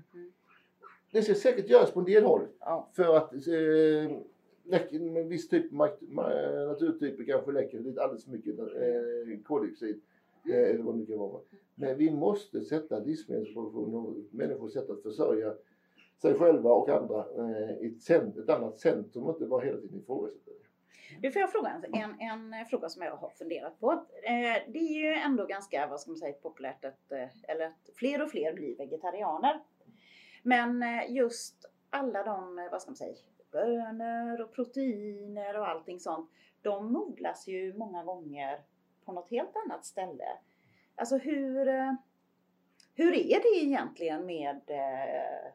Det 1.12 1.22
ska 1.22 1.34
säkert 1.34 1.70
göras 1.70 1.90
på 1.90 2.00
en 2.00 2.06
del 2.06 2.24
håll 2.24 2.42
Ja. 2.60 2.88
för 2.92 3.16
att 3.16 3.32
eh, 3.32 4.16
läcker, 4.64 5.00
med 5.00 5.26
viss 5.26 5.48
typ 5.48 5.72
naturtyper 5.72 7.24
kanske 7.24 7.52
läcker 7.52 7.80
lite 7.80 8.02
alldeles 8.02 8.24
för 8.24 8.32
mycket 8.32 8.58
eh, 8.58 9.42
koldioxid. 9.44 10.00
Eh, 10.50 10.70
eller 10.70 10.82
vad 10.82 10.98
det 10.98 11.06
kan 11.06 11.18
vara. 11.18 11.40
Men 11.74 11.98
vi 11.98 12.10
måste 12.10 12.60
sätta 12.60 12.98
livsmedelsproduktion 12.98 13.94
och 13.94 14.16
människors 14.30 14.72
sätt 14.72 14.90
att 14.90 15.02
försörja 15.02 15.54
sig 16.22 16.34
själva 16.34 16.70
och 16.70 16.88
andra 16.88 17.18
eh, 17.18 17.70
i 17.70 17.96
ett, 18.08 18.36
ett 18.36 18.48
annat 18.48 18.78
centrum 18.78 19.24
och 19.24 19.34
inte 19.34 19.46
bara 19.46 19.64
hela 19.64 19.80
tiden 19.80 19.98
ifrågasätta 19.98 20.50
det. 21.20 21.30
Får 21.30 21.40
jag 21.40 21.52
fråga 21.52 21.82
en, 21.92 22.20
en, 22.20 22.54
en 22.54 22.66
fråga 22.66 22.88
som 22.88 23.02
jag 23.02 23.16
har 23.16 23.28
funderat 23.28 23.80
på. 23.80 23.92
Eh, 24.22 24.72
det 24.72 24.78
är 24.78 25.02
ju 25.02 25.14
ändå 25.14 25.46
ganska, 25.46 25.86
vad 25.86 26.00
ska 26.00 26.10
man 26.10 26.18
säga, 26.18 26.32
populärt 26.32 26.84
att, 26.84 27.12
eh, 27.12 27.28
eller 27.48 27.66
att 27.66 27.90
fler 27.96 28.22
och 28.22 28.30
fler 28.30 28.54
blir 28.54 28.76
vegetarianer. 28.76 29.60
Men 30.42 30.84
just 31.08 31.70
alla 31.90 32.22
de, 32.22 32.68
vad 32.72 32.82
ska 32.82 32.90
man 32.90 32.96
säga, 32.96 33.16
bönor 33.52 34.40
och 34.40 34.52
proteiner 34.52 35.58
och 35.58 35.68
allting 35.68 36.00
sånt. 36.00 36.30
De 36.62 36.96
odlas 36.96 37.48
ju 37.48 37.74
många 37.74 38.04
gånger 38.04 38.60
på 39.04 39.12
något 39.12 39.30
helt 39.30 39.56
annat 39.64 39.84
ställe. 39.84 40.28
Alltså 40.94 41.16
hur, 41.18 41.66
hur 42.94 43.14
är 43.14 43.42
det 43.42 43.64
egentligen 43.64 44.26
med 44.26 44.60
eh, 44.66 45.52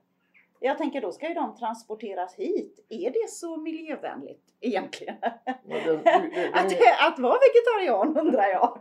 jag 0.60 0.78
tänker 0.78 1.02
då 1.02 1.12
ska 1.12 1.28
ju 1.28 1.34
de 1.34 1.56
transporteras 1.56 2.36
hit. 2.36 2.86
Är 2.90 3.12
det 3.12 3.30
så 3.30 3.58
miljövänligt 3.58 4.44
egentligen? 4.62 5.16
Den, 5.22 5.84
den, 5.86 6.04
den, 6.04 6.54
att, 6.54 6.74
att 7.08 7.20
vara 7.20 7.38
vegetarian 7.40 8.18
undrar 8.18 8.48
jag. 8.48 8.80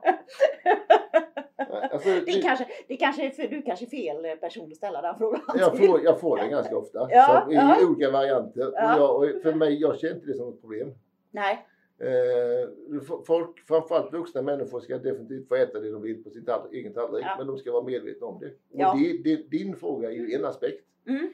Alltså, 1.93 2.09
det, 2.09 2.43
kanske, 2.43 2.67
det 2.89 2.97
kanske 2.97 3.31
för, 3.31 3.49
du 3.49 3.63
kanske 3.63 3.85
är 3.85 3.91
fel 3.91 4.37
person 4.37 4.71
att 4.71 4.77
ställa 4.77 5.03
den 5.03 5.19
frågan 5.19 5.41
jag 5.55 5.79
får, 5.79 6.05
jag 6.05 6.21
får 6.21 6.37
den 6.37 6.51
ganska 6.51 6.77
ofta. 6.77 7.09
Ja, 7.11 7.45
så, 7.47 7.53
I 7.53 7.55
ja. 7.55 7.77
olika 7.89 8.11
varianter. 8.11 8.73
Ja. 8.75 9.09
Och 9.09 9.27
jag, 9.27 9.43
för 9.43 9.55
mig, 9.55 9.81
jag 9.81 9.99
känner 9.99 10.15
inte 10.15 10.27
det 10.27 10.35
som 10.35 10.49
ett 10.49 10.61
problem. 10.61 10.95
Nej. 11.31 11.67
Eh, 11.99 13.01
folk, 13.27 13.67
framförallt 13.69 14.13
vuxna 14.13 14.43
människor 14.43 14.81
ska 14.81 14.99
definitivt 14.99 15.49
få 15.49 15.55
äta 15.55 15.81
det 15.81 15.91
de 15.91 16.03
vill 16.03 16.25
på 16.25 16.31
sin 16.31 16.45
tall 16.45 16.69
egen 16.73 16.93
tallrik. 16.93 17.27
Men 17.39 17.47
de 17.47 17.59
ska 17.59 17.73
vara 17.73 17.85
medvetna 17.85 18.27
om 18.27 18.41
det. 18.41 18.85
Och 18.85 18.99
det, 18.99 19.23
det, 19.25 19.51
din 19.51 19.77
fråga 19.77 20.09
är 20.09 20.15
ju 20.15 20.35
en 20.35 20.45
aspekt. 20.45 20.85
Mm. 21.09 21.29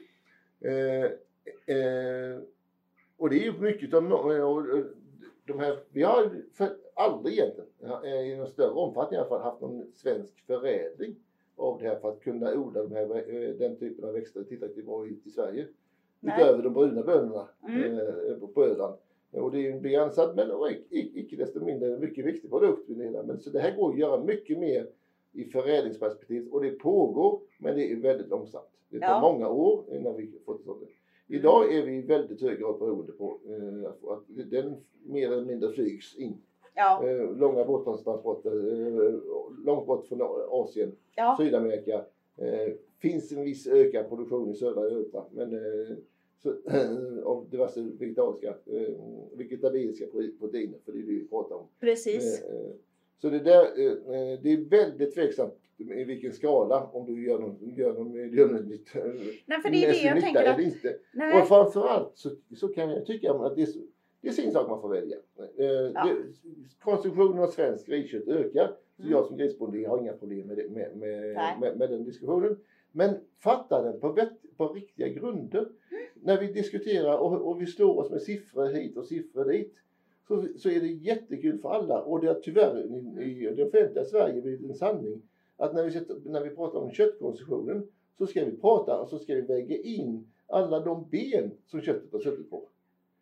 Eh, 0.63 1.03
eh, 1.75 2.39
och 3.17 3.29
det 3.29 3.35
är 3.35 3.43
ju 3.43 3.59
mycket 3.59 3.93
av 3.93 4.03
de 5.45 5.59
här, 5.59 5.79
vi 5.91 6.03
har 6.03 6.31
för, 6.53 6.69
aldrig 6.93 7.33
egentligen 7.33 8.05
i 8.05 8.35
någon 8.35 8.47
större 8.47 8.69
omfattning 8.69 9.17
i 9.17 9.19
alla 9.19 9.29
fall 9.29 9.41
haft 9.41 9.61
någon 9.61 9.91
svensk 9.93 10.45
förädling 10.47 11.15
av 11.55 11.79
det 11.79 11.87
här 11.87 11.95
för 11.95 12.09
att 12.09 12.21
kunna 12.21 12.53
odla 12.53 12.83
de 12.83 12.91
här, 12.91 13.35
eh, 13.35 13.49
den 13.49 13.75
typen 13.75 14.05
av 14.05 14.13
växter 14.13 14.43
tillräckligt 14.43 14.85
bra 14.85 15.07
i, 15.07 15.19
i 15.23 15.29
Sverige. 15.29 15.67
Nej. 16.19 16.41
Utöver 16.41 16.63
de 16.63 16.73
bruna 16.73 17.03
bönorna 17.03 17.47
mm. 17.67 17.99
eh, 17.99 18.47
på 18.53 18.63
Öland. 18.63 18.97
Och 19.31 19.51
det 19.51 19.67
är 19.67 19.71
en 19.71 19.81
begränsad 19.81 20.35
men 20.35 20.51
icke 20.89 21.35
desto 21.35 21.65
mindre 21.65 21.93
en 21.93 21.99
mycket 21.99 22.25
viktig 22.25 22.49
produkt. 22.49 22.89
Men 22.89 23.39
så 23.39 23.49
det 23.49 23.59
här 23.59 23.75
går 23.75 23.91
att 23.91 23.99
göra 23.99 24.23
mycket 24.23 24.59
mer 24.59 24.87
i 25.33 25.45
förädlingsperspektiv 25.45 26.47
och 26.47 26.61
det 26.61 26.71
pågår 26.71 27.41
men 27.57 27.75
det 27.75 27.91
är 27.91 27.95
väldigt 27.95 28.27
långsamt. 28.27 28.69
Det 28.89 28.99
tar 28.99 29.07
ja. 29.07 29.21
många 29.21 29.49
år 29.49 29.85
innan 29.91 30.15
vi 30.15 30.31
får 30.45 30.55
till 30.55 30.65
sånt. 30.65 30.83
Idag 31.27 31.73
är 31.73 31.85
vi 31.85 31.95
i 31.95 32.01
väldigt 32.01 32.41
hög 32.41 32.59
grad 32.59 32.79
beroende 32.79 33.11
på 33.11 33.39
eh, 33.47 34.11
att 34.11 34.23
den 34.51 34.75
mer 35.03 35.31
eller 35.31 35.45
mindre 35.45 35.71
flygs 35.71 36.15
in. 36.15 36.37
Ja. 36.75 37.07
Eh, 37.07 37.35
långa 37.37 37.65
båttransporter, 37.65 38.51
eh, 38.51 39.13
långt 39.65 39.87
bort 39.87 40.07
från 40.07 40.21
Asien, 40.49 40.95
ja. 41.15 41.35
Sydamerika. 41.39 42.05
Eh, 42.37 42.73
finns 43.01 43.31
en 43.31 43.43
viss 43.43 43.67
ökad 43.67 44.09
produktion 44.09 44.49
i 44.49 44.55
södra 44.55 44.81
Europa 44.81 45.25
men 45.31 45.53
eh, 45.53 45.97
så, 46.43 46.55
av 47.23 47.49
diverse 47.49 47.81
vegetariska, 47.81 48.49
eh, 48.65 48.93
vegetabiliska 49.33 50.05
proteiner, 50.39 50.77
för 50.85 50.91
det 50.91 50.97
är 50.97 51.03
det 51.03 51.11
vi 51.11 51.27
pratar 51.27 51.55
om. 51.55 51.67
Precis. 51.79 52.43
Eh, 52.43 52.71
så 53.17 53.29
det 53.29 53.39
där, 53.39 53.61
eh, 53.61 54.39
det 54.41 54.53
är 54.53 54.69
väldigt 54.69 55.13
tveksamt 55.13 55.59
i 55.77 56.03
vilken 56.03 56.33
skala 56.33 56.87
om 56.93 57.05
du 57.05 57.25
gör 57.25 57.39
någon, 57.39 57.75
gör 57.75 57.93
någon 57.93 58.11
miljönytta 58.11 58.99
Nej, 59.45 59.61
för 59.61 59.69
det 59.69 59.85
är 59.85 59.87
det 59.87 60.01
jag 60.01 60.21
tänker 60.21 60.45
att... 60.45 60.59
Inte. 60.59 60.97
Nej. 61.13 61.41
Och 61.41 61.47
framförallt 61.47 62.11
så, 62.17 62.29
så 62.55 62.67
kan 62.67 62.89
jag 62.89 63.05
tycka 63.05 63.31
att 63.31 63.55
det 63.55 63.61
är, 63.61 63.67
det 64.21 64.27
är 64.27 64.31
sin 64.31 64.51
sak 64.51 64.69
man 64.69 64.81
får 64.81 64.89
välja. 64.89 65.17
Ja. 65.37 66.05
Det, 66.05 66.15
konsumtionen 66.79 67.43
av 67.43 67.47
svenskt 67.47 67.87
griskött 67.87 68.27
ökar. 68.27 68.75
Så 68.95 69.01
mm. 69.01 69.11
jag 69.11 69.25
som 69.25 69.37
grisbonde 69.37 69.87
har 69.87 69.99
inga 69.99 70.13
problem 70.13 70.47
med, 70.47 70.57
det, 70.57 70.69
med, 70.69 70.97
med, 70.97 71.35
med, 71.59 71.77
med, 71.77 71.89
den 71.89 72.03
diskussionen. 72.03 72.57
Men 72.91 73.15
fatta 73.39 73.81
den 73.81 73.99
på, 73.99 74.27
på 74.57 74.67
riktiga 74.67 75.07
grunder. 75.07 75.59
Mm. 75.59 76.03
När 76.13 76.39
vi 76.39 76.53
diskuterar 76.53 77.17
och, 77.17 77.49
och 77.49 77.61
vi 77.61 77.65
slår 77.65 77.99
oss 77.99 78.11
med 78.11 78.21
siffror 78.21 78.67
hit 78.67 78.97
och 78.97 79.05
siffror 79.05 79.45
dit 79.45 79.75
så, 80.27 80.47
så 80.57 80.69
är 80.69 80.79
det 80.79 80.87
jättekul 80.87 81.57
för 81.57 81.69
alla 81.69 82.01
och 82.01 82.21
det 82.21 82.27
har 82.27 82.35
tyvärr 82.35 82.85
i, 83.21 83.23
i 83.23 83.55
det 83.55 83.65
offentliga 83.65 84.05
Sverige 84.05 84.41
blivit 84.41 84.69
en 84.69 84.75
sanning 84.75 85.21
att 85.57 85.73
när 85.73 85.83
vi, 85.83 85.91
sätter, 85.91 86.17
när 86.25 86.41
vi 86.41 86.49
pratar 86.49 86.79
om 86.79 86.91
köttkonsumtionen 86.91 87.87
så 88.17 88.27
ska 88.27 88.45
vi 88.45 88.57
prata 88.57 88.99
och 88.99 89.09
så 89.09 89.19
ska 89.19 89.35
vi 89.35 89.41
väga 89.41 89.77
in 89.77 90.27
alla 90.47 90.79
de 90.79 91.05
ben 91.11 91.51
som 91.65 91.81
köttet 91.81 92.13
har 92.13 92.19
suttit 92.19 92.49
på. 92.49 92.67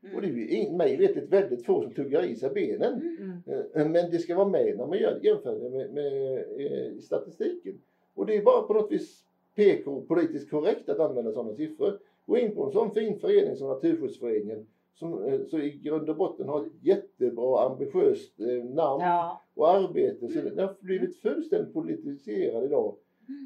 Mm. 0.04 0.16
Och 0.16 0.22
det 0.22 0.28
är 0.28 0.64
ju 0.64 0.72
mig 0.72 0.98
vettigt 0.98 1.30
väldigt 1.30 1.66
få 1.66 1.82
som 1.82 1.94
tuggar 1.94 2.24
i 2.24 2.36
sig 2.36 2.50
benen. 2.50 2.94
Mm. 3.20 3.64
Eh, 3.74 3.90
men 3.90 4.12
det 4.12 4.20
ska 4.20 4.36
vara 4.36 4.48
med 4.48 4.78
när 4.78 4.88
man 4.88 4.98
gör 4.98 5.20
jämförelse 5.24 5.70
med, 5.70 5.94
med, 5.94 6.14
med 6.14 6.46
eh, 6.58 7.00
statistiken. 7.00 7.82
Och 8.14 8.26
det 8.26 8.38
är 8.38 8.42
bara 8.42 8.62
på 8.62 8.74
något 8.74 8.92
vis 8.92 9.24
PK 9.56 10.02
politiskt 10.02 10.50
korrekt 10.50 10.90
att 10.90 11.00
använda 11.00 11.32
sådana 11.32 11.54
siffror. 11.54 12.00
Gå 12.26 12.38
in 12.38 12.56
på 12.56 12.66
en 12.66 12.72
sån 12.72 12.94
fin 12.94 13.20
förening 13.20 13.56
som 13.56 13.68
Naturskyddsföreningen 13.68 14.68
som 14.94 15.24
eh, 15.24 15.40
så 15.50 15.60
i 15.60 15.72
grund 15.72 16.10
och 16.10 16.16
botten 16.16 16.50
har 16.50 16.66
ett 16.66 16.72
jättebra 16.82 17.66
ambitiöst 17.66 18.40
eh, 18.40 18.64
namn 18.64 19.02
ja. 19.02 19.42
och 19.54 19.70
arbete. 19.70 20.28
Så 20.28 20.42
den 20.42 20.60
har 20.60 20.76
blivit 20.82 21.18
fullständigt 21.18 21.74
politiserad 21.74 22.64
idag. 22.64 22.96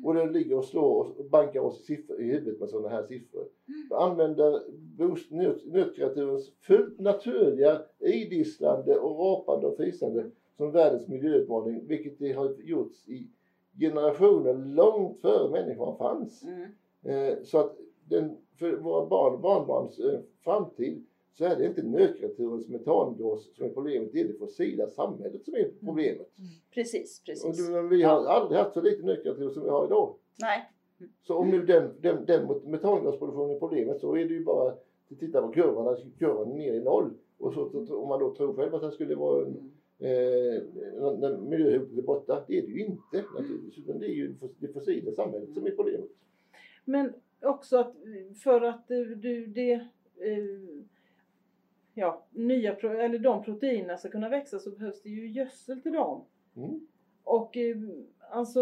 Och 0.03 0.13
den 0.13 0.33
ligger 0.33 0.57
och 0.57 0.65
slår 0.65 1.19
och 1.19 1.25
bankar 1.25 1.59
oss 1.59 1.81
i, 1.81 1.83
siffror, 1.83 2.21
i 2.21 2.23
huvudet 2.23 2.59
med 2.59 2.69
sådana 2.69 2.89
här 2.89 3.03
siffror. 3.03 3.47
Mm. 3.67 4.09
Använder 4.09 4.61
nötkreaturens 5.71 6.51
fullt 6.59 6.99
naturliga 6.99 7.81
idisslande 7.99 8.95
och 8.99 9.19
rapande 9.19 9.67
och 9.67 9.77
fisande 9.77 10.31
som 10.57 10.71
världens 10.71 11.07
miljöutmaning, 11.07 11.87
vilket 11.87 12.19
det 12.19 12.33
har 12.33 12.55
gjorts 12.63 13.07
i 13.07 13.27
generationer 13.79 14.53
långt 14.53 15.21
före 15.21 15.49
människan 15.49 15.97
fanns. 15.97 16.43
Mm. 16.43 16.69
Eh, 17.03 17.43
så 17.43 17.59
att 17.59 17.77
den, 18.09 18.37
för 18.59 18.75
våra 18.75 19.05
barn 19.05 19.33
och 19.33 19.39
barnbarns 19.39 19.99
framtid 20.43 21.05
så 21.37 21.45
är 21.45 21.55
det 21.55 21.65
inte 21.65 21.83
nötkreaturens 21.83 22.67
metangas 22.67 23.55
som 23.55 23.65
är 23.65 23.69
problemet, 23.69 24.09
det 24.13 24.19
är 24.19 24.27
det 24.27 24.33
fossila 24.33 24.87
samhället 24.87 25.45
som 25.45 25.53
är 25.53 25.59
mm. 25.59 25.71
problemet. 25.85 26.31
Mm. 26.37 26.49
Precis, 26.73 27.23
precis. 27.25 27.69
Och 27.69 27.91
vi 27.91 28.03
har 28.03 28.25
aldrig 28.25 28.59
haft 28.59 28.73
så 28.73 28.81
lite 28.81 29.05
nötkreatur 29.05 29.49
som 29.49 29.63
vi 29.63 29.69
har 29.69 29.85
idag. 29.85 30.15
Nej. 30.41 30.71
Så 31.23 31.35
om 31.35 31.49
nu 31.49 31.65
den, 31.65 31.91
den, 32.01 32.25
den 32.25 32.47
metangasproduktionen 32.65 33.55
är 33.55 33.59
problemet 33.59 34.01
så 34.01 34.15
är 34.15 34.25
det 34.25 34.33
ju 34.33 34.43
bara 34.43 34.71
att 34.71 34.85
titta 35.19 35.41
på 35.41 35.47
kurvan, 35.47 35.97
kurvan 36.19 36.51
är 36.51 36.55
ner 36.55 36.73
i 36.73 36.83
noll. 36.83 37.13
Och 37.37 37.53
så, 37.53 37.95
om 37.95 38.09
man 38.09 38.19
då 38.19 38.35
tror 38.35 38.55
själv 38.55 38.75
att 38.75 38.81
det 38.81 38.91
skulle 38.91 39.15
vara 39.15 39.45
en, 39.45 39.71
eh, 39.99 41.39
miljöhotet 41.39 41.97
är 41.97 42.01
borta. 42.01 42.43
Det 42.47 42.57
är 42.57 42.61
det 42.61 42.71
ju 42.71 42.85
inte 42.85 43.23
naturligtvis. 43.37 43.77
Utan 43.77 43.99
det 43.99 44.05
är 44.05 44.15
ju 44.15 44.35
det 44.59 44.67
fossila 44.67 45.11
samhället 45.11 45.53
som 45.53 45.65
är 45.65 45.71
problemet. 45.71 46.09
Men 46.85 47.13
också 47.41 47.77
att 47.77 47.93
för 48.43 48.61
att 48.61 48.87
du, 48.87 49.45
det 49.45 49.73
eh, 49.73 50.45
ja, 51.95 52.25
nya, 52.31 52.75
eller 52.75 53.19
de 53.19 53.43
proteinerna 53.43 53.97
ska 53.97 54.09
kunna 54.09 54.29
växa 54.29 54.59
så 54.59 54.71
behövs 54.71 55.01
det 55.01 55.09
ju 55.09 55.27
gödsel 55.27 55.81
till 55.81 55.93
dem. 55.93 56.25
Mm. 56.55 56.87
Och 57.23 57.57
eh, 57.57 57.75
alltså 58.31 58.61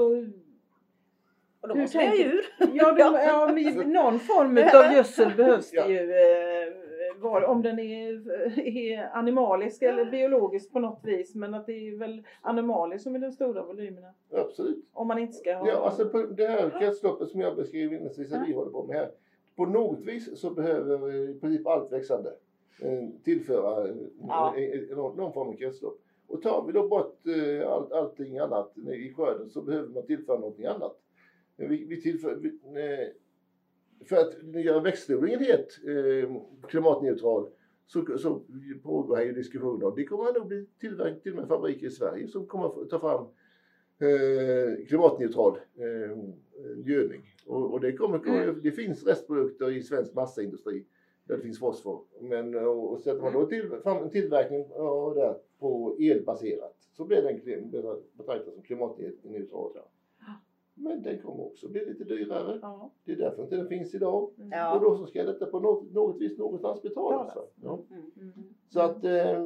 och 1.61 1.69
då 1.69 1.75
måste 1.75 1.97
ha 1.97 2.15
djur. 2.15 2.45
Ja, 2.73 2.91
de, 2.91 3.13
ja, 3.13 3.45
någon 3.85 4.19
form 4.19 4.57
av 4.57 4.93
gödsel 4.95 5.31
behövs 5.37 5.71
det 5.71 5.87
ju. 5.87 6.11
Eh, 6.11 6.73
var, 7.21 7.43
om 7.43 7.61
den 7.61 7.79
är, 7.79 8.31
är 8.59 9.09
animalisk 9.13 9.81
eller 9.81 10.05
biologisk 10.05 10.71
på 10.71 10.79
något 10.79 10.99
vis. 11.03 11.35
Men 11.35 11.53
att 11.53 11.65
det 11.65 11.87
är 11.87 11.97
väl 11.97 12.23
animaliskt 12.41 13.03
som 13.03 13.15
är 13.15 13.19
de 13.19 13.31
stora 13.31 13.63
volymerna. 13.63 14.13
Absolut. 14.31 14.85
Om 14.93 15.07
man 15.07 15.19
inte 15.19 15.33
ska 15.33 15.55
ha... 15.55 15.67
Ja, 15.67 15.85
alltså 15.85 16.09
på 16.09 16.17
det 16.17 16.47
här 16.47 16.79
kretsloppet 16.79 17.29
som 17.29 17.41
jag 17.41 17.55
beskrev 17.55 17.83
inledningsvis 17.83 18.33
att 18.33 18.47
vi 18.47 18.53
håller 18.53 18.71
på 18.71 18.83
med 18.83 18.95
här. 18.95 19.11
På 19.55 19.65
något 19.65 19.99
vis 19.99 20.39
så 20.39 20.49
behöver 20.49 21.29
i 21.29 21.39
princip 21.39 21.67
allt 21.67 21.91
växande 21.91 22.29
Eh, 22.29 22.42
tillföra 23.23 23.87
eh, 23.87 23.95
ja. 24.27 24.55
någon 25.15 25.33
form 25.33 25.47
av 25.47 25.53
kretslopp. 25.53 25.99
Och 26.27 26.41
tar 26.41 26.65
vi 26.67 26.73
då 26.73 26.87
bort 26.87 27.27
eh, 27.27 27.69
all, 27.69 27.93
allting 27.93 28.37
annat 28.37 28.77
i 28.77 29.13
skörden 29.13 29.49
så 29.49 29.61
behöver 29.61 29.89
man 29.89 30.05
tillföra 30.05 30.39
någonting 30.39 30.65
annat. 30.65 30.99
Vi, 31.55 31.85
vi 31.85 32.01
tillför, 32.01 32.35
vi, 32.35 32.59
för 34.05 34.15
att 34.15 34.63
göra 34.65 34.79
växtodlingen 34.79 35.39
helt 35.39 35.79
klimatneutral 36.67 37.49
så, 37.87 38.17
så 38.17 38.41
pågår 38.83 39.15
här 39.15 39.23
ju 39.23 39.33
diskussioner 39.33 39.85
och 39.85 39.95
det 39.95 40.05
kommer 40.05 40.33
nog 40.33 40.47
bli 40.47 40.65
tillverkning 40.79 41.21
till 41.21 41.31
och 41.31 41.37
med 41.37 41.47
fabriker 41.47 41.87
i 41.87 41.91
Sverige 41.91 42.27
som 42.27 42.47
kommer 42.47 42.85
ta 42.85 42.99
fram 42.99 43.25
eh, 43.99 44.85
klimatneutral 44.87 45.57
eh, 45.75 46.17
gödning. 46.85 47.21
Och, 47.47 47.73
och, 47.73 47.81
det, 47.81 47.93
kommer, 47.93 48.27
mm. 48.27 48.59
det 48.63 48.71
finns 48.71 49.05
restprodukter 49.05 49.71
i 49.71 49.83
svensk 49.83 50.13
massaindustri 50.13 50.85
där 51.23 51.35
det 51.35 51.41
finns 51.41 51.59
fosfor. 51.59 52.01
Men 52.21 52.55
och 52.55 52.99
sätter 52.99 53.21
man 53.21 53.33
då 53.33 53.45
till, 53.45 53.69
fram 53.83 54.03
en 54.03 54.09
tillverkning 54.09 54.65
och 54.71 55.15
där 55.15 55.35
på 55.59 55.97
elbaserat 55.99 56.75
så 56.91 57.05
blir 57.05 57.21
den 57.21 57.71
betraktad 58.17 58.53
som 58.53 58.63
klimatneutral. 58.63 59.71
Men 60.75 61.03
den 61.03 61.21
kommer 61.21 61.45
också 61.45 61.69
bli 61.69 61.85
lite 61.85 62.03
dyrare. 62.03 62.59
Ja. 62.61 62.91
Det 63.05 63.11
är 63.11 63.15
därför 63.15 63.43
inte 63.43 63.55
den 63.55 63.67
finns 63.67 63.95
idag. 63.95 64.29
Ja. 64.51 64.75
Och 64.75 64.81
då 64.81 64.97
så 64.97 65.05
ska 65.05 65.23
detta 65.23 65.45
på 65.45 65.59
något, 65.59 65.93
något 65.93 66.21
vis 66.21 66.37
någonstans 66.37 66.81
betalas. 66.81 67.37
Ja. 67.63 67.79
Mm. 67.89 68.11
Mm. 68.21 68.33
Så 68.69 68.79
att, 68.79 69.03
eh, 69.03 69.43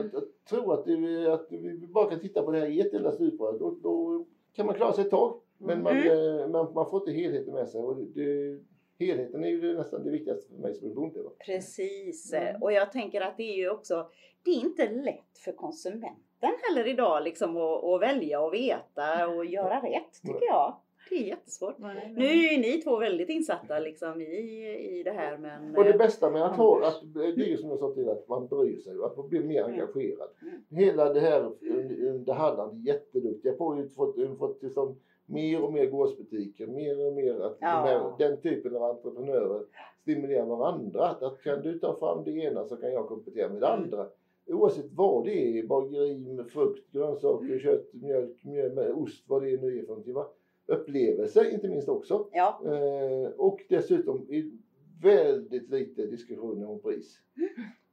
att, 0.00 0.14
att 0.14 0.44
tro 0.50 0.72
att, 0.72 0.84
det, 0.84 1.32
att 1.32 1.46
vi 1.50 1.86
bara 1.86 2.10
kan 2.10 2.20
titta 2.20 2.42
på 2.42 2.50
det 2.50 2.58
här 2.58 2.66
i 2.66 2.80
ett 2.80 2.94
enda 2.94 3.12
stuprör, 3.12 3.58
då, 3.58 3.78
då 3.82 4.24
kan 4.52 4.66
man 4.66 4.74
klara 4.74 4.92
sig 4.92 5.04
ett 5.04 5.10
tag. 5.10 5.40
Men 5.58 5.82
man, 5.82 5.96
mm. 5.96 6.40
Eh, 6.40 6.48
man, 6.48 6.72
man 6.74 6.90
får 6.90 7.00
inte 7.00 7.12
helheten 7.12 7.54
med 7.54 7.68
sig. 7.68 7.82
Och 7.82 7.96
det, 7.96 8.58
helheten 8.98 9.44
är 9.44 9.48
ju 9.48 9.76
nästan 9.76 10.04
det 10.04 10.10
viktigaste 10.10 10.54
för 10.54 10.62
mig 10.62 10.74
som 10.74 10.90
är 10.90 10.94
bonde. 10.94 11.20
Precis, 11.46 12.32
mm. 12.32 12.62
och 12.62 12.72
jag 12.72 12.92
tänker 12.92 13.20
att 13.20 13.36
det 13.36 13.42
är 13.42 13.56
ju 13.56 13.70
också, 13.70 14.10
det 14.44 14.50
är 14.50 14.54
inte 14.54 14.88
lätt 14.88 15.38
för 15.44 15.52
konsumenten 15.52 16.54
heller 16.68 16.88
idag 16.88 17.24
liksom 17.24 17.56
att, 17.56 17.84
att 17.84 18.00
välja 18.00 18.40
och 18.40 18.54
veta 18.54 19.28
och 19.28 19.44
göra 19.44 19.80
rätt 19.80 20.22
tycker 20.22 20.46
jag. 20.46 20.76
det 21.10 21.16
är 21.16 21.26
jättesvårt. 21.26 21.78
Nej, 21.78 21.94
nej. 21.94 22.12
Nu 22.16 22.24
är 22.24 22.52
ju 22.52 22.60
ni 22.60 22.82
två 22.82 22.98
väldigt 22.98 23.28
insatta 23.28 23.78
liksom 23.78 24.20
i, 24.20 24.98
i 24.98 25.02
det 25.02 25.10
här 25.10 25.38
men... 25.38 25.76
Och 25.76 25.84
det 25.84 25.98
bästa 25.98 26.30
med 26.30 26.42
att 26.42 26.56
ha, 26.56 26.88
att, 26.88 27.14
det 27.14 27.52
är 27.52 27.56
som 27.56 27.70
jag 27.70 27.78
sa 27.78 27.94
till 27.94 28.08
att 28.08 28.28
man 28.28 28.46
bryr 28.46 28.80
sig, 28.80 28.92
att 29.04 29.16
man 29.16 29.28
blir 29.28 29.40
mer 29.40 29.64
mm. 29.64 29.72
engagerad. 29.72 30.28
Mm. 30.42 30.64
Hela 30.70 31.12
det 31.12 31.20
här, 31.20 31.52
det 32.24 32.32
Halland 32.32 32.88
är 32.88 32.92
jätteduktiga 32.92 33.52
på 33.52 33.72
att 33.72 33.94
få, 33.94 34.36
fått 34.38 34.60
till 34.60 34.70
stånd 34.70 34.96
mer 35.28 35.64
och 35.64 35.72
mer 35.72 35.86
gårdsbutiker, 35.86 36.66
mer 36.66 37.06
och 37.06 37.12
mer 37.12 37.40
att 37.40 37.56
ja. 37.60 37.66
här, 37.66 38.12
den 38.18 38.40
typen 38.40 38.76
av 38.76 38.82
entreprenörer 38.82 39.62
stimulerar 40.02 40.46
varandra. 40.46 41.08
Att, 41.08 41.22
att 41.22 41.42
kan 41.42 41.62
du 41.62 41.78
ta 41.78 41.98
fram 41.98 42.24
det 42.24 42.30
ena 42.30 42.64
så 42.64 42.76
kan 42.76 42.92
jag 42.92 43.08
komplettera 43.08 43.48
med 43.48 43.62
det 43.62 43.66
mm. 43.66 43.82
andra. 43.82 44.06
Oavsett 44.46 44.92
vad 44.92 45.24
det 45.24 45.58
är, 45.58 45.66
bageri 45.66 46.18
med 46.18 46.50
frukt, 46.50 46.92
grönsaker, 46.92 47.46
mm. 47.46 47.58
kött, 47.58 47.88
mjölk, 47.92 48.44
mjöl, 48.44 48.92
ost, 48.92 49.24
vad 49.28 49.42
det 49.42 49.62
nu 49.62 49.78
är 49.78 49.82
för 49.82 49.88
någonting. 49.88 50.14
Va? 50.14 50.26
Upplevelse 50.66 51.50
inte 51.50 51.68
minst 51.68 51.88
också. 51.88 52.28
Ja. 52.32 52.60
Eh, 52.64 53.30
och 53.36 53.60
dessutom 53.68 54.26
väldigt 55.02 55.70
lite 55.70 56.06
diskussioner 56.06 56.70
om 56.70 56.80
pris. 56.80 57.20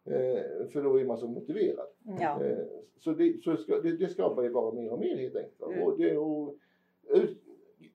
Eh, 0.05 0.67
för 0.73 0.83
då 0.83 0.99
är 0.99 1.05
man 1.05 1.17
så 1.17 1.27
motiverad. 1.27 1.88
Ja. 2.19 2.43
Eh, 2.43 2.57
så 2.97 3.11
det, 3.11 3.43
så 3.43 3.57
ska, 3.57 3.81
det, 3.81 3.97
det 3.97 4.07
skapar 4.07 4.43
ju 4.43 4.49
bara 4.49 4.71
mer 4.71 4.91
och 4.91 4.99
mer 4.99 5.17
helt 5.17 5.36
enkelt. 5.36 5.61
Mm. 5.61 5.83
Och 5.83 5.97
det, 5.97 6.17
och, 6.17 6.55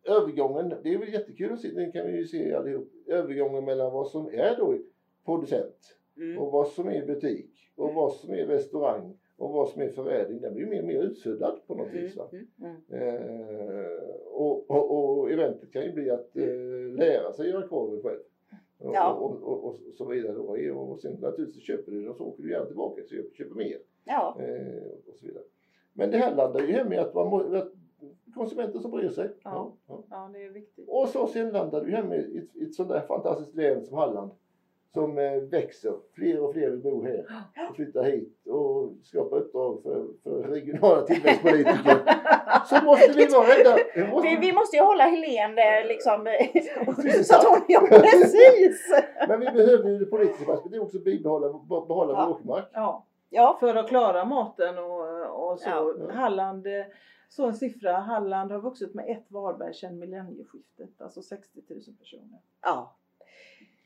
övergången, 0.05 0.75
det 0.83 0.95
är 0.95 0.99
väl 0.99 1.13
jättekul 1.13 1.53
att 1.53 1.61
se, 1.61 1.69
det 1.69 1.93
kan 1.93 2.07
vi 2.07 2.17
ju 2.17 2.27
se 2.27 2.55
allihop. 2.55 2.89
Övergången 3.07 3.65
mellan 3.65 3.93
vad 3.93 4.09
som 4.09 4.27
är 4.27 4.57
då 4.57 4.79
producent 5.25 5.97
mm. 6.17 6.39
och 6.39 6.53
vad 6.53 6.69
som 6.69 6.89
är 6.89 7.07
butik 7.07 7.51
och 7.77 7.95
vad 7.95 8.13
som 8.13 8.35
är 8.35 8.47
restaurang 8.47 9.19
och 9.37 9.53
vad 9.53 9.69
som 9.69 9.83
är 9.83 9.89
förädling, 9.89 10.41
den 10.41 10.55
blir 10.55 10.67
mer 10.67 10.81
och 10.81 10.87
mer 10.87 11.03
utsuddad 11.03 11.61
på 11.67 11.75
något 11.75 11.93
mm. 11.93 12.03
vis. 12.03 12.19
Mm. 12.33 12.47
mm. 12.63 12.77
Eh, 12.91 13.87
och, 14.27 14.71
och, 14.71 15.19
och, 15.19 15.31
eventet 15.31 15.73
kan 15.73 15.83
ju 15.83 15.93
bli 15.93 16.11
att 16.11 16.37
eh, 16.37 16.97
lära 16.97 17.33
sig 17.33 17.51
göra 17.51 17.69
korven 17.69 18.03
själv. 18.03 18.21
Och, 18.79 18.95
ja. 18.95 19.13
och, 19.13 19.43
och, 19.43 19.65
och, 19.65 19.77
så 19.95 20.05
vidare 20.05 20.35
då. 20.35 20.75
Och 20.75 21.01
sen 21.01 21.13
naturligtvis 21.13 21.65
köper 21.65 21.93
du 21.93 22.01
den 22.01 22.11
och 22.11 22.17
så 22.17 22.25
åker 22.25 22.43
du 22.43 22.51
gärna 22.51 22.67
tillbaka 22.67 23.03
och 23.03 23.09
köper, 23.09 23.35
köper 23.35 23.55
mer. 23.55 23.79
Ja. 24.05 24.37
Eh, 24.41 25.11
och 25.13 25.19
så 25.19 25.27
vidare. 25.27 25.45
Men 25.93 26.11
det 26.11 26.17
här 26.17 26.37
landar 26.37 26.61
ju 26.61 26.73
hem 26.73 26.93
i 26.93 26.97
att, 26.97 27.15
man, 27.15 27.57
att 27.57 27.73
konsumenter 28.35 28.78
som 28.78 28.91
bryr 28.91 29.09
sig. 29.09 29.31
Ja, 29.45 29.72
ja. 29.89 30.05
ja 30.11 30.31
det 30.33 30.45
är 30.45 30.51
viktigt. 30.51 30.89
Och 30.89 31.09
så 31.09 31.26
sen 31.26 31.51
landar 31.51 31.85
du 31.85 31.91
hem 31.91 32.12
i 32.12 32.39
ett, 32.39 32.62
ett 32.62 32.74
sånt 32.74 32.89
där 32.89 33.01
fantastiskt 33.01 33.55
län 33.55 33.85
som 33.85 33.99
Halland 33.99 34.31
som 34.93 35.18
eh, 35.18 35.33
växer. 35.33 35.93
Fler 36.14 36.41
och 36.41 36.53
fler 36.53 36.70
vill 36.70 36.81
bo 36.81 37.05
här 37.05 37.26
och 37.70 37.76
flytta 37.76 38.03
hit 38.03 38.47
och 38.47 38.93
skapa 39.03 39.37
uppdrag 39.37 39.83
för, 39.83 40.07
för 40.22 40.43
regionala 40.43 41.03
tillväxtpolitiker. 41.03 41.99
så 42.66 42.85
måste 42.85 43.12
vi 43.12 43.26
vara 43.26 43.47
rädda. 43.47 43.78
Måste... 44.11 44.28
Vi, 44.28 44.37
vi, 44.37 44.53
måste 44.53 44.76
ju 44.76 44.83
hålla 44.83 45.05
Helene 45.05 45.85
liksom 45.85 46.28
så 47.24 47.35
att 47.35 47.45
hon, 47.45 47.61
ja 47.68 47.81
precis. 47.91 48.93
Men 49.28 49.41
vi 49.41 49.47
behöver 49.47 49.91
ju 49.91 49.99
det 49.99 50.07
politiska 50.07 50.45
perspektivet 50.45 50.87
också 50.87 50.99
bibehålla, 50.99 51.49
behålla 51.89 52.12
ja. 52.12 52.26
vår 52.26 52.35
åkermark. 52.35 52.68
Ja. 52.72 53.07
ja. 53.31 53.57
För 53.61 53.74
att 53.74 53.89
klara 53.89 54.24
maten 54.24 54.78
och, 54.78 55.51
och 55.51 55.59
så. 55.59 55.68
Ja. 55.68 56.12
Halland 56.12 56.66
eh, 56.66 56.72
så 57.31 57.47
en 57.47 57.55
siffra, 57.55 57.93
Halland 57.93 58.53
har 58.53 58.61
vuxit 58.61 58.95
med 58.95 59.11
ett 59.11 59.31
Varberg 59.31 59.74
sedan 59.74 59.99
millennieskiftet, 59.99 61.01
alltså 61.01 61.22
60 61.22 61.61
000 61.68 61.81
personer. 61.99 62.41
Ja. 62.62 62.97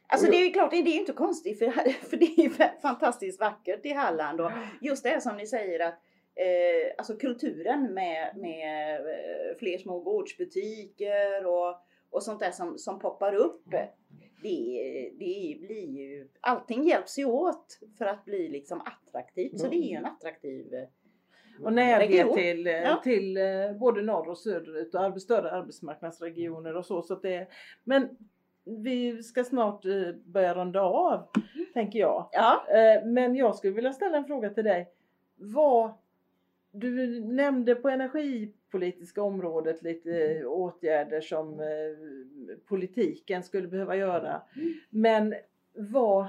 Alltså 0.06 0.30
det 0.30 0.36
är 0.36 0.52
klart, 0.52 0.70
det 0.70 0.76
är 0.76 1.00
inte 1.00 1.12
konstigt 1.12 1.58
för, 1.58 1.70
för 2.10 2.16
det 2.16 2.24
är 2.24 2.80
fantastiskt 2.80 3.40
vackert 3.40 3.86
i 3.86 3.92
Halland 3.92 4.40
och 4.40 4.50
just 4.80 5.04
det 5.04 5.20
som 5.20 5.36
ni 5.36 5.46
säger 5.46 5.80
att 5.80 5.94
eh, 6.34 6.94
alltså 6.98 7.16
kulturen 7.16 7.94
med, 7.94 8.36
med 8.36 9.00
eh, 9.00 9.56
fler 9.58 9.78
små 9.78 10.00
gårdsbutiker 10.00 11.46
och, 11.46 11.76
och 12.10 12.22
sånt 12.22 12.40
där 12.40 12.50
som, 12.50 12.78
som 12.78 12.98
poppar 12.98 13.34
upp. 13.34 13.62
Det, 13.70 13.88
det 15.18 15.58
blir 15.60 15.90
ju, 15.90 16.28
allting 16.40 16.84
hjälps 16.84 17.18
ju 17.18 17.24
åt 17.24 17.78
för 17.98 18.04
att 18.04 18.24
bli 18.24 18.48
liksom 18.48 18.80
attraktivt. 18.80 19.60
Så 19.60 19.68
det 19.68 19.76
är 19.76 19.88
ju 19.90 19.96
en 19.96 20.06
attraktiv 20.06 20.74
eh, 20.74 20.88
och 21.60 21.72
närhet 21.72 22.34
till, 22.34 22.66
ja. 22.66 23.00
till 23.04 23.36
eh, 23.36 23.72
både 23.78 24.02
norr 24.02 24.28
och 24.28 24.38
söderut 24.38 24.94
och 24.94 25.22
större 25.22 25.50
arbetsmarknadsregioner 25.50 26.76
och 26.76 26.86
så. 26.86 27.02
så 27.02 27.14
det, 27.14 27.48
men 27.84 28.08
vi 28.64 29.22
ska 29.22 29.44
snart 29.44 29.84
eh, 29.84 30.12
börja 30.24 30.54
runda 30.54 30.80
av, 30.80 31.28
mm. 31.54 31.66
tänker 31.74 31.98
jag. 31.98 32.28
Ja. 32.32 32.66
Eh, 32.68 33.06
men 33.06 33.36
jag 33.36 33.56
skulle 33.56 33.72
vilja 33.72 33.92
ställa 33.92 34.16
en 34.16 34.24
fråga 34.24 34.50
till 34.50 34.64
dig. 34.64 34.90
Vad, 35.36 35.92
du 36.70 37.20
nämnde 37.20 37.74
på 37.74 37.88
energipolitiska 37.88 39.22
området 39.22 39.82
lite 39.82 40.44
åtgärder 40.44 41.20
som 41.20 41.60
politiken 42.66 43.42
skulle 43.42 43.68
behöva 43.68 43.96
göra. 43.96 44.42
Mm. 44.56 44.74
Men 44.90 45.34
vad, 45.72 46.26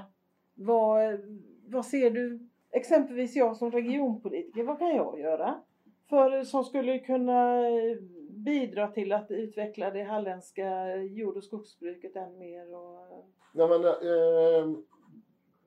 vad, 0.54 1.20
vad 1.66 1.86
ser 1.86 2.10
du 2.10 2.48
exempelvis 2.76 3.36
jag 3.36 3.56
som 3.56 3.70
regionpolitiker, 3.70 4.64
vad 4.64 4.78
kan 4.78 4.96
jag 4.96 5.20
göra? 5.20 5.60
För 6.08 6.42
som 6.42 6.64
skulle 6.64 6.98
kunna 6.98 7.68
eh, 7.68 7.96
bidra 8.30 8.88
till 8.88 9.12
att 9.12 9.30
utveckla 9.30 9.90
det 9.90 10.02
halländska 10.02 10.96
jord 10.96 11.36
och 11.36 11.44
skogsbruket 11.44 12.16
än 12.16 12.38
mer. 12.38 12.74
Och... 12.74 13.30
Nej, 13.52 13.68
men, 13.68 13.84
eh, 13.84 14.78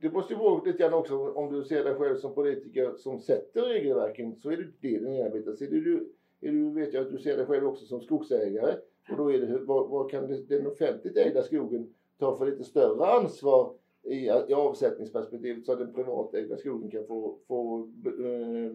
det 0.02 0.10
måste 0.12 0.34
ju 0.34 0.40
vara 0.40 0.64
lite 0.64 0.78
grann 0.78 0.94
också 0.94 1.34
om 1.34 1.54
du 1.54 1.64
ser 1.64 1.84
dig 1.84 1.96
själv 1.96 2.18
som 2.18 2.36
politiker 2.36 2.94
som 2.98 3.20
sätter 3.20 3.62
regelverken 3.62 4.36
så 4.36 4.52
är 4.52 4.58
det 4.58 4.68
det 4.82 5.00
din 5.00 5.26
arbetar. 5.26 5.56
Så 5.56 5.64
är 5.64 5.68
det 5.68 5.82
du, 5.82 6.14
är 6.42 6.52
du 6.52 6.74
vet 6.74 6.94
jag 6.94 7.02
att 7.02 7.12
du 7.12 7.18
ser 7.18 7.38
dig 7.38 7.46
själv 7.46 7.68
också 7.68 7.86
som 7.86 8.02
skogsägare 8.02 8.76
och 9.12 9.18
då 9.18 9.32
är 9.32 9.40
det 9.40 9.60
vad, 9.60 9.90
vad 9.90 10.12
kan 10.12 10.46
den 10.48 10.68
offentligt 10.68 11.18
ägda 11.18 11.44
skogen 11.44 11.94
ta 12.20 12.38
för 12.38 12.46
lite 12.46 12.64
större 12.64 13.06
ansvar 13.06 13.74
i, 14.10 14.26
i 14.48 14.54
avsättningsperspektivet 14.54 15.66
så 15.66 15.72
att 15.72 15.80
den 15.80 15.94
privatägda 15.94 16.58
skogen 16.58 16.92
kan 16.92 17.06
få, 17.08 17.38
få 17.48 17.90
eh, 18.06 18.72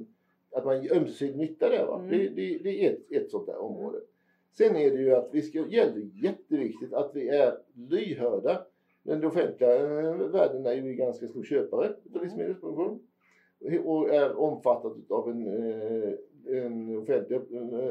att 0.50 0.64
man 0.64 0.90
ömsesidig 0.90 1.36
nytta 1.36 1.68
där. 1.68 1.86
Va? 1.86 1.98
Mm. 1.98 2.10
Det, 2.10 2.28
det, 2.28 2.58
det, 2.62 2.86
är 2.86 2.92
ett, 2.92 3.12
ett 3.12 3.30
sånt 3.30 3.46
där 3.46 3.58
område. 3.58 3.98
Sen 4.52 4.76
är 4.76 4.90
det 4.90 5.02
ju 5.02 5.14
att 5.14 5.28
vi 5.32 5.42
ska, 5.42 5.66
gäller 5.68 6.10
jätteviktigt 6.24 6.92
att 6.92 7.10
vi 7.14 7.28
är 7.28 7.58
lyhörda. 7.74 8.66
Den 9.02 9.24
offentliga 9.24 9.74
eh, 9.74 10.16
världen 10.16 10.66
är 10.66 10.74
ju 10.74 10.94
ganska 10.94 11.28
stor 11.28 11.44
köpare 11.44 11.88
av 11.88 11.94
mm. 12.14 12.22
livsmedelsproduktion 12.22 13.00
och 13.84 14.14
är 14.14 14.38
omfattad 14.38 15.04
av 15.08 15.30
en 15.30 15.46
eh, 15.46 16.12
en 16.46 16.96
offentlig 16.96 17.36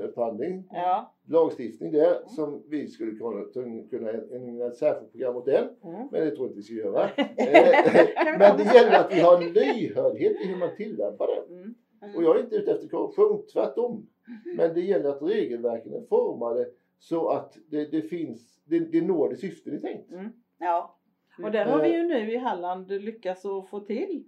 upphandling, 0.04 0.68
ja. 0.72 1.14
lagstiftning 1.28 1.92
där 1.92 2.16
mm. 2.16 2.28
som 2.28 2.64
vi 2.68 2.88
skulle 2.88 3.12
kunna, 3.12 3.84
kunna 3.90 4.12
ägna 4.12 4.66
ett 4.66 4.78
särskilt 4.78 5.12
program 5.12 5.36
åt 5.36 5.46
den. 5.46 5.70
Mm. 5.84 6.08
Men 6.12 6.22
det 6.22 6.32
tror 6.32 6.40
jag 6.40 6.48
inte 6.48 6.56
vi 6.56 6.64
ska 6.64 6.74
göra. 6.74 7.10
Eh, 7.18 8.40
men 8.40 8.58
det 8.58 8.64
gäller 8.64 9.00
att 9.00 9.14
vi 9.14 9.20
har 9.20 9.42
en 9.42 9.54
lyhördhet 9.54 10.42
i 10.42 10.48
hur 10.48 10.58
man 10.58 10.76
tillämpar 10.78 11.28
det. 11.28 11.54
Mm. 11.56 11.76
Mm. 12.02 12.16
Och 12.16 12.24
jag 12.24 12.40
är 12.40 12.44
inte 12.44 12.56
ute 12.56 12.72
efter 12.72 12.88
korruption, 12.88 13.46
tvärtom. 13.54 14.08
Men 14.58 14.74
det 14.74 14.82
gäller 14.82 15.10
att 15.10 15.22
regelverken 15.22 15.94
är 15.94 16.02
formade 16.02 16.68
så 17.00 17.30
att 17.30 17.58
det, 17.70 17.86
det 17.92 18.02
finns, 18.02 18.62
det, 18.66 18.80
det 18.80 19.02
når 19.02 19.30
det 19.30 19.36
syfte 19.36 19.70
det 19.70 19.76
är 19.76 19.82
tänkt. 19.82 20.12
Mm. 20.12 20.30
Ja. 20.60 20.98
Och 21.44 21.52
där 21.52 21.66
har 21.66 21.82
vi 21.82 21.94
ju 21.94 22.04
nu 22.04 22.32
i 22.32 22.38
Halland 22.38 22.92
lyckats 22.92 23.46
att 23.46 23.70
få 23.70 23.80
till 23.80 24.24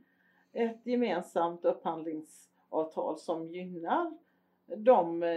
ett 0.53 0.85
gemensamt 0.85 1.65
upphandlings 1.65 2.49
avtal 2.75 3.17
som 3.17 3.47
gynnar 3.47 4.11
de, 4.77 5.23
eh, 5.23 5.29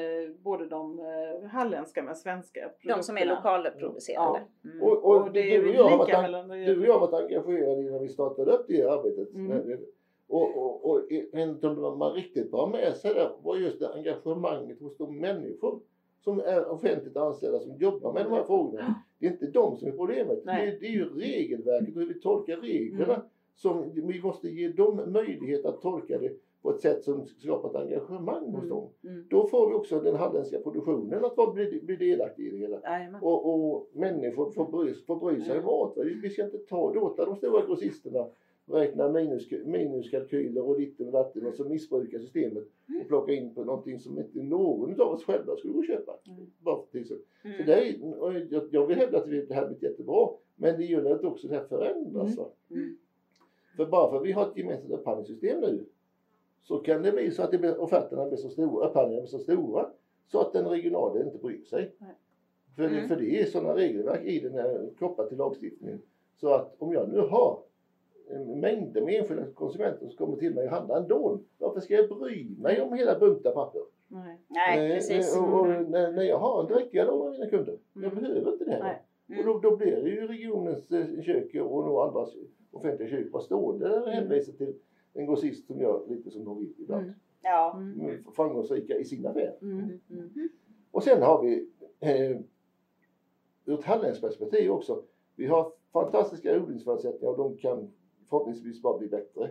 både 0.43 0.67
de 0.67 0.99
eh, 0.99 1.49
halländska 1.49 2.03
men 2.03 2.17
svenska 2.17 2.61
produkterna. 2.61 2.97
De 2.97 3.03
som 3.03 3.19
är 3.19 3.27
lokalproducerade. 3.27 4.43
Ja. 4.63 4.71
Mm. 4.71 4.83
Och, 4.83 5.05
och, 5.05 5.17
och, 5.17 5.33
det 5.33 5.55
är 5.55 5.63
du, 5.63 5.69
och 5.69 5.75
jag 5.75 5.91
lika 5.91 5.97
varit, 5.99 6.23
mellan... 6.23 6.49
du 6.49 6.81
och 6.81 6.87
jag 6.87 6.99
har 6.99 7.09
varit 7.09 7.25
engagerade 7.25 7.83
innan 7.83 8.03
vi 8.03 8.09
startade 8.09 8.53
upp 8.53 8.65
det 8.69 8.83
arbetet. 8.83 9.35
Mm. 9.35 9.79
Och, 10.29 10.57
och, 10.57 10.91
och 10.91 11.13
en 11.33 11.59
som 11.59 11.99
man 11.99 12.13
riktigt 12.13 12.51
var 12.53 12.69
med 12.69 12.97
sig 12.97 13.15
där 13.15 13.31
var 13.43 13.57
just 13.57 13.79
det 13.79 13.95
engagemanget 13.95 14.81
hos 14.81 14.97
de 14.97 15.21
människor 15.21 15.81
som 16.21 16.41
är 16.41 16.69
offentligt 16.69 17.17
anställda 17.17 17.61
som 17.61 17.77
jobbar 17.77 18.13
med 18.13 18.25
de 18.25 18.33
här 18.33 18.45
frågorna. 18.45 18.95
Det 19.19 19.27
är 19.27 19.31
inte 19.31 19.47
de 19.47 19.77
som 19.77 19.89
är 19.89 19.93
problemet. 19.93 20.45
Det 20.45 20.51
är, 20.51 20.81
det 20.81 20.87
är, 20.87 20.91
ju 20.91 21.15
regelverket 21.15 21.97
och 21.97 22.01
hur 22.01 22.09
vi 22.09 22.21
tolkar 22.21 22.57
reglerna. 22.57 23.15
Mm. 23.15 23.27
Som 23.55 23.91
vi 23.95 24.23
måste 24.23 24.49
ge 24.49 24.69
dem 24.69 25.13
möjlighet 25.13 25.65
att 25.65 25.81
tolka 25.81 26.19
det 26.19 26.33
på 26.63 26.71
ett 26.71 26.81
sätt 26.81 27.05
som 27.05 27.27
skapar 27.27 27.71
ett 27.71 27.77
engagemang 27.77 28.45
hos 28.45 28.59
mm. 28.59 28.69
dem. 28.69 28.91
Mm. 29.05 29.25
Då 29.31 29.47
får 29.47 29.69
vi 29.69 29.75
också 29.75 30.01
den 30.01 30.17
halländska 30.17 30.59
produktionen 30.59 31.25
att 31.25 31.55
bli, 31.55 31.81
bli 31.83 31.97
delaktig 31.97 32.47
i 32.47 32.51
det 32.51 32.57
hela. 32.57 32.81
Och, 33.23 33.55
och, 33.55 33.91
människor 33.93 34.51
får 34.51 34.71
bry, 34.71 34.95
får 34.95 35.17
bry 35.17 35.41
sig 35.41 35.57
mm. 35.57 35.69
om 35.69 35.93
mm. 35.97 36.21
Vi 36.23 36.31
ska 36.31 36.45
inte 36.45 36.59
ta, 36.59 36.93
låta 36.93 37.25
de 37.25 37.37
stora 37.37 37.67
grossisterna 37.67 38.27
räkna 38.71 39.09
minus, 39.09 39.51
minuskalkyler 39.65 40.69
och 40.69 40.79
ditten 40.79 41.07
och 41.07 41.13
datten 41.13 41.47
och 41.47 41.55
så 41.55 41.65
missbruka 41.65 42.19
systemet 42.19 42.65
mm. 42.89 43.01
och 43.01 43.09
plocka 43.09 43.33
in 43.33 43.55
på 43.55 43.65
någonting 43.65 44.01
som 44.01 44.19
inte 44.19 44.43
någon 44.43 45.01
av 45.01 45.09
oss 45.09 45.25
själva 45.25 45.57
skulle 45.57 45.73
gå 45.73 45.79
och 45.79 45.87
köpa. 45.87 46.19
Mm. 46.27 46.51
Bara 46.59 46.83
för 46.93 47.03
så. 47.03 47.15
Mm. 47.45 47.57
så 47.57 47.63
det 47.63 47.75
är, 47.75 48.47
jag, 48.51 48.63
jag 48.71 48.87
vill 48.87 48.97
hävda 48.97 49.19
att 49.19 49.31
det 49.49 49.55
här 49.55 49.69
blir 49.69 49.91
jättebra 49.91 50.29
men 50.57 50.77
det 50.77 50.85
gäller 50.85 51.11
att 51.11 51.25
också 51.25 51.49
det 51.49 51.55
här 51.55 51.65
förändras. 51.65 52.39
Mm. 52.71 52.97
För 53.77 53.87
bara 53.87 54.11
för 54.11 54.17
att 54.17 54.25
vi 54.25 54.33
har 54.33 54.47
ett 54.47 54.57
gemensamt 54.57 54.93
upphandlingssystem 54.93 55.61
nu 55.61 55.85
så 56.69 56.79
kan 56.79 57.03
det 57.03 57.13
bli 57.13 57.31
så 57.31 57.43
att 57.43 57.51
det 57.51 57.59
blir, 57.59 57.81
offerterna 57.81 58.27
blir 58.27 58.37
så 58.37 58.49
stora, 58.49 58.87
upphandlingarna 58.87 59.23
blir 59.23 59.31
så 59.31 59.39
stora 59.39 59.87
så 60.27 60.41
att 60.41 60.53
den 60.53 60.67
regionala 60.67 61.21
inte 61.21 61.39
bryr 61.39 61.65
sig. 61.65 61.95
Nej. 61.99 62.15
För, 62.77 62.85
mm. 62.85 63.09
för 63.09 63.17
det 63.17 63.41
är 63.41 63.45
sådana 63.45 63.75
regelverk 63.75 64.25
i 64.25 64.41
den 64.41 64.53
här 64.53 64.91
kopplat 64.99 65.29
till 65.29 65.39
lagstiftningen. 65.39 66.03
Så 66.37 66.55
att 66.55 66.75
om 66.79 66.93
jag 66.93 67.09
nu 67.09 67.21
har 67.21 67.61
mängder 68.47 69.01
med 69.01 69.21
enskilda 69.21 69.45
konsumenter 69.55 70.07
som 70.09 70.17
kommer 70.17 70.37
till 70.37 70.55
mig 70.55 70.65
och 70.65 70.71
handlar 70.71 70.97
ändå. 70.97 71.41
Varför 71.59 71.81
ska 71.81 71.95
jag 71.95 72.09
bry 72.09 72.57
mig 72.59 72.81
om 72.81 72.93
hela 72.93 73.19
bunta 73.19 73.51
papper? 73.51 73.83
Nej, 74.09 74.39
Nej 74.49 74.95
precis. 74.95 75.37
Eh, 75.37 75.55
och, 75.55 75.61
och 75.61 75.67
när, 75.69 76.13
när, 76.13 76.23
jag 76.23 76.39
har 76.39 76.61
en 76.61 76.67
direktdialog 76.67 77.25
med 77.25 77.33
mina 77.33 77.51
kunder, 77.51 77.79
jag 77.93 78.05
mm. 78.05 78.23
behöver 78.23 78.53
inte 78.53 78.65
det 78.65 78.71
här. 78.71 79.03
Mm. 79.29 79.41
Och 79.41 79.47
då, 79.47 79.71
då 79.71 79.77
blir 79.77 80.03
det 80.03 80.11
ju 80.11 80.27
regionens 80.27 80.91
eh, 80.91 81.23
kök 81.23 81.55
och 81.55 81.85
några 81.85 82.09
andra 82.09 82.27
offentliga 82.71 83.09
kök 83.09 83.31
bara 83.33 83.43
stående 83.43 84.01
och 84.01 84.09
hänvisar 84.09 84.53
till 84.53 84.75
en 85.19 85.27
grossist 85.27 85.67
som 85.67 85.81
gör 85.81 86.03
lite 86.09 86.31
som 86.31 86.45
de 86.45 86.59
vill 86.59 86.75
ibland. 86.79 87.03
Mm. 87.03 87.15
Ja. 87.43 87.77
Mm. 87.77 88.25
Framgångsrika 88.33 88.99
i 88.99 89.05
sina 89.05 89.31
affärer. 89.31 89.57
Mm. 89.63 90.01
Mm. 90.11 90.49
Och 90.91 91.03
sen 91.03 91.23
har 91.23 91.43
vi 91.43 91.69
eh, 92.01 92.41
ur 93.65 93.79
ett 93.79 93.85
halländsk 93.85 94.21
perspektiv 94.21 94.71
också. 94.71 95.03
Vi 95.37 95.47
har 95.47 95.73
fantastiska 95.93 96.63
odlingsförutsättningar 96.63 97.33
och 97.33 97.39
de 97.39 97.57
kan 97.57 97.91
förhoppningsvis 98.29 98.83
bara 98.83 98.99
bli 98.99 99.09
bättre. 99.09 99.51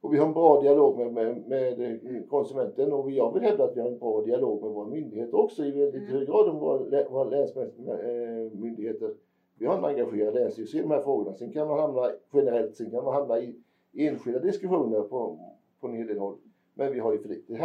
Och 0.00 0.14
vi 0.14 0.18
har 0.18 0.26
en 0.26 0.32
bra 0.32 0.60
dialog 0.60 0.98
med, 0.98 1.14
med, 1.14 1.78
med 1.78 2.26
konsumenten 2.28 2.92
och 2.92 3.10
jag 3.10 3.34
vill 3.34 3.42
hävda 3.42 3.64
att 3.64 3.76
vi 3.76 3.80
har 3.80 3.88
en 3.88 3.98
bra 3.98 4.22
dialog 4.22 4.62
med 4.62 4.70
våra 4.70 4.88
myndigheter 4.88 5.38
också 5.38 5.64
i 5.64 5.70
väldigt 5.70 6.02
mm. 6.02 6.12
hög 6.12 6.26
grad 6.26 6.48
om 6.48 6.58
våra, 6.58 7.08
våra 7.08 7.24
länsmyndigheter. 7.24 9.14
Vi 9.58 9.66
har 9.66 9.78
en 9.78 9.84
engagerad 9.84 10.34
länsstyrelse 10.34 10.78
i 10.78 10.80
de 10.80 10.90
här 10.90 11.02
frågorna. 11.02 11.34
Sen 11.34 11.52
kan 11.52 11.68
man 11.68 11.78
hamna 11.78 12.10
generellt, 12.32 12.76
sen 12.76 12.90
kan 12.90 13.04
man 13.04 13.14
hamna 13.14 13.40
i 13.40 13.54
enskilda 13.96 14.40
diskussioner 14.40 15.00
på, 15.00 15.38
på 15.80 15.86
en 15.86 15.94
hel 15.94 16.06
del 16.06 16.18
håll. 16.18 16.36
Men 16.74 16.92
vi 16.92 16.98
har 16.98 17.12
ju 17.12 17.18
för 17.18 17.28
lite 17.28 17.56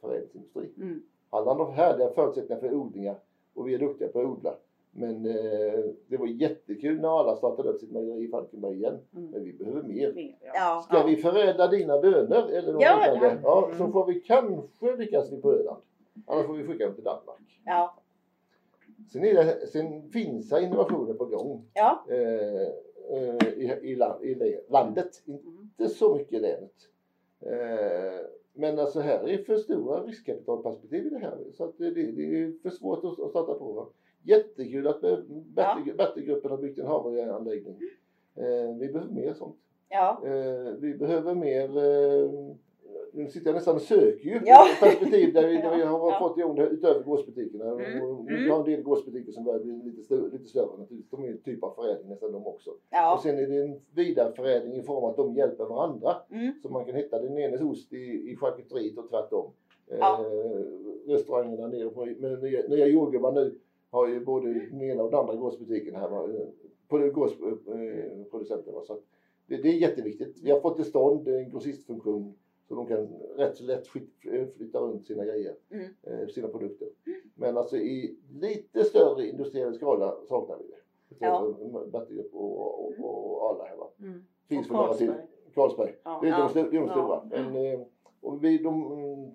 förädlingsindustri. 0.00 0.70
Mm. 0.76 1.02
Halland 1.30 1.60
har 1.60 1.70
härliga 1.70 2.10
förutsättningar 2.10 2.60
för 2.60 2.74
odlingar 2.74 3.16
och 3.54 3.68
vi 3.68 3.74
är 3.74 3.78
duktiga 3.78 4.08
på 4.08 4.20
att 4.20 4.26
odla. 4.26 4.54
Men 4.92 5.26
eh, 5.26 5.84
det 6.06 6.16
var 6.16 6.26
jättekul 6.26 7.00
när 7.00 7.20
alla 7.20 7.36
startade 7.36 7.68
upp 7.68 7.80
sitt 7.80 7.90
mejeri 7.90 8.24
i 8.24 8.28
Falkenberg 8.28 8.74
igen. 8.74 8.98
Mm. 9.16 9.30
Men 9.30 9.44
vi 9.44 9.52
behöver 9.52 9.82
mer. 9.82 10.34
ja. 10.54 10.82
Ska 10.84 10.96
ja. 10.96 11.06
vi 11.06 11.16
förädla 11.16 11.68
dina 11.68 12.00
bönor 12.00 12.50
eller 12.50 12.72
något 12.72 12.82
ja, 12.82 13.06
ja. 13.06 13.32
ja, 13.42 13.70
så 13.76 13.82
mm. 13.82 13.92
får 13.92 14.06
vi 14.06 14.20
kanske 14.20 14.96
lyckas 14.96 15.30
på 15.42 15.52
Öland. 15.52 15.82
Annars 16.26 16.46
får 16.46 16.54
vi 16.54 16.66
skicka 16.66 16.86
dem 16.86 16.94
till 16.94 17.04
Danmark. 17.04 17.60
Ja. 17.64 17.94
Sen, 19.12 19.24
är 19.24 19.34
det, 19.34 19.66
sen 19.66 20.10
finns 20.10 20.48
det 20.48 20.62
innovationer 20.62 21.14
på 21.14 21.24
gång. 21.24 21.64
Ja. 21.74 22.04
Eh, 22.08 22.68
eh, 23.10 23.48
i, 23.48 23.78
i, 23.82 24.30
i, 24.30 24.60
landet. 24.68 25.22
Mm. 25.26 25.40
Inte 25.62 25.94
så 25.94 26.14
mycket 26.14 26.32
i 26.32 26.40
länet. 26.40 26.74
Eh, 27.40 28.26
men 28.52 28.78
alltså 28.78 29.00
här 29.00 29.28
är 29.28 29.38
för 29.38 29.56
stora 29.56 30.02
riskkapitalperspektiv 30.02 31.06
i 31.06 31.10
det 31.10 31.18
här. 31.18 31.38
Så 31.52 31.64
att 31.64 31.78
det, 31.78 31.90
det 31.90 32.40
är 32.40 32.62
för 32.62 32.70
svårt 32.70 33.04
att 33.04 33.30
starta 33.30 33.54
på. 33.54 33.88
Jättekul 34.22 34.86
att 34.86 35.00
Bättegruppen 35.96 36.50
har 36.50 36.58
byggt 36.58 36.78
en 36.78 36.86
havreanläggning. 36.86 37.76
Eh, 38.34 38.76
vi 38.78 38.88
behöver 38.88 39.12
mer 39.12 39.34
sånt. 39.34 39.56
Ja. 39.88 40.22
Eh, 40.24 40.72
vi 40.78 40.94
behöver 40.94 41.34
mer 41.34 41.78
eh, 41.78 42.30
nu 43.12 43.28
sitter 43.28 43.46
jag 43.46 43.54
nästan 43.54 43.74
och 43.76 43.82
söker 43.82 44.24
ju 44.24 44.40
ja. 44.44 44.66
perspektiv 44.80 45.32
där 45.32 45.48
vi, 45.48 45.56
där 45.56 45.76
vi 45.76 45.82
har 45.82 45.98
ja. 46.10 46.18
fått 46.18 46.38
igång 46.38 46.56
det 46.56 46.66
utöver 46.66 47.02
gårdsbutikerna. 47.02 47.64
Mm. 47.64 48.02
Och 48.02 48.30
vi 48.30 48.36
mm. 48.36 48.50
har 48.50 48.58
en 48.58 48.64
del 48.64 48.82
gårdsbutiker 48.82 49.32
som 49.32 49.44
börjar 49.44 49.60
bli 49.60 49.82
lite, 49.84 50.02
större, 50.02 50.30
lite 50.30 50.44
större 50.44 50.78
naturligtvis. 50.78 51.10
De 51.10 51.24
är 51.24 51.28
en 51.28 51.38
typ 51.38 51.64
av 51.64 51.74
förädling 51.74 52.08
nästan 52.08 52.32
de 52.32 52.46
också. 52.46 52.70
Ja. 52.90 53.14
Och 53.14 53.22
sen 53.22 53.38
är 53.38 53.46
det 53.46 53.62
en 53.62 53.80
vidareförädling 53.94 54.76
i 54.76 54.82
form 54.82 55.04
av 55.04 55.10
att 55.10 55.16
de 55.16 55.34
hjälper 55.34 55.64
varandra. 55.64 56.16
Mm. 56.30 56.52
Så 56.62 56.68
man 56.68 56.84
kan 56.84 56.94
hitta 56.94 57.22
den 57.22 57.38
enes 57.38 57.60
ost 57.60 57.92
i, 57.92 58.30
i 58.32 58.36
charkuteriet 58.36 58.98
och 58.98 59.08
tvärtom. 59.10 59.50
Ja. 59.98 60.26
Eh, 60.26 61.10
restaurangerna 61.12 61.68
nere 61.68 61.88
på 61.88 62.04
men 62.18 62.40
nya, 62.40 62.68
nya 62.68 62.86
jordgubbar 62.86 63.32
nu 63.32 63.58
har 63.90 64.08
ju 64.08 64.24
både 64.24 64.52
den 64.52 64.82
ena 64.82 65.02
och 65.02 65.10
den 65.10 65.20
andra 65.20 65.34
gårdsbutiken 65.34 65.94
här. 65.94 66.08
På 66.88 66.98
gårdsproducenten. 66.98 68.74
Så 68.86 68.98
det, 69.46 69.56
det 69.56 69.68
är 69.68 69.72
jätteviktigt. 69.72 70.40
Vi 70.42 70.50
har 70.50 70.60
fått 70.60 70.76
till 70.76 70.84
stånd 70.84 71.28
en 71.28 71.50
grossistfunktion 71.50 72.34
så 72.70 72.76
de 72.76 72.86
kan 72.86 73.08
rätt 73.36 73.56
så 73.56 73.64
lätt 73.64 73.86
flytta 74.56 74.78
runt 74.78 75.06
sina 75.06 75.24
grejer, 75.24 75.54
mm. 75.70 75.86
Eh, 76.02 76.28
sina 76.28 76.48
produkter. 76.48 76.88
Mm. 77.06 77.20
Men 77.34 77.56
alltså 77.56 77.76
i 77.76 78.16
lite 78.40 78.84
större 78.84 79.26
industriell 79.26 79.74
skala 79.74 80.16
saknar 80.28 80.56
vi 80.58 80.64
det. 80.64 81.26
Ja. 81.26 81.40
Och, 81.40 81.54
och, 82.32 82.94
och, 83.00 83.50
alla 83.50 83.64
här 83.64 83.76
va. 83.76 83.90
Mm. 84.00 84.24
Finns 84.48 84.66
för 84.66 84.74
några 84.74 84.94
till. 84.94 85.12
Carlsberg. 85.54 85.94
Ja. 86.02 86.18
Det 86.22 86.28
är 86.28 86.54
de, 86.54 86.70
de, 86.70 86.76
de 86.76 86.88
stora. 86.88 87.08
Ja. 87.08 87.22
Men, 87.30 87.56
eh, 87.56 87.80
och 88.20 88.44
vi, 88.44 88.58
de 88.58 88.82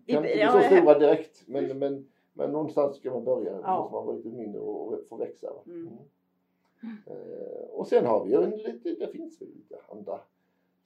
kan 0.07 0.25
inte 0.25 0.35
bli 0.35 0.47
så 0.51 0.75
stora 0.75 0.99
direkt 0.99 1.43
men, 1.47 1.79
men, 1.79 2.07
men 2.33 2.51
någonstans 2.51 2.95
ska 2.95 3.11
man 3.11 3.23
börja. 3.23 3.59
Ja. 3.63 3.79
måste 3.79 3.95
man 3.95 4.05
vara 4.05 4.15
lite 4.15 4.29
mindre 4.29 4.61
och 4.61 4.99
få 5.09 5.15
växa. 5.15 5.53
Mm. 5.65 5.87
Mm. 6.83 6.97
Och 7.71 7.87
sen 7.87 8.05
har 8.05 8.25
vi 8.25 8.31
ju 8.31 8.43
en 8.43 8.49
lite, 8.49 8.89
det 8.89 9.07
finns 9.07 9.41
väl 9.41 9.49
lite 9.49 9.77
andra 9.87 10.19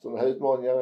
sådana 0.01 0.19
här 0.19 0.27
utmaningar 0.27 0.75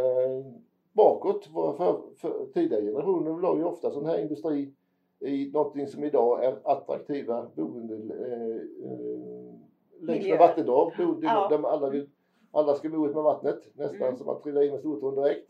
bakåt. 0.98 1.50
Våra 1.54 1.74
för, 1.74 2.02
för, 2.18 2.46
tidigare 2.54 2.82
generationer 2.82 3.42
la 3.42 3.58
ju 3.58 3.64
ofta 3.64 3.92
sån 3.92 4.06
här 4.06 4.22
industri 4.22 4.74
i 5.20 5.52
någonting 5.52 5.88
som 5.88 6.04
idag 6.04 6.46
är 6.46 6.58
attraktiva 6.64 7.48
boende 7.56 7.96
eh, 7.96 8.56
eh, 8.92 9.54
längs 10.02 10.28
med 10.28 10.40
vattendrag. 10.40 10.92
Ja. 10.98 11.48
Där 11.50 11.68
alla, 11.68 11.90
vill, 11.90 12.10
alla 12.52 12.76
ska 12.76 12.90
bo 12.90 13.08
ut 13.08 13.16
med 13.16 13.24
vattnet. 13.24 13.60
Nästan 13.74 14.02
mm. 14.02 14.18
som 14.18 14.30
att 14.30 14.44
trilla 14.44 14.64
in 14.64 14.72
med 14.72 14.80
stortån 14.80 15.16
direkt. 15.16 15.50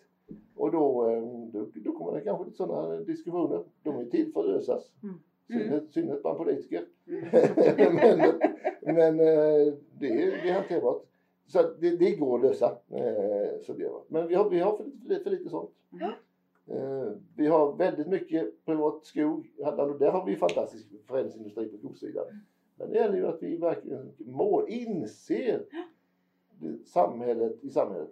Och 0.55 0.71
då, 0.71 1.09
eh, 1.09 1.23
då, 1.53 1.65
då 1.75 1.91
kommer 1.91 2.13
det 2.13 2.21
kanske 2.21 2.45
lite 2.45 2.57
sådana 2.57 2.95
diskussioner. 2.95 3.63
De 3.83 3.99
är 3.99 4.05
till 4.05 4.33
för 4.33 4.39
att 4.39 4.45
lösas. 4.45 4.91
Mm. 5.03 5.15
Mm. 5.49 5.87
Synnerhet 5.89 6.21
bland 6.21 6.37
politiker. 6.37 6.85
Mm. 7.07 7.95
men 7.95 8.39
men 8.93 9.19
eh, 9.19 9.73
det, 9.99 10.07
är, 10.07 10.43
det 10.43 10.49
är 10.49 10.53
hanterbart. 10.53 11.03
Så 11.47 11.61
det, 11.79 11.97
det 11.97 12.15
går 12.15 12.35
att 12.35 12.43
lösa. 12.45 12.77
Eh, 12.89 13.61
så 13.65 13.73
det, 13.73 13.91
men 14.07 14.27
vi 14.27 14.35
har, 14.35 14.49
vi 14.49 14.59
har 14.59 14.77
för, 14.77 14.85
lite, 15.05 15.23
för 15.23 15.29
lite 15.29 15.49
sånt. 15.49 15.71
Mm. 15.91 16.11
Eh, 16.67 17.11
vi 17.35 17.47
har 17.47 17.75
väldigt 17.75 18.07
mycket 18.07 18.65
privat 18.65 19.05
skog. 19.05 19.53
Där 19.99 20.11
har 20.11 20.25
vi 20.25 20.35
fantastisk 20.35 20.87
förädlingsindustri 21.07 21.67
på 21.67 21.77
skogssidan. 21.77 22.25
Men 22.75 22.89
det 22.89 22.95
gäller 22.95 23.17
ju 23.17 23.27
att 23.27 23.43
vi 23.43 23.57
verkligen 23.57 24.13
må, 24.17 24.67
inser 24.67 25.65
samhället, 26.85 27.63
i 27.63 27.69
samhället 27.69 28.09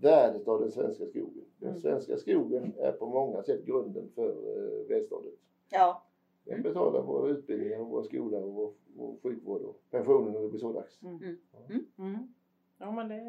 värdet 0.00 0.48
av 0.48 0.60
den 0.60 0.70
svenska 0.70 1.06
skogen. 1.06 1.44
Den 1.58 1.68
mm. 1.68 1.80
svenska 1.80 2.16
skogen 2.16 2.72
är 2.78 2.92
på 2.92 3.06
många 3.06 3.42
sätt 3.42 3.64
grunden 3.64 4.10
för 4.14 4.28
eh, 4.28 4.88
välståndet. 4.88 5.34
Ja. 5.70 6.02
Den 6.44 6.62
betalar 6.62 7.02
våra 7.02 7.30
utbildningar, 7.30 7.80
och 7.80 7.86
våra 7.86 8.04
skolor 8.04 8.42
och 8.42 8.54
vår, 8.54 8.72
vår 8.96 9.16
sjukvård 9.22 9.62
och 9.62 9.80
pensionen 9.90 10.32
när 10.32 10.40
det 10.40 10.48
blir 10.48 10.60
så 10.60 10.72
dags. 10.72 11.02
Mm. 11.02 11.16
Mm. 11.68 11.86
Mm. 11.98 12.34
Ja, 12.78 12.90
men 12.92 13.08
det, 13.08 13.22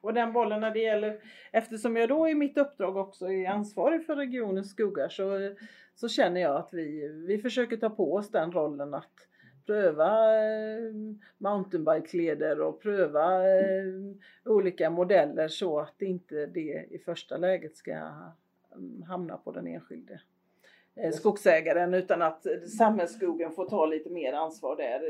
och 0.00 0.14
den 0.14 0.32
bollen 0.32 0.60
när 0.60 0.70
det 0.70 0.78
gäller, 0.78 1.20
eftersom 1.52 1.96
jag 1.96 2.08
då 2.08 2.28
i 2.28 2.34
mitt 2.34 2.58
uppdrag 2.58 2.96
också 2.96 3.32
är 3.32 3.48
ansvarig 3.48 4.06
för 4.06 4.16
regionens 4.16 4.70
skogar 4.70 5.08
så, 5.08 5.54
så 5.94 6.08
känner 6.08 6.40
jag 6.40 6.56
att 6.56 6.72
vi, 6.72 7.08
vi 7.08 7.38
försöker 7.38 7.76
ta 7.76 7.90
på 7.90 8.14
oss 8.14 8.30
den 8.30 8.52
rollen 8.52 8.94
att 8.94 9.26
pröva 9.66 10.34
eh, 10.34 10.92
mountainbike-leder 11.38 12.60
och 12.60 12.82
pröva 12.82 13.48
eh, 13.58 13.84
olika 14.44 14.90
modeller 14.90 15.48
så 15.48 15.80
att 15.80 16.02
inte 16.02 16.46
det 16.46 16.86
i 16.90 16.98
första 16.98 17.36
läget 17.36 17.76
ska 17.76 17.92
mm, 18.74 19.02
hamna 19.02 19.36
på 19.36 19.52
den 19.52 19.66
enskilde 19.66 20.20
eh, 20.96 21.12
skogsägaren 21.12 21.94
utan 21.94 22.22
att 22.22 22.46
samhällsskogen 22.78 23.52
får 23.52 23.68
ta 23.68 23.86
lite 23.86 24.10
mer 24.10 24.32
ansvar 24.32 24.76
där 24.76 25.00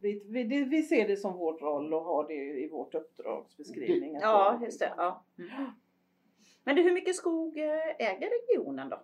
vi, 0.00 0.22
vi, 0.28 0.64
vi 0.64 0.82
ser 0.82 1.08
det 1.08 1.16
som 1.16 1.36
vår 1.36 1.58
roll 1.58 1.94
och 1.94 2.04
har 2.04 2.28
det 2.28 2.34
i 2.34 2.68
vårt 2.68 2.94
uppdragsbeskrivning. 2.94 4.14
Ja, 4.14 4.60
just 4.64 4.80
det. 4.80 4.92
Ja. 4.96 5.24
Mm. 5.38 5.50
Men 6.64 6.76
du, 6.76 6.82
hur 6.82 6.92
mycket 6.92 7.16
skog 7.16 7.58
eh, 7.58 7.86
äger 7.98 8.30
regionen 8.30 8.88
då? 8.88 9.02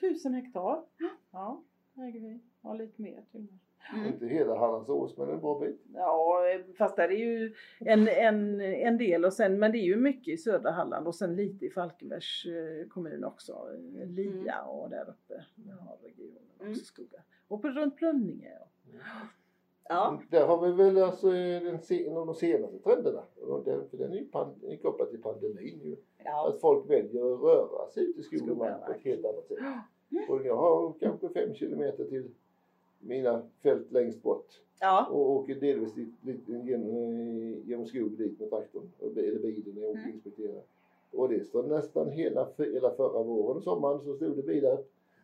2000 0.00 0.34
hektar. 0.34 0.84
Ja, 1.32 1.62
äger 1.96 2.20
vi. 2.20 2.40
Ja, 2.62 2.74
lite 2.74 3.02
mer 3.02 3.24
till 3.30 3.48
och. 3.48 3.58
Mm. 3.92 4.06
Inte 4.06 4.26
hela 4.26 4.58
Hallandsås 4.58 5.16
men 5.16 5.28
en 5.28 5.40
bra 5.40 5.60
bit. 5.60 5.80
Ja 5.94 6.44
fast 6.78 6.96
där 6.96 7.08
är 7.08 7.16
ju 7.16 7.54
en, 7.80 8.08
en, 8.08 8.60
en 8.60 8.98
del 8.98 9.24
och 9.24 9.32
sen, 9.32 9.58
men 9.58 9.72
det 9.72 9.78
är 9.78 9.84
ju 9.84 9.96
mycket 9.96 10.34
i 10.34 10.36
södra 10.36 10.70
Halland 10.70 11.06
och 11.06 11.14
sen 11.14 11.36
lite 11.36 11.66
i 11.66 11.70
Falkenbergs 11.70 12.46
eh, 12.46 12.88
kommun 12.88 13.24
också. 13.24 13.68
Lia 14.04 14.54
mm. 14.54 14.68
och 14.68 14.90
där 14.90 15.08
uppe. 15.08 15.44
Vi 15.54 15.70
har 15.70 15.96
regionen 16.02 16.42
också 16.54 16.64
mm. 16.64 16.74
skogar. 16.74 17.22
Och 17.48 17.62
på, 17.62 17.68
runt 17.68 17.96
Plönninge. 17.96 18.52
Ja. 18.92 18.98
Ja. 19.88 20.20
Där 20.30 20.46
har 20.46 20.66
vi 20.66 20.72
väl 20.72 21.02
alltså 21.02 21.30
den, 21.30 21.78
en 21.90 22.16
av 22.16 22.26
de 22.26 22.34
senaste 22.34 22.78
trenderna. 22.78 23.22
Den, 23.64 23.88
för 23.88 23.96
den 23.96 24.12
är 24.12 24.70
ju 24.70 24.76
kopplad 24.76 25.10
till 25.10 25.22
pandemin 25.22 25.80
ju. 25.84 25.96
Ja. 26.24 26.48
Att 26.48 26.60
folk 26.60 26.90
väljer 26.90 27.34
att 27.34 27.40
röra 27.40 27.90
sig 27.90 28.04
ut 28.04 28.18
i 28.18 28.22
skog 28.22 28.50
och 28.50 28.56
mark 28.56 28.86
på 28.86 28.92
ett 28.92 29.04
helt 29.04 29.24
annat 29.24 29.46
sätt. 29.46 29.58
Och 30.28 30.46
jag 30.46 30.56
har 30.56 30.92
kanske 31.00 31.28
fem 31.28 31.54
kilometer 31.54 32.04
till 32.04 32.30
mina 32.98 33.42
fält 33.62 33.92
längst 33.92 34.22
bort. 34.22 34.46
Ja. 34.80 35.06
Och 35.10 35.30
åker 35.30 35.54
delvis 35.54 35.92
genom, 36.46 37.14
genom 37.64 37.86
skog 37.86 38.10
dit 38.18 38.40
med 38.40 38.50
traktorn. 38.50 38.90
Eller 39.00 39.38
bilen 39.38 39.74
när 39.74 39.82
jag 39.82 39.90
åker 39.90 40.00
mm. 40.00 40.14
inspekterar. 40.14 40.62
Och 41.12 41.28
det 41.28 41.44
står 41.44 41.62
nästan 41.62 42.10
hela, 42.10 42.48
hela 42.58 42.90
förra 42.90 43.22
våren 43.22 43.56
och 43.56 43.62
sommaren 43.62 44.00
så 44.04 44.14
stod 44.14 44.36
det 44.36 44.42
bilar 44.42 44.78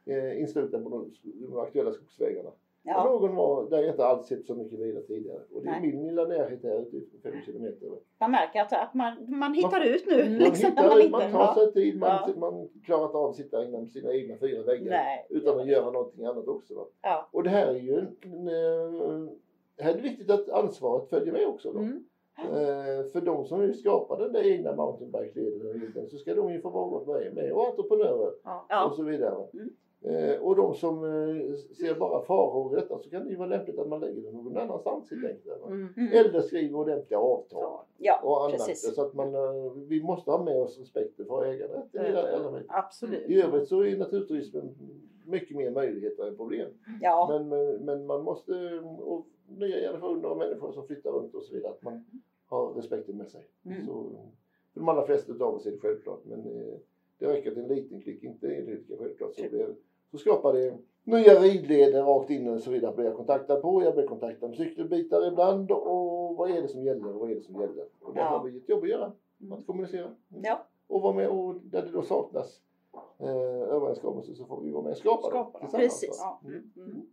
eh, 0.04 0.40
inslutna 0.40 0.78
på 0.78 0.88
de, 0.88 1.12
de 1.22 1.58
aktuella 1.58 1.92
skogsvägarna. 1.92 2.50
Ja. 2.83 3.09
Och 3.09 3.20
någon 3.20 3.37
var 3.37 3.70
där 3.70 3.78
jag 3.78 3.89
inte 3.89 4.07
alls 4.07 4.26
sett 4.26 4.47
så 4.47 4.55
mycket 4.55 4.78
vidare 4.78 5.03
tidigare. 5.03 5.41
Och 5.53 5.62
det 5.62 5.68
är 5.68 5.81
Nej. 5.81 5.93
min 5.93 6.07
lilla 6.07 6.24
närhet 6.24 6.62
här 6.62 6.97
ute 6.97 7.18
fem 7.22 7.43
kilometer. 7.47 7.89
Man 8.20 8.31
märker 8.31 8.61
att, 8.61 8.72
att 8.72 8.95
man, 8.95 9.39
man 9.39 9.55
hittar 9.55 9.78
man, 9.78 9.83
ut 9.83 10.07
nu. 10.07 10.16
Man, 10.16 10.39
liksom, 10.39 10.70
hittar, 10.70 11.11
man, 11.11 11.11
man 11.11 11.33
tar 11.33 11.55
sig 11.55 11.72
tid, 11.72 11.99
man, 11.99 12.09
ja. 12.09 12.41
man 12.41 12.68
klarar 12.85 13.05
inte 13.05 13.18
av 13.18 13.31
att 13.31 13.37
sitta 13.37 13.64
inom 13.64 13.89
sina 13.89 14.12
egna 14.12 14.37
fyra 14.37 14.62
väggar 14.62 14.91
Nej. 14.91 15.26
utan 15.31 15.61
att 15.61 15.66
göra 15.66 15.91
någonting 15.91 16.24
annat 16.24 16.49
också. 16.49 16.74
Va? 16.74 16.87
Ja. 17.03 17.28
Och 17.33 17.43
det 17.43 17.51
här 17.51 17.66
är 17.66 17.78
ju 17.78 17.99
en, 17.99 18.16
en, 18.22 19.01
en, 19.01 19.31
här 19.78 19.91
är 19.91 19.97
det 19.97 20.03
viktigt 20.03 20.31
att 20.31 20.49
ansvaret 20.49 21.09
följer 21.09 21.33
med 21.33 21.47
också. 21.47 21.72
Då. 21.72 21.78
Mm. 21.78 22.05
Eh, 22.39 23.07
för 23.12 23.20
de 23.20 23.45
som 23.45 23.61
nu 23.61 23.74
skapar 23.74 24.18
den 24.18 24.33
där 24.33 24.53
egna 24.53 24.76
mountainbike-leden 24.76 26.09
så 26.11 26.18
ska 26.18 26.35
de 26.35 26.53
ju 26.53 26.61
få 26.61 26.70
vara 26.70 27.31
med 27.35 27.53
och 27.53 27.66
entreprenörer 27.66 28.33
ja. 28.68 28.85
och 28.85 28.95
så 28.95 29.03
vidare. 29.03 29.47
Mm. 29.53 29.70
Eh, 30.03 30.40
och 30.40 30.57
de 30.57 30.74
som 30.74 31.05
eh, 31.05 31.55
ser 31.55 31.98
bara 31.98 32.22
faror 32.22 32.72
i 32.72 32.80
detta 32.80 32.98
så 32.98 33.11
kan 33.11 33.24
det 33.24 33.30
ju 33.30 33.36
vara 33.36 33.48
lämpligt 33.48 33.78
att 33.78 33.88
man 33.88 34.01
lägger 34.01 34.22
det 34.22 34.32
någon 34.32 34.57
annanstans 34.57 35.11
helt 35.11 35.24
enkelt. 35.24 35.66
Mm. 35.66 35.88
mm. 35.96 36.12
Eller 36.12 36.40
skriver 36.40 36.78
ordentliga 36.78 37.20
avtal. 37.20 37.78
Ja, 37.98 38.20
och 38.22 38.44
annat. 38.44 38.66
Precis. 38.66 38.94
Så 38.94 39.03
att 39.03 39.14
man, 39.14 39.34
eh, 39.34 39.72
vi 39.88 40.03
måste 40.03 40.30
ha 40.30 40.44
med 40.44 40.62
oss 40.62 40.78
respekten 40.78 41.26
för 41.26 41.44
äganderätten. 41.44 42.46
Mm. 42.46 42.62
Absolut. 42.68 43.30
I 43.30 43.42
övrigt 43.42 43.68
så 43.68 43.84
är 43.84 43.96
naturturismen 43.96 44.74
mycket 45.26 45.57
mer 45.57 45.70
möjligheter 45.70 46.26
än 46.26 46.36
problem. 46.36 46.70
Ja. 47.01 47.26
Men, 47.30 47.48
men, 47.48 47.84
men 47.84 48.07
man 48.07 48.24
måste, 48.24 48.53
och 49.01 49.26
nya 49.48 49.76
generationer 49.76 50.28
av 50.28 50.38
människor 50.38 50.72
som 50.72 50.86
flyttar 50.86 51.11
runt 51.11 51.34
och 51.34 51.42
så 51.42 51.55
vidare, 51.55 51.72
att 51.72 51.82
man 51.82 52.05
har 52.46 52.72
respekten 52.72 53.16
med 53.16 53.28
sig. 53.28 53.46
Mm. 53.64 53.86
Så, 53.86 54.11
för 54.72 54.80
de 54.80 54.88
allra 54.88 55.07
flesta 55.07 55.32
av 55.32 55.55
oss 55.55 55.66
är 55.66 55.70
det 55.70 55.78
självklart 55.78 56.24
men 56.24 56.42
det 57.18 57.26
räcker 57.26 57.53
att 57.53 57.57
en 57.57 57.68
liten 57.68 58.01
klick 58.01 58.22
inte 58.22 58.46
är 58.46 58.66
lika 58.66 58.96
självklart. 58.96 59.34
Så 59.34 59.42
blir 59.51 59.74
så 60.11 60.18
skapar 60.18 60.52
det 60.52 60.78
nya 61.04 61.40
ridleder 61.40 62.02
rakt 62.02 62.30
in 62.30 62.48
och 62.48 62.61
så 62.61 62.70
vidare 62.70 62.92
blir 62.96 63.04
jag 63.04 63.16
kontaktad 63.16 63.56
på. 63.56 63.82
Jag 63.82 63.94
blir 63.94 64.06
kontaktad 64.06 64.48
med 64.48 64.56
cykelbitar 64.56 65.28
ibland 65.28 65.70
och 65.70 66.36
vad 66.36 66.50
är 66.50 66.62
det 66.62 66.68
som 66.68 66.82
gäller 66.82 67.14
och 67.14 67.20
vad 67.20 67.30
är 67.30 67.34
det 67.34 67.42
som 67.42 67.54
gäller. 67.54 67.84
Och 68.00 68.14
där 68.14 68.20
ja. 68.20 68.26
har 68.26 68.44
vi 68.44 68.56
ett 68.56 68.68
jobb 68.68 68.82
att 68.82 68.88
göra. 68.88 69.12
Att 69.52 69.66
kommunicera. 69.66 70.04
Mm. 70.04 70.42
Ja. 70.44 70.66
Och 70.88 71.02
vara 71.02 71.14
med 71.14 71.28
och 71.28 71.54
där 71.54 71.82
det 71.82 71.90
då 71.92 72.02
saknas 72.02 72.61
eh, 73.20 73.74
överenskommelser 73.74 74.34
så 74.34 74.46
får 74.46 74.61
vi 74.61 74.70
vara 74.70 74.82
med 74.82 74.90
och 74.90 74.98
skapa, 74.98 75.28
skapa. 75.28 75.58
det 75.58 75.64
tillsammans. 75.64 76.00
Precis. 76.00 76.18
Ja. 76.22 76.40
Mm. 76.44 76.72
Mm. 76.76 77.06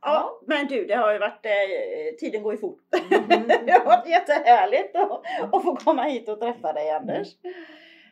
Ja, 0.00 0.40
men 0.46 0.66
du 0.66 0.84
det 0.86 0.94
har 0.94 1.12
ju 1.12 1.18
varit, 1.18 1.46
eh, 1.46 2.16
tiden 2.18 2.42
går 2.42 2.52
ju 2.52 2.58
fort. 2.58 2.80
Mm. 3.10 3.48
det 3.66 3.72
har 3.72 3.84
varit 3.84 4.08
jättehärligt 4.08 4.96
att, 4.96 5.22
att 5.52 5.62
få 5.62 5.76
komma 5.76 6.02
hit 6.02 6.28
och 6.28 6.40
träffa 6.40 6.72
dig 6.72 6.90
Anders. 6.90 7.36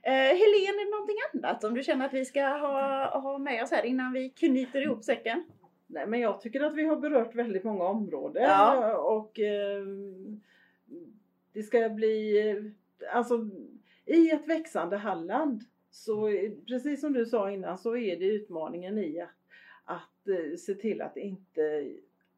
Eh, 0.07 0.13
Helene, 0.13 0.69
är 0.69 0.85
det 0.85 0.91
någonting 0.91 1.17
annat 1.35 1.61
som 1.61 1.75
du 1.75 1.83
känner 1.83 2.07
att 2.07 2.15
vi 2.15 2.25
ska 2.25 2.43
ha, 2.43 3.21
ha 3.21 3.39
med 3.39 3.63
oss 3.63 3.71
här 3.71 3.85
innan 3.85 4.13
vi 4.13 4.31
knyter 4.31 4.83
ihop 4.83 5.05
säcken? 5.05 5.45
Nej 5.87 6.07
men 6.07 6.21
jag 6.21 6.41
tycker 6.41 6.61
att 6.61 6.75
vi 6.75 6.85
har 6.85 6.97
berört 6.97 7.35
väldigt 7.35 7.65
många 7.65 7.85
områden 7.85 8.43
ja. 8.43 8.97
och 8.97 9.41
eh, 9.41 9.83
det 11.53 11.63
ska 11.63 11.89
bli, 11.89 12.73
alltså 13.13 13.49
i 14.05 14.31
ett 14.31 14.49
växande 14.49 14.97
Halland 14.97 15.63
så 15.91 16.31
precis 16.69 17.01
som 17.01 17.13
du 17.13 17.27
sa 17.27 17.51
innan 17.51 17.79
så 17.79 17.97
är 17.97 18.17
det 18.17 18.27
utmaningen 18.27 18.99
i 18.99 19.21
att, 19.21 19.31
att 19.85 20.29
eh, 20.29 20.57
se 20.57 20.75
till 20.75 21.03
att 21.03 21.17
inte 21.17 21.93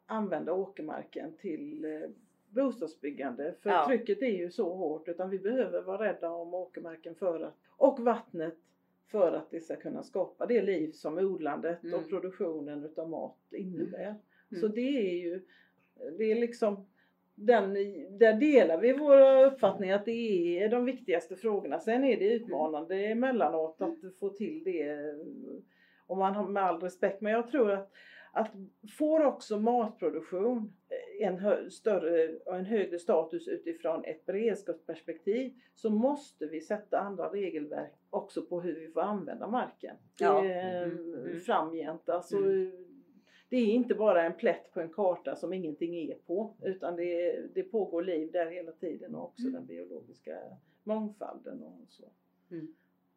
använda 0.07 0.53
åkermarken 0.53 1.37
till 1.37 1.85
eh, 1.85 2.11
bostadsbyggande. 2.51 3.55
För 3.63 3.71
ja. 3.71 3.87
trycket 3.87 4.23
är 4.23 4.39
ju 4.39 4.51
så 4.51 4.75
hårt 4.75 5.09
utan 5.09 5.31
vi 5.31 5.39
behöver 5.39 5.83
vara 5.83 6.09
rädda 6.09 6.31
om 6.31 6.55
åkermarken 6.55 7.15
för 7.15 7.41
att, 7.41 7.55
och 7.77 8.01
vattnet 8.01 8.55
för 9.11 9.33
att 9.33 9.51
det 9.51 9.61
ska 9.61 9.77
kunna 9.77 10.03
skapa 10.03 10.47
det 10.47 10.63
liv 10.63 10.93
som 10.93 11.19
odlandet 11.19 11.85
mm. 11.85 12.01
och 12.01 12.09
produktionen 12.09 12.85
utav 12.85 13.09
mat 13.09 13.37
innebär. 13.51 14.15
Mm. 14.51 14.61
Så 14.61 14.69
det 14.69 15.11
är 15.11 15.19
ju, 15.19 15.41
det 16.19 16.25
är 16.25 16.35
liksom 16.35 16.87
den, 17.35 17.75
där 18.19 18.41
delar 18.41 18.81
vi 18.81 18.93
våra 18.93 19.47
uppfattningar 19.47 19.97
att 19.97 20.05
det 20.05 20.59
är 20.63 20.69
de 20.69 20.85
viktigaste 20.85 21.37
frågorna. 21.37 21.81
Sen 21.81 22.05
är 22.05 22.17
det 22.17 22.35
utmanande 22.35 22.97
emellanåt 22.97 23.81
att 23.81 24.19
få 24.21 24.31
till 24.31 24.65
det 24.65 25.15
om 26.07 26.19
man 26.19 26.35
har 26.35 26.49
med 26.49 26.63
all 26.63 26.81
respekt. 26.81 27.21
Men 27.21 27.33
jag 27.33 27.51
tror 27.51 27.71
att, 27.71 27.93
att 28.33 28.53
får 28.99 29.25
också 29.25 29.59
matproduktion 29.59 30.73
en 31.19 31.71
större 31.71 32.39
och 32.47 32.57
en 32.57 32.65
högre 32.65 32.99
status 32.99 33.49
utifrån 33.49 34.05
ett 34.05 34.27
beredskapsperspektiv 34.27 35.53
så 35.75 35.91
måste 35.91 36.47
vi 36.47 36.61
sätta 36.61 36.99
andra 36.99 37.33
regelverk 37.33 37.93
också 38.11 38.43
på 38.43 38.61
hur 38.61 38.81
vi 38.81 38.89
får 38.89 39.01
använda 39.01 39.49
marken 39.49 39.97
ja. 40.19 40.45
mm. 40.45 41.15
mm. 41.15 41.41
framgent. 41.41 42.09
Alltså, 42.09 42.37
mm. 42.37 42.85
Det 43.49 43.57
är 43.57 43.67
inte 43.67 43.95
bara 43.95 44.23
en 44.23 44.37
plätt 44.37 44.73
på 44.73 44.81
en 44.81 44.93
karta 44.93 45.37
som 45.37 45.53
ingenting 45.53 45.97
är 45.97 46.15
på 46.15 46.57
utan 46.63 46.97
det, 46.97 47.41
det 47.55 47.63
pågår 47.63 48.03
liv 48.03 48.33
där 48.33 48.51
hela 48.51 48.73
tiden 48.73 49.15
och 49.15 49.25
också 49.25 49.43
mm. 49.43 49.53
den 49.53 49.67
biologiska 49.67 50.39
mångfalden. 50.85 51.63
Och 51.63 51.87
så. 51.89 52.05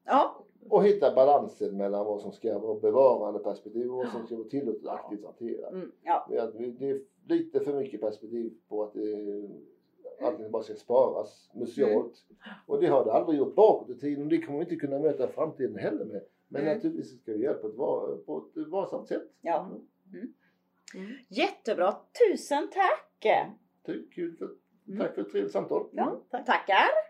Mm. 0.05 0.17
Ja. 0.17 0.45
Och 0.69 0.83
hitta 0.83 1.15
balansen 1.15 1.77
mellan 1.77 2.05
vad 2.05 2.21
som 2.21 2.31
ska 2.31 2.59
vara 2.59 2.79
bevarande 2.79 3.39
perspektiv 3.39 3.91
och 3.91 3.97
vad 3.97 4.09
som 4.11 4.25
ska 4.25 4.35
vara 4.35 4.47
tillåtet 4.47 4.87
aktivt 4.87 5.25
hanterat. 5.25 5.73
Mm. 5.73 5.91
Ja. 6.03 6.27
Det 6.29 6.37
är 6.37 7.01
lite 7.27 7.59
för 7.59 7.73
mycket 7.73 8.01
perspektiv 8.01 8.53
på 8.69 8.83
att 8.83 8.93
det 8.93 9.49
allting 10.21 10.51
bara 10.51 10.63
ska 10.63 10.73
sparas 10.73 11.49
musealt. 11.53 12.25
Mm. 12.29 12.55
Och 12.65 12.81
det 12.81 12.87
har 12.87 13.05
det 13.05 13.13
aldrig 13.13 13.39
gjort 13.39 13.55
bakåt 13.55 13.89
i 13.89 13.99
tiden 13.99 14.23
och 14.23 14.29
det 14.29 14.41
kommer 14.41 14.59
vi 14.59 14.63
inte 14.63 14.75
kunna 14.75 14.99
möta 14.99 15.27
framtiden 15.27 15.77
heller 15.77 16.05
med. 16.05 16.21
Men 16.47 16.61
mm. 16.61 16.75
naturligtvis 16.75 17.21
ska 17.21 17.33
vi 17.33 17.43
hjälpa 17.43 17.69
på 17.69 18.13
ett, 18.13 18.25
på 18.25 18.37
ett 18.37 18.67
varsamt 18.67 19.07
sätt. 19.07 19.27
Ja. 19.41 19.65
Mm. 20.13 20.33
Mm. 20.95 21.11
Jättebra, 21.27 21.95
tusen 22.27 22.69
tack! 22.73 23.07
För, 23.85 24.03
tack 24.97 25.15
för 25.15 25.21
ett 25.21 25.31
trevligt 25.31 25.51
samtal. 25.51 25.87
Ja, 25.91 26.21
tack. 26.31 26.45
Tackar! 26.45 27.00